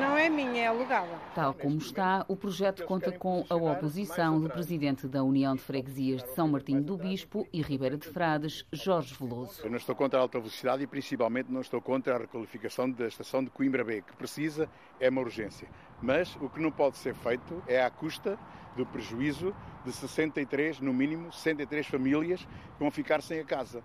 não 0.01 0.19
é 0.19 0.29
minha, 0.29 0.63
é 0.63 0.67
alugada. 0.67 1.17
Tal 1.33 1.55
como 1.55 1.79
está, 1.79 2.25
o 2.27 2.35
projeto 2.35 2.85
conta 2.85 3.13
com 3.13 3.47
a 3.49 3.55
oposição 3.55 4.41
do 4.41 4.51
presidente 4.51 5.07
da 5.07 5.23
União 5.23 5.55
de 5.55 5.63
Freguesias 5.63 6.25
de 6.25 6.35
São 6.35 6.49
Martinho 6.49 6.83
do 6.83 6.97
Bispo 6.97 7.47
e 7.53 7.63
Ribeira 7.63 7.97
de 7.97 8.09
Frades, 8.09 8.67
Jorge 8.73 9.15
Veloso. 9.15 9.63
Eu 9.63 9.71
não 9.71 9.77
estou 9.77 9.95
contra 9.95 10.19
a 10.19 10.23
alta 10.23 10.41
velocidade 10.41 10.83
e 10.83 10.89
principalmente 10.89 11.53
não 11.53 11.61
estou 11.61 11.81
contra 11.81 12.17
a 12.17 12.19
requalificação 12.19 12.91
da 12.91 13.07
estação 13.07 13.45
de 13.45 13.51
Coimbra 13.51 13.85
B, 13.85 14.03
que 14.03 14.17
precisa, 14.17 14.69
é 14.99 15.09
uma 15.09 15.21
urgência. 15.21 15.69
Mas 16.03 16.35
o 16.41 16.51
que 16.51 16.61
não 16.61 16.73
pode 16.73 16.97
ser 16.97 17.15
feito 17.15 17.63
é 17.69 17.81
à 17.81 17.89
custa 17.89 18.37
do 18.75 18.85
prejuízo 18.85 19.55
de 19.85 19.93
63, 19.93 20.81
no 20.81 20.93
mínimo, 20.93 21.33
63 21.33 21.87
famílias 21.87 22.41
que 22.41 22.81
vão 22.81 22.91
ficar 22.91 23.23
sem 23.23 23.39
a 23.39 23.45
casa. 23.45 23.85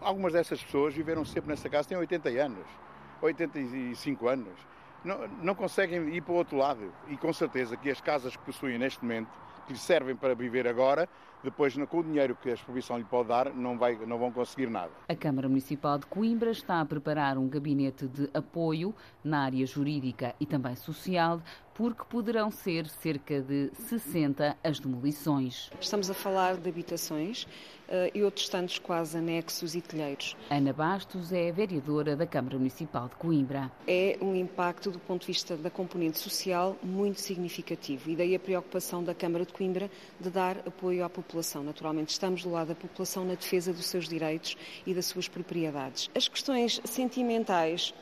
Algumas 0.00 0.32
dessas 0.32 0.62
pessoas 0.62 0.94
viveram 0.94 1.24
sempre 1.24 1.50
nessa 1.50 1.68
casa, 1.68 1.88
têm 1.88 1.98
80 1.98 2.28
anos, 2.28 2.83
85 3.24 4.28
anos 4.28 4.74
não, 5.04 5.28
não 5.42 5.54
conseguem 5.54 6.08
ir 6.14 6.22
para 6.22 6.32
o 6.32 6.36
outro 6.36 6.56
lado. 6.56 6.92
E 7.08 7.16
com 7.16 7.32
certeza 7.32 7.76
que 7.76 7.90
as 7.90 8.00
casas 8.00 8.34
que 8.36 8.42
possuem 8.44 8.78
neste 8.78 9.02
momento 9.02 9.28
que 9.66 9.72
lhe 9.72 9.78
servem 9.78 10.14
para 10.14 10.34
viver 10.34 10.66
agora, 10.66 11.08
depois 11.42 11.74
com 11.88 11.98
o 11.98 12.02
dinheiro 12.02 12.36
que 12.40 12.50
a 12.50 12.54
expropriação 12.54 12.98
lhe 12.98 13.04
pode 13.04 13.28
dar, 13.28 13.50
não, 13.50 13.78
vai, 13.78 13.96
não 14.06 14.18
vão 14.18 14.30
conseguir 14.30 14.68
nada. 14.68 14.90
A 15.08 15.14
Câmara 15.14 15.48
Municipal 15.48 15.98
de 15.98 16.06
Coimbra 16.06 16.50
está 16.50 16.80
a 16.80 16.84
preparar 16.84 17.38
um 17.38 17.48
gabinete 17.48 18.06
de 18.06 18.28
apoio 18.34 18.94
na 19.22 19.44
área 19.44 19.64
jurídica 19.66 20.34
e 20.38 20.46
também 20.46 20.74
social 20.74 21.40
porque 21.74 22.04
poderão 22.08 22.50
ser 22.50 22.88
cerca 22.88 23.40
de 23.40 23.70
60 23.88 24.56
as 24.62 24.78
demolições. 24.78 25.70
Estamos 25.80 26.08
a 26.08 26.14
falar 26.14 26.56
de 26.56 26.68
habitações 26.68 27.44
uh, 27.88 28.10
e 28.14 28.22
outros 28.22 28.48
tantos 28.48 28.78
quase 28.78 29.18
anexos 29.18 29.74
e 29.74 29.80
telheiros. 29.80 30.36
Ana 30.50 30.72
Bastos 30.72 31.32
é 31.32 31.50
vereadora 31.50 32.16
da 32.16 32.26
Câmara 32.26 32.56
Municipal 32.56 33.08
de 33.08 33.16
Coimbra. 33.16 33.70
É 33.86 34.16
um 34.20 34.34
impacto 34.34 34.90
do 34.90 34.98
ponto 34.98 35.22
de 35.22 35.26
vista 35.26 35.56
da 35.56 35.70
componente 35.70 36.18
social 36.18 36.76
muito 36.82 37.20
significativo 37.20 38.08
e 38.10 38.16
daí 38.16 38.34
a 38.34 38.40
preocupação 38.40 39.02
da 39.02 39.14
Câmara 39.14 39.44
de 39.44 39.52
Coimbra 39.52 39.90
de 40.20 40.30
dar 40.30 40.58
apoio 40.58 41.04
à 41.04 41.10
população. 41.10 41.64
Naturalmente 41.64 42.10
estamos 42.10 42.44
do 42.44 42.50
lado 42.50 42.68
da 42.68 42.74
população 42.74 43.24
na 43.24 43.34
defesa 43.34 43.72
dos 43.72 43.86
seus 43.86 44.08
direitos 44.08 44.56
e 44.86 44.94
das 44.94 45.06
suas 45.06 45.28
propriedades. 45.28 46.08
As 46.14 46.28
questões 46.28 46.80
sentimentais 46.84 47.92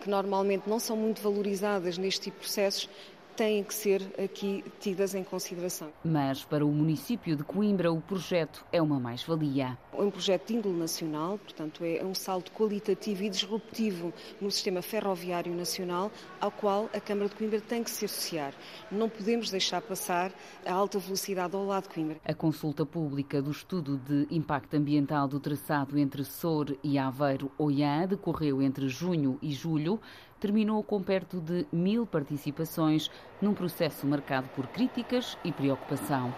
que 0.00 0.10
normalmente 0.10 0.68
não 0.68 0.78
são 0.78 0.96
muito 0.96 1.20
valorizadas 1.22 1.96
neste 1.98 2.22
tipo 2.22 2.36
de 2.38 2.42
processos, 2.44 2.88
têm 3.36 3.62
que 3.64 3.74
ser 3.74 4.02
aqui 4.22 4.64
tidas 4.80 5.14
em 5.14 5.24
consideração. 5.24 5.90
Mas 6.04 6.44
para 6.44 6.64
o 6.64 6.70
município 6.70 7.36
de 7.36 7.42
Coimbra 7.42 7.92
o 7.92 8.00
projeto 8.00 8.64
é 8.72 8.80
uma 8.80 9.00
mais-valia. 9.00 9.76
É 9.92 10.00
um 10.02 10.10
projeto 10.10 10.48
de 10.48 10.56
índole 10.56 10.76
nacional, 10.78 11.38
portanto 11.38 11.84
é 11.84 12.04
um 12.04 12.14
salto 12.14 12.52
qualitativo 12.52 13.22
e 13.24 13.30
disruptivo 13.30 14.12
no 14.40 14.50
sistema 14.50 14.82
ferroviário 14.82 15.54
nacional, 15.54 16.10
ao 16.40 16.50
qual 16.50 16.88
a 16.94 17.00
Câmara 17.00 17.28
de 17.28 17.36
Coimbra 17.36 17.60
tem 17.60 17.82
que 17.82 17.90
se 17.90 18.04
associar. 18.04 18.54
Não 18.90 19.08
podemos 19.08 19.50
deixar 19.50 19.80
passar 19.80 20.32
a 20.64 20.72
alta 20.72 20.98
velocidade 20.98 21.54
ao 21.54 21.64
lado 21.64 21.84
de 21.84 21.94
Coimbra. 21.94 22.16
A 22.24 22.34
consulta 22.34 22.86
pública 22.86 23.42
do 23.42 23.50
estudo 23.50 23.96
de 23.98 24.26
impacto 24.30 24.74
ambiental 24.74 25.26
do 25.28 25.40
traçado 25.40 25.98
entre 25.98 26.24
Sor 26.24 26.76
e 26.82 26.98
Aveiro-Oiã 26.98 28.06
decorreu 28.06 28.62
entre 28.62 28.88
junho 28.88 29.38
e 29.42 29.52
julho 29.52 30.00
terminou 30.44 30.82
com 30.82 31.02
perto 31.02 31.40
de 31.40 31.66
mil 31.72 32.06
participações 32.06 33.10
num 33.40 33.54
processo 33.54 34.06
marcado 34.06 34.48
por 34.54 34.66
críticas 34.66 35.36
e 35.44 35.52
preocupação. 35.52 36.32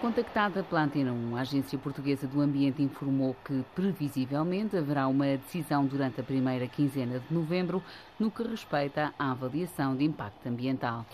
Contactada 0.00 0.64
pela 0.64 0.82
Antena 0.82 1.12
1, 1.12 1.36
a 1.36 1.40
Agência 1.42 1.78
Portuguesa 1.78 2.26
do 2.26 2.40
Ambiente 2.40 2.82
informou 2.82 3.36
que, 3.44 3.64
previsivelmente, 3.72 4.76
haverá 4.76 5.06
uma 5.06 5.26
decisão 5.36 5.86
durante 5.86 6.20
a 6.20 6.24
primeira 6.24 6.66
quinzena 6.66 7.20
de 7.20 7.32
novembro 7.32 7.80
no 8.18 8.28
que 8.28 8.42
respeita 8.42 9.14
à 9.16 9.30
avaliação 9.30 9.94
de 9.94 10.04
impacto 10.04 10.48
ambiental. 10.48 11.06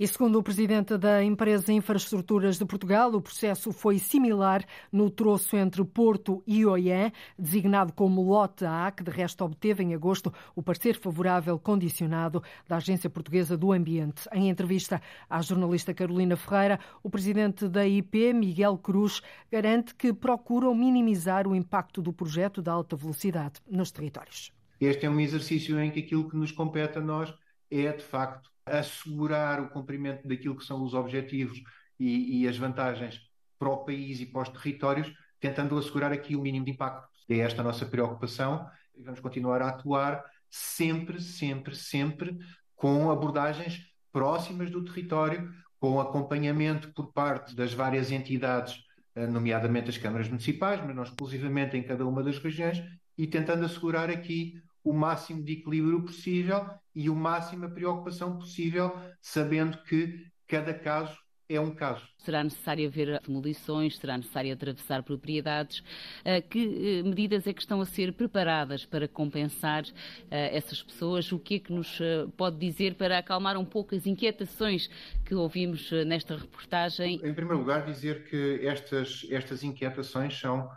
E 0.00 0.08
segundo 0.08 0.38
o 0.38 0.42
presidente 0.42 0.96
da 0.96 1.22
empresa 1.22 1.70
Infraestruturas 1.70 2.58
de 2.58 2.64
Portugal, 2.64 3.12
o 3.12 3.20
processo 3.20 3.70
foi 3.70 3.98
similar 3.98 4.64
no 4.90 5.10
troço 5.10 5.58
entre 5.58 5.84
Porto 5.84 6.42
e 6.46 6.64
Oiã, 6.64 7.12
designado 7.38 7.92
como 7.92 8.22
lote 8.22 8.64
A, 8.64 8.90
que 8.90 9.04
de 9.04 9.10
resto 9.10 9.44
obteve 9.44 9.82
em 9.82 9.92
agosto 9.92 10.32
o 10.56 10.62
parecer 10.62 10.98
favorável 10.98 11.58
condicionado 11.58 12.42
da 12.66 12.76
Agência 12.76 13.10
Portuguesa 13.10 13.58
do 13.58 13.72
Ambiente. 13.72 14.26
Em 14.32 14.48
entrevista 14.48 15.02
à 15.28 15.42
jornalista 15.42 15.92
Carolina 15.92 16.34
Ferreira, 16.34 16.80
o 17.02 17.10
presidente 17.10 17.68
da 17.68 17.86
IP, 17.86 18.32
Miguel 18.32 18.78
Cruz, 18.78 19.20
garante 19.52 19.94
que 19.94 20.14
procuram 20.14 20.74
minimizar 20.74 21.46
o 21.46 21.54
impacto 21.54 22.00
do 22.00 22.10
projeto 22.10 22.62
da 22.62 22.72
alta 22.72 22.96
velocidade 22.96 23.60
nos 23.70 23.90
territórios. 23.90 24.50
Este 24.80 25.04
é 25.04 25.10
um 25.10 25.20
exercício 25.20 25.78
em 25.78 25.90
que 25.90 26.00
aquilo 26.00 26.26
que 26.26 26.38
nos 26.38 26.52
compete 26.52 26.96
a 26.96 27.02
nós 27.02 27.34
é, 27.70 27.92
de 27.92 28.02
facto, 28.02 28.50
assegurar 28.78 29.60
o 29.60 29.68
cumprimento 29.68 30.26
daquilo 30.26 30.56
que 30.56 30.64
são 30.64 30.82
os 30.82 30.94
objetivos 30.94 31.62
e, 31.98 32.42
e, 32.42 32.48
as 32.48 32.56
vantagens 32.56 33.20
para 33.58 33.68
o 33.68 33.84
país 33.84 34.20
e 34.20 34.26
para 34.26 34.42
os 34.42 34.48
territórios, 34.48 35.12
tentando 35.38 35.76
assegurar 35.76 36.12
aqui 36.12 36.34
o 36.34 36.40
mínimo 36.40 36.64
de 36.64 36.72
impacto. 36.72 37.08
É 37.28 37.38
esta 37.38 37.60
a 37.60 37.64
nossa 37.64 37.86
preocupação 37.86 38.68
e 38.96 39.02
vamos 39.02 39.20
continuar 39.20 39.62
a 39.62 39.68
atuar 39.68 40.24
sempre, 40.48 41.20
sempre, 41.20 41.74
sempre 41.76 42.38
com 42.74 43.10
abordagens 43.10 43.86
próximas 44.12 44.70
do 44.70 44.84
território, 44.84 45.52
com 45.78 46.00
acompanhamento 46.00 46.92
por 46.92 47.12
parte 47.12 47.54
das 47.54 47.72
várias 47.72 48.10
entidades, 48.10 48.82
eh, 49.14 49.26
nomeadamente 49.26 49.90
as 49.90 49.98
câmaras 49.98 50.28
municipais, 50.28 50.80
mas 50.84 50.94
não 50.94 51.02
exclusivamente 51.02 51.76
em 51.76 51.82
cada 51.82 52.06
uma 52.06 52.22
das 52.22 52.38
regiões, 52.38 52.82
e 53.16 53.26
tentando 53.26 53.64
assegurar 53.64 54.10
aqui 54.10 54.54
o 54.82 54.92
máximo 54.92 55.42
de 55.42 55.52
equilíbrio 55.52 56.02
possível 56.02 56.68
e 56.94 57.10
o 57.10 57.14
máximo 57.14 57.68
de 57.68 57.74
preocupação 57.74 58.38
possível, 58.38 58.96
sabendo 59.20 59.78
que 59.82 60.26
cada 60.46 60.74
caso 60.74 61.16
é 61.50 61.60
um 61.60 61.74
caso. 61.74 62.06
Será 62.18 62.44
necessário 62.44 62.86
haver 62.86 63.20
demolições, 63.26 63.98
será 63.98 64.16
necessário 64.16 64.52
atravessar 64.52 65.02
propriedades. 65.02 65.82
Eh, 66.24 66.40
que 66.40 67.00
eh, 67.00 67.02
medidas 67.02 67.44
é 67.46 67.52
que 67.52 67.60
estão 67.60 67.80
a 67.80 67.84
ser 67.84 68.12
preparadas 68.12 68.86
para 68.86 69.08
compensar 69.08 69.82
eh, 70.30 70.56
essas 70.56 70.80
pessoas? 70.80 71.32
O 71.32 71.40
que 71.40 71.56
é 71.56 71.58
que 71.58 71.72
nos 71.72 71.98
pode 72.36 72.56
dizer 72.56 72.94
para 72.94 73.18
acalmar 73.18 73.56
um 73.56 73.64
pouco 73.64 73.96
as 73.96 74.06
inquietações 74.06 74.88
que 75.24 75.34
ouvimos 75.34 75.90
nesta 76.06 76.36
reportagem? 76.36 77.16
Em 77.16 77.34
primeiro 77.34 77.58
lugar, 77.58 77.84
dizer 77.84 78.24
que 78.28 78.64
estas, 78.64 79.26
estas 79.28 79.64
inquietações 79.64 80.38
são 80.38 80.70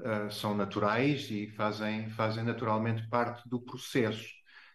uh, 0.00 0.30
são 0.30 0.54
naturais 0.54 1.30
e 1.30 1.46
fazem, 1.48 2.08
fazem 2.10 2.44
naturalmente 2.44 3.06
parte 3.08 3.48
do 3.48 3.60
processo. 3.60 4.28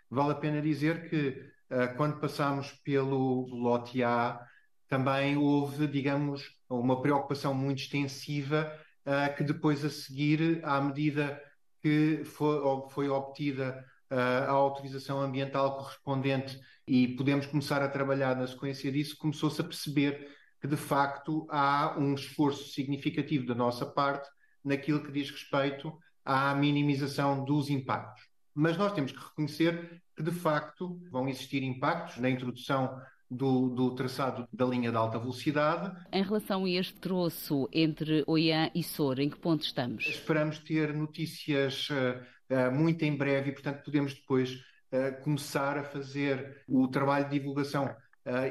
Vale 0.10 0.32
a 0.32 0.36
pena 0.36 0.62
dizer 0.62 1.10
que 1.10 1.52
uh, 1.70 1.96
quando 1.98 2.20
passamos 2.20 2.72
pelo 2.84 3.48
lote 3.48 4.04
A, 4.04 4.40
também 4.88 5.36
houve, 5.38 5.88
digamos, 5.88 6.44
uma 6.70 7.02
preocupação 7.02 7.54
muito 7.54 7.80
extensiva 7.80 8.72
uh, 9.06 9.36
que 9.36 9.44
depois 9.44 9.84
a 9.84 9.90
seguir, 9.90 10.60
à 10.64 10.80
medida 10.80 11.42
que 11.82 12.24
foi, 12.26 12.60
foi 12.90 13.10
obtida 13.10 13.86
a 14.10 14.52
autorização 14.52 15.20
ambiental 15.20 15.78
correspondente 15.78 16.60
e 16.88 17.08
podemos 17.10 17.48
começar 17.48 17.82
a 17.82 17.90
trabalhar 17.90 18.36
na 18.36 18.48
sequência 18.48 18.92
disso, 18.92 19.18
começou-se 19.18 19.60
a 19.60 19.64
perceber 19.64 20.30
que 20.62 20.68
de 20.68 20.78
facto 20.78 21.48
há 21.50 21.96
um 21.98 22.14
esforço 22.14 22.72
significativo 22.72 23.46
da 23.46 23.56
nossa 23.56 23.86
parte 23.86 24.30
naquilo 24.66 25.03
que 25.03 25.11
diz 25.11 25.30
respeito 25.30 25.95
à 26.26 26.53
minimização 26.55 27.45
dos 27.45 27.70
impactos. 27.70 28.24
Mas 28.53 28.76
nós 28.78 28.93
temos 28.93 29.11
que 29.11 29.20
reconhecer 29.20 30.01
que, 30.16 30.24
de 30.24 30.32
facto, 30.32 30.99
vão 31.11 31.30
existir 31.30 31.61
impactos 31.61 32.18
na 32.18 32.30
introdução 32.30 32.99
do, 33.30 33.70
do, 33.70 33.93
traçado 33.95 34.47
da 34.51 34.66
linha 34.66 34.91
de 34.91 34.97
alta 34.97 35.20
velocidade. 35.20 35.95
Em 36.11 36.24
relação 36.24 36.66
a 36.66 36.70
este 36.70 36.93
troço 36.99 37.68
entre 37.72 38.24
Oiã 38.28 38.72
e 38.74 38.84
Sor, 38.84 39.20
em 39.20 39.30
que 39.30 39.38
ponto 39.38 39.63
estamos? 39.63 40.05
Esperamos 40.07 40.59
ter 40.59 40.93
notícias 40.93 41.89
uh, 41.89 42.22
uh, 42.53 42.72
muito 42.72 43.03
em 43.03 43.16
breve 43.16 43.49
e, 43.49 43.53
portanto, 43.53 43.84
podemos 43.84 44.13
depois 44.13 44.53
uh, 44.53 45.22
começar 45.24 45.78
a 45.78 45.84
fazer 45.84 46.63
o 46.68 46.88
trabalho 46.88 47.26
de 47.26 47.39
divulgação 47.39 47.95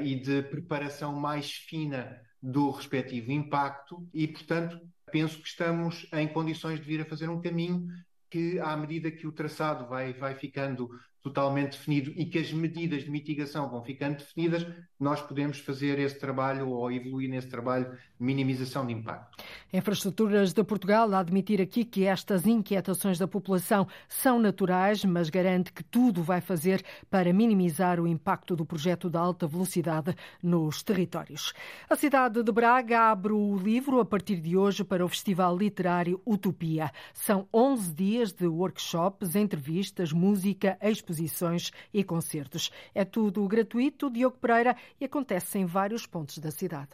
e 0.01 0.15
de 0.15 0.41
preparação 0.43 1.11
mais 1.11 1.51
fina 1.51 2.21
do 2.41 2.71
respectivo 2.71 3.29
impacto 3.29 4.07
e, 4.13 4.25
portanto, 4.25 4.79
penso 5.11 5.41
que 5.41 5.47
estamos 5.47 6.07
em 6.13 6.27
condições 6.27 6.79
de 6.79 6.85
vir 6.85 7.01
a 7.01 7.05
fazer 7.05 7.29
um 7.29 7.41
caminho 7.41 7.87
que, 8.29 8.59
à 8.59 8.75
medida 8.75 9.11
que 9.11 9.27
o 9.27 9.31
traçado 9.31 9.87
vai, 9.87 10.13
vai 10.13 10.35
ficando 10.35 10.89
totalmente 11.25 11.71
definido 11.71 12.13
e 12.15 12.23
que 12.23 12.37
as 12.37 12.53
medidas 12.53 13.03
de 13.03 13.09
mitigação 13.09 13.67
vão 13.67 13.81
ficando 13.83 14.17
definidas, 14.17 14.63
nós 14.99 15.19
podemos 15.23 15.57
fazer 15.57 15.97
esse 15.97 16.19
trabalho 16.19 16.69
ou 16.69 16.91
evoluir 16.91 17.27
nesse 17.27 17.47
trabalho 17.47 17.89
de 17.89 18.23
minimização 18.23 18.85
de 18.85 18.93
impacto. 18.93 19.43
Infraestruturas 19.73 20.53
de 20.53 20.63
Portugal 20.63 21.11
a 21.15 21.19
admitir 21.19 21.59
aqui 21.59 21.83
que 21.83 22.05
estas 22.05 22.45
inquietações 22.45 23.17
da 23.17 23.27
população 23.27 23.87
são 24.07 24.39
naturais, 24.39 25.03
mas 25.03 25.31
garante 25.31 25.73
que 25.73 25.83
tudo 25.83 26.21
vai 26.21 26.41
fazer 26.41 26.85
para 27.09 27.33
minimizar 27.33 27.99
o 27.99 28.07
impacto 28.07 28.55
do 28.55 28.63
projeto 28.63 29.09
da 29.09 29.19
alta 29.19 29.47
velocidade 29.47 30.15
nos 30.43 30.83
territórios. 30.83 31.53
A 31.89 31.95
cidade 31.95 32.43
de 32.43 32.51
Braga 32.51 33.09
abre 33.09 33.33
o 33.33 33.57
livro 33.57 33.99
a 33.99 34.05
partir 34.05 34.39
de 34.39 34.55
hoje 34.55 34.83
para 34.83 35.03
o 35.03 35.09
Festival 35.09 35.57
Literário 35.57 36.21
Utopia. 36.23 36.91
São 37.15 37.47
11 37.51 37.93
dias 37.95 38.31
de 38.31 38.45
workshops, 38.45 39.35
entrevistas, 39.35 40.11
música, 40.11 40.77
exposições 40.79 41.14
exposições 41.19 41.71
e 41.93 42.03
concertos. 42.03 42.71
É 42.93 43.05
tudo 43.05 43.47
gratuito, 43.47 44.09
Diogo 44.09 44.37
Pereira, 44.37 44.75
e 44.99 45.05
acontece 45.05 45.57
em 45.59 45.65
vários 45.65 46.05
pontos 46.05 46.37
da 46.37 46.51
cidade. 46.51 46.89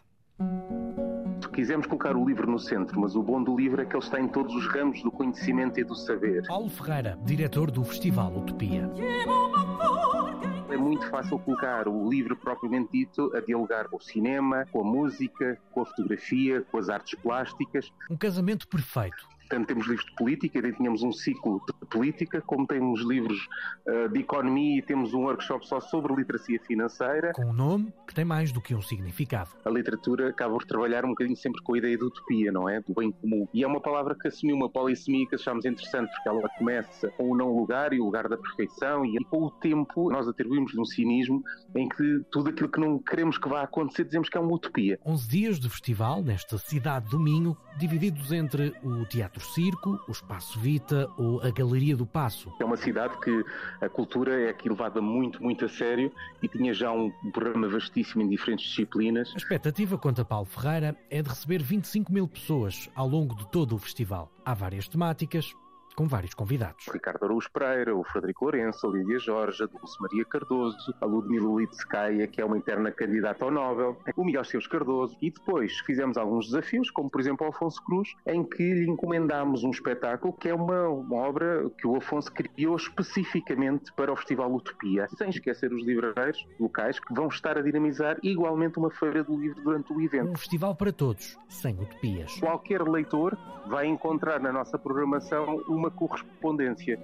Quisemos 1.53 1.86
colocar 1.86 2.15
o 2.15 2.26
livro 2.26 2.49
no 2.49 2.57
centro, 2.57 2.99
mas 2.99 3.13
o 3.15 3.22
bom 3.22 3.43
do 3.43 3.55
livro 3.55 3.82
é 3.82 3.86
que 3.86 3.93
ele 3.93 4.03
está 4.03 4.19
em 4.19 4.28
todos 4.28 4.55
os 4.55 4.65
ramos 4.67 5.03
do 5.03 5.11
conhecimento 5.11 5.80
e 5.80 5.84
do 5.84 5.93
saber. 5.93 6.47
Paulo 6.47 6.69
Ferreira, 6.69 7.19
diretor 7.26 7.69
do 7.69 7.84
Festival 7.84 8.34
Utopia. 8.38 8.89
É 10.69 10.78
muito 10.78 11.05
fácil 11.09 11.38
colocar 11.39 11.89
o 11.89 12.09
livro 12.09 12.38
propriamente 12.38 12.89
dito 12.93 13.36
a 13.36 13.41
dialogar 13.41 13.89
com 13.89 13.97
o 13.97 14.01
cinema, 14.01 14.65
com 14.72 14.80
a 14.80 14.84
música, 14.84 15.59
com 15.72 15.82
a 15.82 15.86
fotografia, 15.86 16.61
com 16.72 16.78
as 16.78 16.88
artes 16.88 17.19
plásticas. 17.19 17.91
Um 18.09 18.15
casamento 18.15 18.65
perfeito 18.67 19.28
Tanto 19.52 19.68
temos 19.68 19.86
livros 19.86 20.06
de 20.06 20.16
política, 20.16 20.60
e 20.60 20.72
tínhamos 20.72 21.04
um 21.04 21.12
ciclo 21.12 21.62
de 21.68 21.88
política, 21.88 22.41
como 22.41 22.66
temos 22.66 23.02
livros 23.02 23.38
uh, 23.86 24.08
de 24.08 24.22
economia 24.22 24.80
e 24.80 24.82
temos 24.82 25.14
um 25.14 25.24
workshop 25.24 25.68
só 25.68 25.82
sobre 25.82 26.16
literacia 26.16 26.58
financeira. 26.66 27.34
Com 27.34 27.47
um 27.47 27.54
nome 27.54 27.93
que 28.08 28.14
tem 28.14 28.24
mais 28.24 28.54
do 28.54 28.62
que 28.62 28.74
um 28.74 28.82
significado. 28.82 29.49
A 29.66 29.70
literatura 29.70 30.30
acaba 30.30 30.54
por 30.54 30.64
trabalhar 30.64 31.04
um 31.04 31.10
bocadinho 31.10 31.36
sempre 31.36 31.62
com 31.64 31.74
a 31.74 31.78
ideia 31.80 31.97
de 31.97 32.06
utopia, 32.06 32.49
não 32.49 32.70
é? 32.70 32.80
Do 32.80 32.93
bem 32.93 33.12
comum. 33.12 33.45
E 33.54 33.62
é 33.62 33.68
uma 33.68 33.82
palavra 33.82 34.16
que 34.16 34.30
assumiu 34.30 34.56
uma 34.56 34.70
polissemia 34.70 35.28
que 35.28 35.36
achamos 35.36 35.66
interessante, 35.66 36.10
porque 36.14 36.30
ela 36.30 36.47
começa 36.58 37.10
com 37.10 37.32
o 37.32 37.36
não 37.36 37.54
lugar 37.54 37.91
e 37.91 37.99
o 37.99 38.06
lugar 38.06 38.30
da 38.30 38.38
perfeição, 38.38 39.06
e 39.06 39.22
com 39.26 39.43
o 39.43 39.52
tempo 39.52 40.10
nós 40.10 40.30
atribuímos-lhe 40.30 40.80
um 40.80 40.86
cinismo 40.86 41.43
em 41.76 41.89
que 41.89 42.22
tudo 42.32 42.52
aquilo 42.52 42.70
que 42.70 42.80
não 42.80 42.99
queremos 42.99 43.38
que 43.38 43.49
vá 43.49 43.64
acontecer 43.64 44.06
dizemos 44.06 44.30
que 44.30 44.38
é 44.38 44.39
uma 44.39 44.54
utopia. 44.54 44.97
11 45.06 45.28
dias 45.28 45.60
de 45.60 45.70
festival 45.70 46.24
nesta 46.24 46.58
cidade 46.58 47.10
do 47.10 47.20
Minho, 47.20 47.58
divididos 47.78 48.32
entre 48.32 48.74
o 48.82 49.06
Teatro 49.06 49.41
Circo, 49.42 50.00
o 50.08 50.12
Espaço 50.12 50.60
Vita 50.60 51.10
ou 51.18 51.42
a 51.42 51.50
Galeria 51.50 51.96
do 51.96 52.06
Passo. 52.06 52.52
É 52.60 52.66
uma 52.66 52.78
cidade 52.78 53.20
que 53.20 53.44
a 53.82 53.89
cultura 53.89 54.39
é 54.39 54.50
aqui 54.50 54.70
levada 54.70 55.02
muito, 55.02 55.42
muito 55.42 55.66
a 55.66 55.70
sério 55.70 56.12
e 56.42 56.48
tinha 56.48 56.74
já 56.74 56.92
um 56.92 57.12
programa 57.32 57.68
vastíssimo 57.68 58.22
em 58.22 58.30
diferentes 58.30 58.70
disciplinas. 58.70 59.32
A 59.34 59.38
expectativa, 59.38 59.98
conta 59.98 60.24
Paulo 60.24 60.46
Ferreira, 60.46 60.96
é 61.10 61.22
de 61.22 61.30
receber 61.30 61.62
25 61.62 62.12
mil 62.12 62.28
pessoas 62.28 62.89
ao 62.96 63.08
longo 63.08 63.36
de 63.36 63.48
todo 63.50 63.76
o 63.76 63.78
festival. 63.78 64.32
Há 64.46 64.54
várias 64.54 64.88
temáticas, 64.88 65.54
com 66.02 66.08
vários 66.08 66.34
convidados. 66.34 66.88
Ricardo 66.91 67.26
Araújo 67.26 67.47
Pereira, 67.52 67.95
o 67.95 68.04
Frederico 68.04 68.45
Lourenço, 68.45 68.88
a 68.88 68.89
Lídia 68.89 69.20
Jorge, 69.20 69.64
a 69.64 69.68
Dulce 69.68 70.02
Maria 70.02 70.26
Cardoso, 70.26 70.95
a 70.99 71.06
Ludmila 71.06 71.62
Litskaya, 71.62 72.26
que 72.26 72.41
é 72.41 72.45
uma 72.45 72.58
interna 72.58 72.91
candidata 72.91 73.45
ao 73.45 73.52
Nobel, 73.52 73.95
o 74.16 74.26
Miguel 74.26 74.43
Seus 74.43 74.66
Cardoso, 74.66 75.16
e 75.22 75.30
depois 75.30 75.78
fizemos 75.82 76.18
alguns 76.18 76.47
desafios, 76.47 76.89
como 76.89 77.08
por 77.08 77.22
exemplo 77.22 77.45
o 77.45 77.52
Afonso 77.52 77.80
Cruz, 77.84 78.16
em 78.26 78.43
que 78.43 78.74
lhe 78.74 78.89
encomendámos 78.89 79.64
um 79.64 79.70
espetáculo 79.70 80.34
que 80.34 80.49
é 80.49 80.56
uma, 80.56 80.88
uma 80.89 81.18
obra 81.18 81.70
que 81.78 81.86
o 81.86 81.95
Afonso 81.95 82.32
criou 82.32 82.76
especificamente 82.76 83.93
para 83.93 84.12
o 84.12 84.16
Festival 84.16 84.52
Utopia, 84.52 85.08
sem 85.16 85.30
esquecer 85.30 85.72
os 85.72 85.86
livreiros 85.86 86.47
locais 86.60 86.99
que 86.99 87.14
vão 87.14 87.28
estar 87.28 87.60
a 87.60 87.62
dinamizar 87.62 88.18
igualmente 88.24 88.80
uma 88.80 88.89
feira 88.89 89.24
do 89.24 89.39
livro 89.39 89.62
durante 89.62 89.93
o 89.93 90.02
evento. 90.02 90.32
Um 90.32 90.36
festival 90.36 90.74
para 90.74 90.91
todos, 90.91 91.38
sem 91.47 91.76
utopias. 91.76 92.39
Qualquer 92.39 92.82
leitor 92.82 93.38
vai 93.68 93.86
encontrar 93.86 94.39
na 94.39 94.52
nossa 94.52 94.80
programação 94.80 95.62
uma 95.68 95.91
correspondência. 95.92 97.00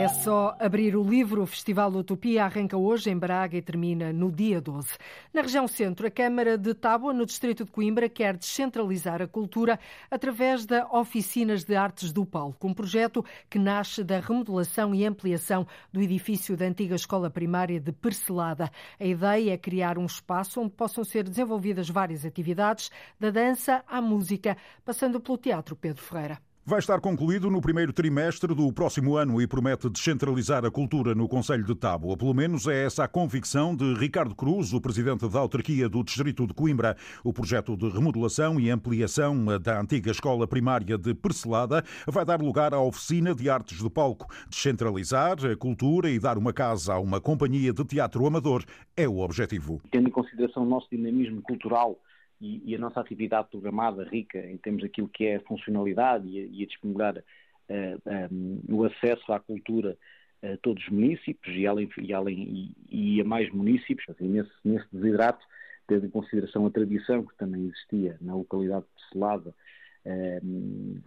É 0.00 0.08
só 0.08 0.56
abrir 0.58 0.96
o 0.96 1.02
livro. 1.02 1.42
O 1.42 1.46
Festival 1.46 1.92
Utopia 1.92 2.46
arranca 2.46 2.74
hoje 2.74 3.10
em 3.10 3.18
Braga 3.18 3.58
e 3.58 3.60
termina 3.60 4.14
no 4.14 4.32
dia 4.32 4.58
12. 4.58 4.96
Na 5.30 5.42
região 5.42 5.68
centro, 5.68 6.06
a 6.06 6.10
Câmara 6.10 6.56
de 6.56 6.72
Tábua, 6.72 7.12
no 7.12 7.26
distrito 7.26 7.66
de 7.66 7.70
Coimbra, 7.70 8.08
quer 8.08 8.34
descentralizar 8.34 9.20
a 9.20 9.28
cultura 9.28 9.78
através 10.10 10.64
da 10.64 10.88
Oficinas 10.90 11.64
de 11.64 11.76
Artes 11.76 12.14
do 12.14 12.24
Palco, 12.24 12.66
um 12.66 12.72
projeto 12.72 13.22
que 13.50 13.58
nasce 13.58 14.02
da 14.02 14.20
remodelação 14.20 14.94
e 14.94 15.04
ampliação 15.04 15.66
do 15.92 16.00
edifício 16.00 16.56
da 16.56 16.64
antiga 16.64 16.94
escola 16.94 17.28
primária 17.28 17.78
de 17.78 17.92
Percelada. 17.92 18.70
A 18.98 19.04
ideia 19.04 19.52
é 19.52 19.58
criar 19.58 19.98
um 19.98 20.06
espaço 20.06 20.62
onde 20.62 20.72
possam 20.72 21.04
ser 21.04 21.24
desenvolvidas 21.24 21.90
várias 21.90 22.24
atividades, 22.24 22.90
da 23.20 23.30
dança 23.30 23.84
à 23.86 24.00
música, 24.00 24.56
passando 24.82 25.20
pelo 25.20 25.36
Teatro 25.36 25.76
Pedro 25.76 26.02
Ferreira. 26.02 26.49
Vai 26.62 26.78
estar 26.78 27.00
concluído 27.00 27.50
no 27.50 27.58
primeiro 27.58 27.90
trimestre 27.90 28.54
do 28.54 28.70
próximo 28.70 29.16
ano 29.16 29.40
e 29.40 29.46
promete 29.46 29.88
descentralizar 29.88 30.62
a 30.62 30.70
cultura 30.70 31.14
no 31.14 31.26
Conselho 31.26 31.64
de 31.64 31.74
Tábua. 31.74 32.18
Pelo 32.18 32.34
menos 32.34 32.66
é 32.66 32.84
essa 32.84 33.04
a 33.04 33.08
convicção 33.08 33.74
de 33.74 33.94
Ricardo 33.94 34.34
Cruz, 34.34 34.74
o 34.74 34.80
presidente 34.80 35.26
da 35.26 35.38
autarquia 35.38 35.88
do 35.88 36.04
Distrito 36.04 36.46
de 36.46 36.52
Coimbra. 36.52 36.98
O 37.24 37.32
projeto 37.32 37.78
de 37.78 37.88
remodelação 37.88 38.60
e 38.60 38.68
ampliação 38.68 39.58
da 39.58 39.80
antiga 39.80 40.10
escola 40.10 40.46
primária 40.46 40.98
de 40.98 41.14
Percelada 41.14 41.82
vai 42.06 42.26
dar 42.26 42.42
lugar 42.42 42.74
à 42.74 42.80
oficina 42.80 43.34
de 43.34 43.48
artes 43.48 43.78
do 43.78 43.90
palco. 43.90 44.26
Descentralizar 44.46 45.38
a 45.46 45.56
cultura 45.56 46.10
e 46.10 46.20
dar 46.20 46.36
uma 46.36 46.52
casa 46.52 46.92
a 46.92 47.00
uma 47.00 47.22
companhia 47.22 47.72
de 47.72 47.84
teatro 47.86 48.26
amador 48.26 48.62
é 48.94 49.08
o 49.08 49.20
objetivo. 49.20 49.80
Tendo 49.90 50.08
em 50.08 50.12
consideração 50.12 50.62
o 50.62 50.68
nosso 50.68 50.88
dinamismo 50.92 51.40
cultural 51.40 51.96
e, 52.40 52.62
e, 52.64 52.74
a 52.74 52.78
nossa 52.78 53.00
atividade 53.00 53.48
programada 53.50 54.04
rica 54.04 54.38
em 54.38 54.56
termos 54.56 54.82
daquilo 54.82 55.08
que 55.08 55.26
é 55.26 55.36
a 55.36 55.40
funcionalidade 55.40 56.28
e 56.28 56.38
a, 56.38 56.46
e 56.46 56.62
a 56.62 56.66
disponibilizar 56.66 57.18
uh, 57.18 57.22
eh, 57.68 57.98
um, 58.30 58.60
ehm, 58.70 58.76
o 58.76 58.84
acesso 58.84 59.32
à 59.32 59.38
cultura 59.38 59.96
a 60.42 60.56
todos 60.56 60.82
os 60.84 60.88
municípios 60.88 61.54
e, 61.54 61.66
além, 61.66 61.88
e, 61.98 62.14
além, 62.14 62.74
e, 62.88 63.20
a 63.20 63.24
mais 63.24 63.50
municípios, 63.52 64.08
assim, 64.08 64.26
nesse, 64.26 64.50
nesse 64.64 64.86
desidrato, 64.90 65.44
tendo 65.86 66.06
em 66.06 66.10
consideração 66.10 66.64
a 66.64 66.70
tradição 66.70 67.26
que 67.26 67.36
também 67.36 67.66
existia 67.66 68.16
na 68.22 68.34
localidade 68.34 68.86
de 68.96 69.08
Selada, 69.12 69.54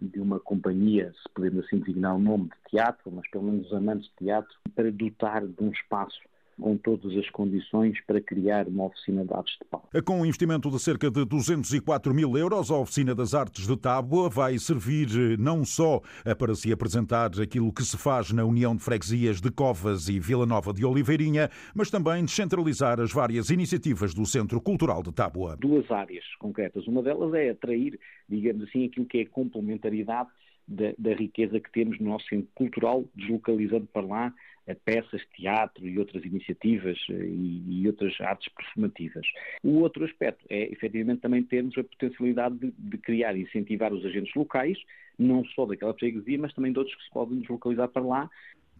de 0.00 0.20
uma 0.20 0.38
companhia, 0.38 1.12
se 1.12 1.28
podemos 1.34 1.64
assim 1.64 1.80
designar 1.80 2.14
o 2.14 2.18
nome 2.18 2.44
de 2.44 2.70
teatro, 2.70 3.10
mas 3.10 3.28
pelo 3.28 3.44
menos 3.44 3.66
os 3.66 3.72
amantes 3.72 4.08
de 4.10 4.26
teatro, 4.26 4.54
para 4.74 4.90
dotar 4.92 5.44
de 5.44 5.62
um 5.64 5.70
espaço 5.70 6.20
com 6.60 6.76
todas 6.76 7.16
as 7.16 7.28
condições 7.30 8.00
para 8.06 8.20
criar 8.20 8.68
uma 8.68 8.84
oficina 8.84 9.24
de 9.24 9.32
artes 9.32 9.56
de 9.60 9.68
pau. 9.68 9.88
Com 10.04 10.20
um 10.20 10.26
investimento 10.26 10.70
de 10.70 10.78
cerca 10.78 11.10
de 11.10 11.24
204 11.24 12.14
mil 12.14 12.36
euros, 12.36 12.70
a 12.70 12.76
oficina 12.76 13.14
das 13.14 13.34
artes 13.34 13.66
de 13.66 13.76
Tábua 13.76 14.28
vai 14.28 14.58
servir 14.58 15.08
eh, 15.08 15.36
não 15.38 15.64
só 15.64 16.00
eh, 16.24 16.34
para 16.34 16.54
se 16.54 16.72
apresentar 16.72 17.30
aquilo 17.40 17.72
que 17.72 17.82
se 17.82 17.96
faz 17.96 18.32
na 18.32 18.44
União 18.44 18.74
de 18.74 18.82
Freguesias 18.82 19.40
de 19.40 19.50
Covas 19.50 20.08
e 20.08 20.18
Vila 20.18 20.46
Nova 20.46 20.72
de 20.72 20.84
Oliveirinha, 20.84 21.48
mas 21.74 21.90
também 21.90 22.24
descentralizar 22.24 23.00
as 23.00 23.12
várias 23.12 23.50
iniciativas 23.50 24.14
do 24.14 24.24
Centro 24.24 24.60
Cultural 24.60 25.02
de 25.02 25.12
Tábua. 25.12 25.56
Duas 25.56 25.90
áreas 25.90 26.24
concretas. 26.38 26.86
Uma 26.86 27.02
delas 27.02 27.34
é 27.34 27.50
atrair, 27.50 27.98
digamos 28.28 28.64
assim, 28.64 28.86
aquilo 28.86 29.06
que 29.06 29.18
é 29.18 29.22
a 29.22 29.28
complementaridade 29.28 30.28
da, 30.66 30.92
da 30.98 31.14
riqueza 31.14 31.60
que 31.60 31.70
temos 31.70 31.98
no 32.00 32.10
nosso 32.10 32.26
centro 32.26 32.48
cultural, 32.54 33.04
deslocalizando 33.14 33.86
para 33.86 34.06
lá 34.06 34.34
peças, 34.72 35.20
teatro 35.36 35.86
e 35.86 35.98
outras 35.98 36.24
iniciativas 36.24 36.96
eh, 37.10 37.26
e, 37.26 37.82
e, 37.82 37.86
outras 37.86 38.18
artes 38.20 38.50
performativas. 38.54 39.26
O 39.62 39.80
outro 39.80 40.04
aspecto 40.04 40.44
é, 40.48 40.72
efetivamente, 40.72 41.20
também 41.20 41.42
termos 41.42 41.76
a 41.76 41.84
potencialidade 41.84 42.56
de, 42.56 42.72
de 42.78 42.98
criar 42.98 43.36
e 43.36 43.42
incentivar 43.42 43.92
os 43.92 44.04
agentes 44.06 44.34
locais, 44.34 44.78
não 45.18 45.44
só 45.46 45.66
daquela 45.66 45.92
freguesia, 45.92 46.38
mas 46.38 46.54
também 46.54 46.72
de 46.72 46.78
outros 46.78 46.96
que 46.96 47.04
se 47.04 47.10
podem 47.10 47.40
deslocalizar 47.40 47.88
para 47.88 48.02
lá, 48.02 48.30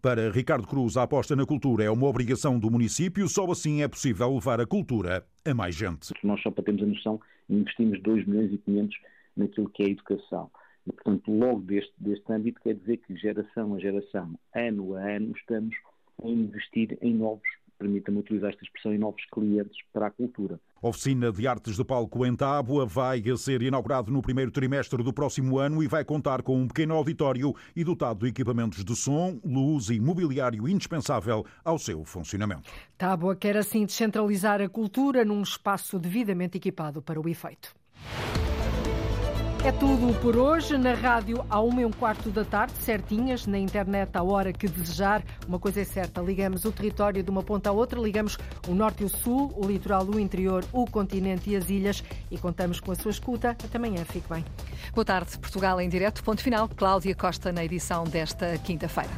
para 0.01 0.29
Ricardo 0.29 0.67
Cruz, 0.67 0.97
a 0.97 1.01
aposta 1.01 1.35
na 1.35 1.47
cultura 1.47 1.83
é 1.83 1.89
uma 1.89 2.05
obrigação 2.05 2.59
do 2.59 2.69
município, 2.69 3.27
só 3.27 3.49
assim 3.49 3.81
é 3.81 3.87
possível 3.87 4.31
levar 4.35 4.61
a 4.61 4.65
cultura 4.67 5.25
a 5.43 5.51
mais 5.51 5.73
gente. 5.73 6.13
Nós 6.23 6.39
só 6.43 6.51
para 6.51 6.63
termos 6.63 6.83
a 6.83 6.85
noção, 6.85 7.19
investimos 7.49 7.99
2 8.03 8.27
milhões 8.27 8.53
e 8.53 8.57
500 8.59 8.97
naquilo 9.35 9.69
que 9.69 9.81
é 9.81 9.85
a 9.87 9.89
educação. 9.89 10.51
E, 10.87 10.91
portanto, 10.91 11.31
logo 11.31 11.61
deste, 11.61 11.93
deste 11.97 12.31
âmbito, 12.31 12.61
quer 12.61 12.75
dizer 12.75 12.97
que 12.97 13.15
geração 13.15 13.73
a 13.75 13.79
geração, 13.79 14.37
ano 14.53 14.95
a 14.95 15.01
ano, 15.01 15.33
estamos 15.35 15.75
a 16.23 16.27
investir 16.27 16.97
em 17.01 17.13
novos, 17.13 17.47
permita-me 17.77 18.19
utilizar 18.19 18.51
esta 18.51 18.63
expressão, 18.63 18.93
em 18.93 18.97
novos 18.97 19.23
clientes 19.31 19.77
para 19.91 20.07
a 20.07 20.11
cultura. 20.11 20.59
Oficina 20.81 21.31
de 21.31 21.47
Artes 21.47 21.75
de 21.75 21.83
Palco 21.83 22.25
em 22.25 22.35
Tábua 22.35 22.85
vai 22.85 23.21
ser 23.37 23.63
inaugurado 23.63 24.11
no 24.11 24.21
primeiro 24.21 24.51
trimestre 24.51 25.03
do 25.03 25.11
próximo 25.11 25.57
ano 25.57 25.81
e 25.81 25.87
vai 25.87 26.05
contar 26.05 26.43
com 26.43 26.55
um 26.57 26.67
pequeno 26.67 26.93
auditório 26.93 27.53
e 27.75 27.83
dotado 27.83 28.19
de 28.19 28.27
equipamentos 28.27 28.85
de 28.85 28.95
som, 28.95 29.39
luz 29.43 29.89
e 29.89 29.99
mobiliário 29.99 30.67
indispensável 30.67 31.43
ao 31.63 31.79
seu 31.79 32.05
funcionamento. 32.05 32.69
Tábua 32.97 33.35
quer 33.35 33.57
assim 33.57 33.85
descentralizar 33.85 34.61
a 34.61 34.69
cultura 34.69 35.25
num 35.25 35.41
espaço 35.41 35.97
devidamente 35.97 36.57
equipado 36.57 37.01
para 37.01 37.19
o 37.19 37.27
efeito. 37.27 37.73
É 39.65 39.71
tudo 39.71 40.13
por 40.21 40.37
hoje. 40.37 40.77
Na 40.77 40.93
rádio, 40.93 41.43
à 41.49 41.59
uma 41.59 41.81
e 41.81 41.85
um 41.85 41.91
quarto 41.91 42.29
da 42.29 42.45
tarde, 42.45 42.73
certinhas. 42.81 43.47
Na 43.47 43.57
internet, 43.57 44.15
à 44.15 44.21
hora 44.21 44.53
que 44.53 44.67
desejar. 44.67 45.23
Uma 45.47 45.57
coisa 45.57 45.81
é 45.81 45.83
certa: 45.83 46.21
ligamos 46.21 46.65
o 46.65 46.71
território 46.71 47.23
de 47.23 47.31
uma 47.31 47.41
ponta 47.41 47.71
à 47.71 47.73
outra, 47.73 47.99
ligamos 47.99 48.37
o 48.67 48.75
norte 48.75 49.01
e 49.01 49.07
o 49.07 49.09
sul, 49.09 49.51
o 49.57 49.65
litoral, 49.65 50.05
o 50.05 50.19
interior, 50.19 50.63
o 50.71 50.85
continente 50.85 51.49
e 51.49 51.55
as 51.55 51.67
ilhas 51.67 52.03
e 52.29 52.37
contamos 52.37 52.79
com 52.79 52.91
a 52.91 52.95
sua 52.95 53.09
escuta. 53.09 53.49
Até 53.51 53.75
amanhã. 53.79 54.05
Fique 54.05 54.31
bem. 54.31 54.45
Boa 54.93 55.03
tarde, 55.03 55.35
Portugal 55.39 55.81
em 55.81 55.89
direto. 55.89 56.23
Ponto 56.23 56.43
final. 56.43 56.69
Cláudia 56.69 57.15
Costa 57.15 57.51
na 57.51 57.65
edição 57.65 58.03
desta 58.03 58.59
quinta-feira. 58.59 59.09